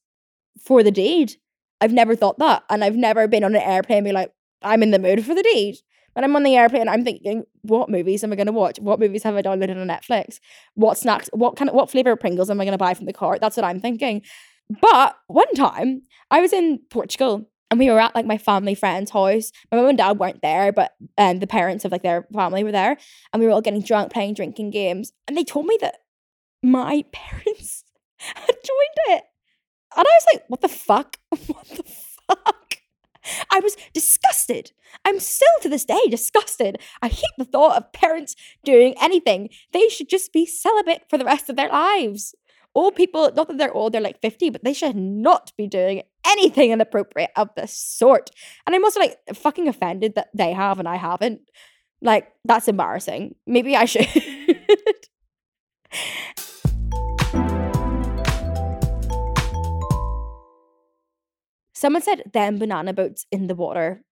for 0.65 0.83
the 0.83 0.91
deed. 0.91 1.33
I've 1.81 1.91
never 1.91 2.15
thought 2.15 2.37
that. 2.39 2.63
And 2.69 2.83
I've 2.83 2.95
never 2.95 3.27
been 3.27 3.43
on 3.43 3.55
an 3.55 3.61
airplane 3.61 3.99
and 3.99 4.05
be 4.05 4.11
like, 4.11 4.31
I'm 4.61 4.83
in 4.83 4.91
the 4.91 4.99
mood 4.99 5.25
for 5.25 5.33
the 5.33 5.43
deed. 5.43 5.77
When 6.13 6.23
I'm 6.23 6.35
on 6.35 6.43
the 6.43 6.55
airplane, 6.55 6.89
I'm 6.89 7.03
thinking, 7.03 7.43
what 7.61 7.89
movies 7.89 8.23
am 8.23 8.33
I 8.33 8.35
going 8.35 8.47
to 8.47 8.51
watch? 8.51 8.79
What 8.79 8.99
movies 8.99 9.23
have 9.23 9.35
I 9.35 9.41
downloaded 9.41 9.79
on 9.79 9.87
Netflix? 9.87 10.39
What 10.75 10.97
snacks? 10.97 11.29
What 11.33 11.55
kind 11.55 11.69
of 11.69 11.75
what 11.75 11.89
flavor 11.89 12.11
of 12.11 12.19
Pringles 12.19 12.49
am 12.49 12.59
I 12.59 12.65
going 12.65 12.73
to 12.73 12.77
buy 12.77 12.93
from 12.93 13.05
the 13.05 13.13
cart? 13.13 13.39
That's 13.39 13.55
what 13.55 13.63
I'm 13.63 13.79
thinking. 13.79 14.21
But 14.81 15.15
one 15.27 15.53
time, 15.53 16.03
I 16.29 16.41
was 16.41 16.53
in 16.53 16.79
Portugal 16.89 17.49
and 17.71 17.79
we 17.79 17.89
were 17.89 17.99
at 17.99 18.13
like 18.13 18.25
my 18.25 18.37
family 18.37 18.75
friend's 18.75 19.11
house. 19.11 19.51
My 19.71 19.77
mom 19.77 19.87
and 19.87 19.97
dad 19.97 20.19
weren't 20.19 20.41
there, 20.41 20.71
but 20.73 20.91
um, 21.17 21.39
the 21.39 21.47
parents 21.47 21.85
of 21.85 21.91
like 21.91 22.03
their 22.03 22.27
family 22.33 22.63
were 22.63 22.71
there, 22.71 22.97
and 23.31 23.39
we 23.39 23.47
were 23.47 23.53
all 23.53 23.61
getting 23.61 23.81
drunk, 23.81 24.11
playing 24.11 24.33
drinking 24.33 24.71
games. 24.71 25.13
And 25.27 25.37
they 25.37 25.45
told 25.45 25.65
me 25.65 25.77
that 25.81 25.95
my 26.61 27.05
parents 27.13 27.85
had 28.17 28.55
joined 28.63 29.17
it, 29.17 29.23
and 29.95 30.05
I 30.07 30.11
was 30.19 30.25
like, 30.33 30.43
"What 30.49 30.61
the 30.61 30.69
fuck? 30.69 31.17
What 31.47 31.67
the 31.69 31.83
fuck?" 32.27 32.60
I 33.49 33.59
was 33.59 33.75
disgusted. 33.93 34.71
I'm 35.05 35.19
still 35.19 35.47
to 35.61 35.69
this 35.69 35.85
day 35.85 36.01
disgusted. 36.09 36.79
I 37.01 37.07
hate 37.07 37.23
the 37.37 37.45
thought 37.45 37.77
of 37.77 37.93
parents 37.93 38.35
doing 38.63 38.95
anything. 39.01 39.49
They 39.73 39.89
should 39.89 40.09
just 40.09 40.33
be 40.33 40.45
celibate 40.45 41.03
for 41.09 41.17
the 41.17 41.25
rest 41.25 41.49
of 41.49 41.55
their 41.55 41.69
lives. 41.69 42.35
Old 42.73 42.95
people, 42.95 43.29
not 43.35 43.49
that 43.49 43.57
they're 43.57 43.73
old, 43.73 43.93
they're 43.93 44.01
like 44.01 44.21
50, 44.21 44.49
but 44.49 44.63
they 44.63 44.73
should 44.73 44.95
not 44.95 45.51
be 45.57 45.67
doing 45.67 46.03
anything 46.25 46.71
inappropriate 46.71 47.31
of 47.35 47.49
the 47.55 47.67
sort. 47.67 48.29
And 48.65 48.75
I'm 48.75 48.85
also 48.85 48.99
like 48.99 49.17
fucking 49.33 49.67
offended 49.67 50.15
that 50.15 50.29
they 50.33 50.53
have 50.53 50.79
and 50.79 50.87
I 50.87 50.95
haven't. 50.95 51.41
Like, 52.01 52.29
that's 52.45 52.67
embarrassing. 52.67 53.35
Maybe 53.45 53.75
I 53.75 53.85
should. 53.85 54.07
Someone 61.81 62.03
said 62.03 62.21
them 62.31 62.59
banana 62.59 62.93
boats 62.93 63.25
in 63.31 63.47
the 63.47 63.55
water. 63.55 64.03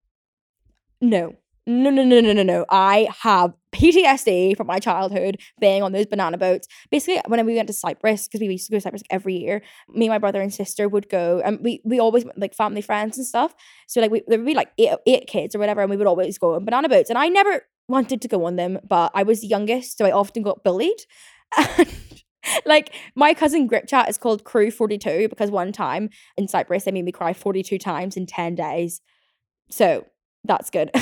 No. 0.99 1.35
No, 1.67 1.91
no, 1.91 2.03
no, 2.03 2.19
no, 2.19 2.33
no, 2.33 2.41
no. 2.41 2.65
I 2.67 3.07
have 3.21 3.53
PTSD 3.73 4.57
from 4.57 4.65
my 4.65 4.79
childhood 4.79 5.39
being 5.61 5.83
on 5.83 5.91
those 5.91 6.07
banana 6.07 6.39
boats. 6.39 6.67
Basically, 6.89 7.21
when 7.27 7.45
we 7.45 7.53
went 7.53 7.67
to 7.67 7.73
Cyprus, 7.73 8.27
because 8.27 8.41
we 8.41 8.47
used 8.47 8.65
to 8.65 8.71
go 8.71 8.77
to 8.77 8.81
Cyprus 8.81 9.03
every 9.11 9.35
year, 9.35 9.61
me, 9.87 10.09
my 10.09 10.17
brother, 10.17 10.41
and 10.41 10.51
sister 10.51 10.89
would 10.89 11.09
go, 11.09 11.43
and 11.45 11.59
we 11.61 11.79
we 11.85 11.99
always 11.99 12.25
like 12.35 12.55
family 12.55 12.81
friends 12.81 13.19
and 13.19 13.27
stuff. 13.27 13.53
So 13.85 14.01
like 14.01 14.09
we 14.09 14.23
there 14.25 14.39
would 14.39 14.47
be 14.47 14.55
like 14.55 14.71
eight, 14.79 14.97
eight 15.05 15.27
kids 15.27 15.53
or 15.53 15.59
whatever, 15.59 15.81
and 15.81 15.91
we 15.91 15.97
would 15.97 16.07
always 16.07 16.39
go 16.39 16.55
on 16.55 16.65
banana 16.65 16.89
boats. 16.89 17.11
And 17.11 17.19
I 17.19 17.27
never 17.27 17.61
wanted 17.87 18.19
to 18.23 18.27
go 18.27 18.45
on 18.45 18.55
them, 18.55 18.79
but 18.83 19.11
I 19.13 19.21
was 19.21 19.41
the 19.41 19.47
youngest, 19.47 19.99
so 19.99 20.05
I 20.05 20.11
often 20.11 20.41
got 20.41 20.63
bullied. 20.63 21.01
Like 22.65 22.93
my 23.15 23.33
cousin 23.33 23.67
grip 23.67 23.87
chat 23.87 24.09
is 24.09 24.17
called 24.17 24.43
crew 24.43 24.69
42 24.69 25.27
because 25.29 25.49
one 25.49 25.71
time 25.71 26.09
in 26.37 26.47
cyprus 26.47 26.83
they 26.83 26.91
made 26.91 27.05
me 27.05 27.11
cry 27.11 27.33
42 27.33 27.77
times 27.77 28.15
in 28.15 28.25
10 28.25 28.55
days. 28.55 29.01
So 29.69 30.05
that's 30.43 30.69
good. 30.69 30.91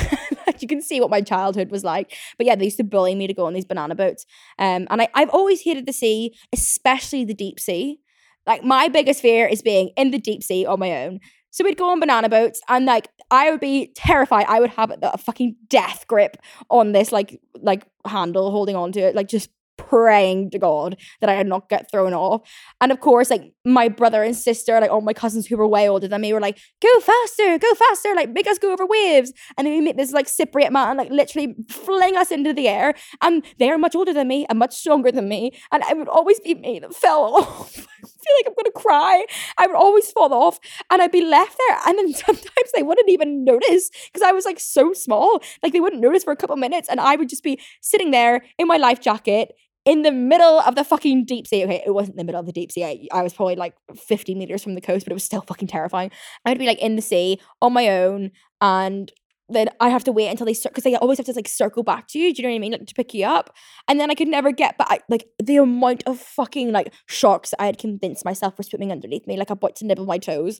You 0.59 0.67
can 0.67 0.81
see 0.81 0.99
what 0.99 1.11
my 1.11 1.21
childhood 1.21 1.69
was 1.69 1.83
like. 1.83 2.15
But 2.35 2.47
yeah 2.47 2.55
they 2.55 2.65
used 2.65 2.77
to 2.77 2.83
bully 2.83 3.13
me 3.13 3.27
to 3.27 3.33
go 3.33 3.45
on 3.45 3.53
these 3.53 3.65
banana 3.65 3.93
boats. 3.93 4.25
Um, 4.57 4.87
and 4.89 5.03
I, 5.03 5.07
i've 5.13 5.29
always 5.29 5.61
hated 5.61 5.85
the 5.85 5.93
sea 5.93 6.33
especially 6.51 7.25
the 7.25 7.35
deep 7.35 7.59
sea. 7.59 7.99
Like 8.47 8.63
my 8.63 8.87
biggest 8.87 9.21
fear 9.21 9.45
is 9.45 9.61
being 9.61 9.91
in 9.97 10.09
the 10.09 10.17
deep 10.17 10.41
sea 10.41 10.65
on 10.65 10.79
my 10.79 11.03
own. 11.03 11.19
So 11.51 11.63
we'd 11.63 11.77
go 11.77 11.89
on 11.89 11.99
banana 11.99 12.29
boats 12.29 12.61
and 12.69 12.85
like 12.85 13.09
I 13.29 13.51
would 13.51 13.59
be 13.59 13.91
terrified. 13.95 14.45
I 14.47 14.59
would 14.59 14.69
have 14.71 14.91
a 15.01 15.17
fucking 15.17 15.55
death 15.67 16.05
grip 16.07 16.37
on 16.69 16.91
this 16.91 17.11
like 17.11 17.39
like 17.55 17.85
handle 18.05 18.51
holding 18.51 18.75
on 18.75 18.91
to 18.93 18.99
it, 18.99 19.15
like 19.15 19.27
just 19.27 19.49
praying 19.77 20.51
to 20.51 20.59
God 20.59 20.97
that 21.21 21.29
I 21.29 21.35
did 21.37 21.47
not 21.47 21.69
get 21.69 21.89
thrown 21.89 22.13
off. 22.13 22.41
And 22.81 22.91
of 22.91 22.99
course, 22.99 23.29
like 23.29 23.53
my 23.65 23.87
brother 23.87 24.23
and 24.23 24.35
sister, 24.35 24.79
like 24.79 24.91
all 24.91 25.01
my 25.01 25.13
cousins 25.13 25.47
who 25.47 25.57
were 25.57 25.67
way 25.67 25.87
older 25.89 26.07
than 26.07 26.21
me, 26.21 26.33
were 26.33 26.41
like, 26.41 26.59
"Go 26.81 26.99
faster, 26.99 27.57
go 27.57 27.73
faster! 27.73 28.13
Like 28.15 28.31
make 28.31 28.47
us 28.47 28.57
go 28.59 28.71
over 28.71 28.85
waves." 28.85 29.33
And 29.57 29.65
then 29.65 29.73
we 29.73 29.81
meet 29.81 29.97
this 29.97 30.11
like 30.11 30.27
Cypriot 30.27 30.71
man, 30.71 30.97
like 30.97 31.09
literally 31.09 31.55
fling 31.69 32.17
us 32.17 32.31
into 32.31 32.53
the 32.53 32.67
air. 32.67 32.93
And 33.21 33.45
they 33.59 33.69
are 33.69 33.77
much 33.77 33.95
older 33.95 34.13
than 34.13 34.27
me 34.27 34.45
and 34.49 34.59
much 34.59 34.75
stronger 34.75 35.11
than 35.11 35.27
me. 35.29 35.51
And 35.71 35.83
it 35.83 35.97
would 35.97 36.09
always 36.09 36.39
be 36.39 36.55
me 36.55 36.79
that 36.79 36.93
fell 36.93 37.35
off. 37.35 37.77
I 37.77 38.07
feel 38.07 38.35
like 38.39 38.47
I'm 38.47 38.53
gonna 38.57 38.71
cry. 38.71 39.25
I 39.57 39.67
would 39.67 39.75
always 39.75 40.11
fall 40.11 40.33
off, 40.33 40.59
and 40.91 41.01
I'd 41.01 41.11
be 41.11 41.25
left 41.25 41.57
there. 41.67 41.79
And 41.87 41.97
then 41.97 42.13
sometimes 42.25 42.71
they 42.75 42.83
wouldn't 42.83 43.09
even 43.09 43.43
notice 43.43 43.89
because 44.07 44.21
I 44.21 44.31
was 44.31 44.45
like 44.45 44.59
so 44.59 44.93
small. 44.93 45.41
Like 45.63 45.73
they 45.73 45.79
wouldn't 45.79 46.01
notice 46.01 46.23
for 46.23 46.31
a 46.33 46.35
couple 46.35 46.55
minutes, 46.55 46.89
and 46.89 46.99
I 46.99 47.15
would 47.15 47.29
just 47.29 47.43
be 47.43 47.59
sitting 47.81 48.11
there 48.11 48.43
in 48.57 48.67
my 48.67 48.77
life 48.77 49.01
jacket 49.01 49.53
in 49.87 50.01
the 50.01 50.11
middle 50.11 50.59
of 50.59 50.75
the 50.75 50.83
fucking 50.83 51.23
deep 51.23 51.47
sea. 51.47 51.63
Okay, 51.63 51.81
it 51.85 51.91
wasn't 51.91 52.17
the 52.17 52.25
middle 52.25 52.39
of 52.39 52.45
the 52.45 52.51
deep 52.51 52.71
sea. 52.73 52.83
I, 52.83 53.07
I 53.11 53.23
was 53.23 53.33
probably 53.33 53.55
like 53.55 53.73
50 53.95 54.35
meters 54.35 54.61
from 54.61 54.75
the 54.75 54.81
coast, 54.81 55.05
but 55.05 55.11
it 55.11 55.15
was 55.15 55.23
still 55.23 55.41
fucking 55.41 55.69
terrifying. 55.69 56.11
I 56.45 56.51
would 56.51 56.59
be 56.59 56.67
like 56.67 56.79
in 56.79 56.97
the 56.97 57.01
sea 57.01 57.39
on 57.61 57.71
my 57.71 57.87
own 57.87 58.31
and 58.59 59.11
then 59.49 59.69
I 59.79 59.87
have 59.87 60.03
to 60.03 60.11
wait 60.11 60.27
until 60.27 60.45
they 60.45 60.53
start 60.53 60.73
because 60.73 60.83
they 60.83 60.97
always 60.97 61.17
have 61.19 61.25
to 61.27 61.33
like 61.33 61.47
circle 61.47 61.83
back 61.83 62.07
to 62.09 62.19
you. 62.19 62.33
Do 62.33 62.41
you 62.41 62.47
know 62.47 62.51
what 62.51 62.57
I 62.57 62.59
mean? 62.59 62.71
Like 62.73 62.85
to 62.85 62.93
pick 62.93 63.13
you 63.13 63.25
up, 63.25 63.55
and 63.87 63.97
then 63.97 64.11
I 64.11 64.15
could 64.15 64.27
never 64.27 64.51
get 64.51 64.77
back. 64.77 65.03
Like 65.07 65.29
the 65.41 65.55
amount 65.55 66.03
of 66.05 66.19
fucking 66.19 66.73
like 66.73 66.93
sharks 67.05 67.53
I 67.57 67.67
had 67.67 67.77
convinced 67.77 68.25
myself 68.25 68.57
were 68.57 68.65
swimming 68.65 68.91
underneath 68.91 69.25
me, 69.25 69.37
like 69.37 69.49
about 69.49 69.77
to 69.77 69.85
nibble 69.85 70.05
my 70.05 70.17
toes. 70.17 70.59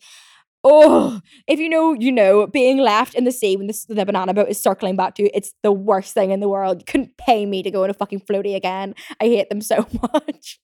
Oh, 0.63 1.22
if 1.48 1.60
you 1.60 1.70
know, 1.70 1.93
you 1.93 2.12
know, 2.12 2.48
being 2.48 2.78
left 2.80 3.13
in 3.13 3.26
the 3.26 3.32
sea 3.32 3.56
when 3.56 3.67
the, 3.67 3.86
the 3.89 4.06
banana 4.06 4.34
boat 4.34 4.50
is 4.50 4.62
circling 4.62 4.96
back 4.96 5.15
to 5.15 5.24
you, 5.24 5.30
it's 5.34 5.54
the 5.62 5.72
worst 5.72 6.13
thing 6.13 6.32
in 6.32 6.39
the 6.39 6.50
world. 6.50 6.80
You 6.80 6.86
couldn't 6.86 7.15
pay 7.17 7.46
me 7.46 7.62
to 7.62 7.70
go 7.70 7.84
on 7.84 7.89
a 7.89 7.93
fucking 7.93 8.22
floaty 8.22 8.56
again. 8.56 8.96
I 9.22 9.26
hate 9.26 9.50
them 9.50 9.62
so 9.62 9.88
much. 10.13 10.60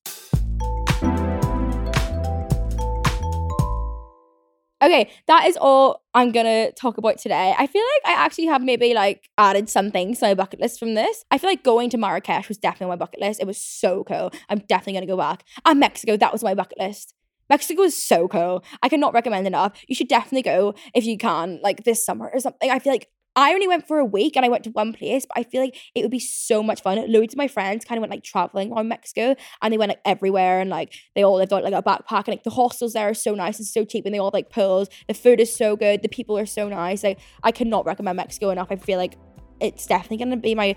Okay, 4.84 5.10
that 5.27 5.45
is 5.47 5.56
all 5.56 6.03
I'm 6.13 6.34
gonna 6.34 6.73
talk 6.73 6.97
about 6.97 7.17
today. 7.17 7.56
I 7.58 7.67
feel 7.67 7.84
like 7.84 8.17
I 8.17 8.19
actually 8.25 8.47
have 8.47 8.62
maybe 8.62 8.93
like 8.93 9.29
added 9.38 9.69
some 9.69 9.91
things 9.91 10.19
to 10.19 10.25
my 10.25 10.34
bucket 10.34 10.60
list 10.60 10.77
from 10.77 10.95
this. 10.95 11.23
I 11.32 11.38
feel 11.38 11.49
like 11.49 11.63
going 11.63 11.89
to 11.91 11.97
Marrakesh 11.97 12.49
was 12.49 12.58
definitely 12.58 12.86
on 12.86 12.89
my 12.89 13.06
bucket 13.06 13.21
list. 13.21 13.39
It 13.39 13.47
was 13.47 13.62
so 13.62 14.03
cool. 14.03 14.34
I'm 14.49 14.60
definitely 14.67 14.93
gonna 14.93 15.06
go 15.06 15.15
back. 15.15 15.45
And 15.65 15.79
Mexico, 15.79 16.17
that 16.17 16.34
was 16.34 16.43
my 16.43 16.53
bucket 16.53 16.79
list. 16.79 17.13
Mexico 17.54 17.84
is 17.84 17.96
so 17.96 18.28
cool. 18.28 18.63
I 18.82 18.89
cannot 18.89 19.13
recommend 19.13 19.46
enough. 19.46 19.80
You 19.88 19.94
should 19.94 20.08
definitely 20.08 20.42
go 20.42 20.74
if 20.96 21.06
you 21.06 21.20
can, 21.20 21.60
like 21.62 21.84
this 21.84 22.04
summer 22.04 22.32
or 22.34 22.39
something. 22.39 22.72
I 22.72 22.80
feel 22.80 22.92
like 22.92 23.10
I 23.36 23.54
only 23.54 23.68
went 23.68 23.88
for 23.88 24.00
a 24.00 24.06
week 24.06 24.36
and 24.36 24.44
I 24.44 24.50
went 24.50 24.63
to 24.63 24.72
one 24.72 24.92
place, 24.92 25.28
but 25.28 25.38
I 25.38 25.44
feel 25.44 25.62
like 25.62 25.78
it 25.94 26.02
would 26.02 26.10
be 26.10 26.18
so 26.18 26.63
much 26.63 26.82
fun. 26.82 26.98
Loads 27.12 27.36
of 27.36 27.38
my 27.38 27.48
friends 27.48 27.86
kind 27.86 28.00
of 28.00 28.02
went 28.02 28.10
like 28.10 28.24
traveling 28.24 28.72
around 28.72 28.88
Mexico 28.88 29.36
and 29.62 29.72
they 29.72 29.78
went 29.78 29.89
like 29.89 30.02
everywhere 30.04 30.62
and 30.62 30.72
like 30.72 30.96
they 31.13 31.24
all 31.24 31.36
lived 31.36 31.54
out 31.54 31.63
like 31.63 31.76
a 31.76 31.84
backpack 31.84 32.26
and 32.26 32.30
like 32.30 32.44
the 32.44 32.50
hostels 32.50 32.94
there 32.94 33.08
are 33.08 33.13
so 33.13 33.36
nice 33.36 33.60
and 33.60 33.68
so 33.68 33.86
cheap 33.86 34.08
and 34.08 34.16
they 34.16 34.20
all 34.20 34.32
like 34.34 34.50
pools. 34.50 34.89
The 35.08 35.13
food 35.13 35.39
is 35.39 35.56
so 35.56 35.76
good. 35.76 36.02
The 36.02 36.10
people 36.10 36.36
are 36.39 36.48
so 36.48 36.68
nice. 36.68 37.04
Like 37.04 37.20
I 37.44 37.52
cannot 37.52 37.86
recommend 37.86 38.18
Mexico 38.18 38.50
enough. 38.50 38.70
I 38.72 38.78
feel 38.78 38.98
like 38.98 39.16
it's 39.62 39.86
definitely 39.86 40.18
gonna 40.18 40.38
be 40.38 40.56
my 40.56 40.76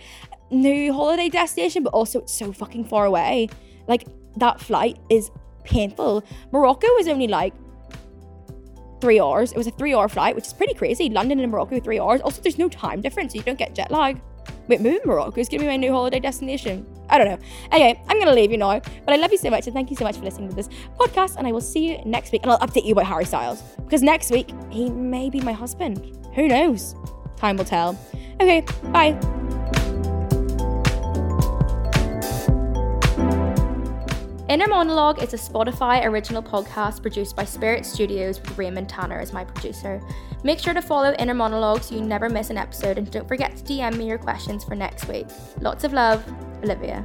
new 0.50 0.92
holiday 0.92 1.30
destination, 1.30 1.84
but 1.84 1.94
also 1.94 2.20
it's 2.20 2.36
so 2.38 2.52
fucking 2.52 2.84
far 2.84 3.06
away. 3.06 3.48
Like 3.88 4.04
that 4.36 4.60
flight 4.60 4.98
is 5.08 5.30
painful. 5.66 6.24
Morocco 6.52 6.86
was 6.94 7.08
only 7.08 7.28
like 7.28 7.52
three 9.00 9.20
hours. 9.20 9.52
It 9.52 9.58
was 9.58 9.66
a 9.66 9.72
three 9.72 9.94
hour 9.94 10.08
flight, 10.08 10.34
which 10.34 10.46
is 10.46 10.52
pretty 10.52 10.74
crazy. 10.74 11.08
London 11.10 11.40
and 11.40 11.50
Morocco, 11.50 11.78
three 11.80 12.00
hours. 12.00 12.20
Also, 12.22 12.40
there's 12.42 12.58
no 12.58 12.68
time 12.68 13.00
difference, 13.00 13.32
so 13.32 13.38
you 13.38 13.44
don't 13.44 13.58
get 13.58 13.74
jet 13.74 13.90
lag. 13.90 14.20
Wait, 14.68 14.80
maybe 14.80 14.98
Morocco 15.04 15.40
is 15.40 15.48
gonna 15.48 15.62
be 15.62 15.66
my 15.66 15.76
new 15.76 15.92
holiday 15.92 16.18
destination. 16.18 16.86
I 17.08 17.18
don't 17.18 17.28
know. 17.28 17.38
Anyway, 17.70 18.00
I'm 18.08 18.18
gonna 18.18 18.32
leave 18.32 18.50
you 18.50 18.58
now. 18.58 18.80
But 18.80 19.14
I 19.14 19.16
love 19.16 19.30
you 19.30 19.38
so 19.38 19.50
much 19.50 19.66
and 19.66 19.74
thank 19.74 19.90
you 19.90 19.96
so 19.96 20.04
much 20.04 20.16
for 20.16 20.24
listening 20.24 20.48
to 20.48 20.56
this 20.56 20.68
podcast. 20.98 21.36
And 21.36 21.46
I 21.46 21.52
will 21.52 21.60
see 21.60 21.88
you 21.88 22.04
next 22.04 22.32
week. 22.32 22.42
And 22.42 22.50
I'll 22.50 22.58
update 22.58 22.84
you 22.84 22.92
about 22.92 23.06
Harry 23.06 23.24
Styles. 23.24 23.62
Because 23.84 24.02
next 24.02 24.30
week, 24.30 24.50
he 24.70 24.90
may 24.90 25.30
be 25.30 25.40
my 25.40 25.52
husband. 25.52 26.16
Who 26.34 26.48
knows? 26.48 26.96
Time 27.36 27.56
will 27.56 27.64
tell. 27.64 27.98
Okay, 28.40 28.64
bye. 28.92 29.12
Inner 34.56 34.68
Monologue 34.68 35.22
is 35.22 35.34
a 35.34 35.36
Spotify 35.36 36.02
original 36.06 36.42
podcast 36.42 37.02
produced 37.02 37.36
by 37.36 37.44
Spirit 37.44 37.84
Studios 37.84 38.40
with 38.40 38.56
Raymond 38.56 38.88
Tannor 38.88 39.20
as 39.20 39.30
my 39.30 39.44
producer. 39.44 40.00
Make 40.44 40.60
sure 40.60 40.72
to 40.72 40.80
follow 40.80 41.12
Inner 41.18 41.34
Monologue 41.34 41.82
so 41.82 41.94
you 41.94 42.00
never 42.00 42.30
miss 42.30 42.48
an 42.48 42.56
episode 42.56 42.96
and 42.96 43.10
don't 43.10 43.28
forget 43.28 43.54
to 43.54 43.62
DM 43.62 43.98
me 43.98 44.08
your 44.08 44.16
questions 44.16 44.64
for 44.64 44.74
next 44.74 45.08
week. 45.08 45.26
Lots 45.60 45.84
of 45.84 45.92
love, 45.92 46.24
Olivia. 46.64 47.04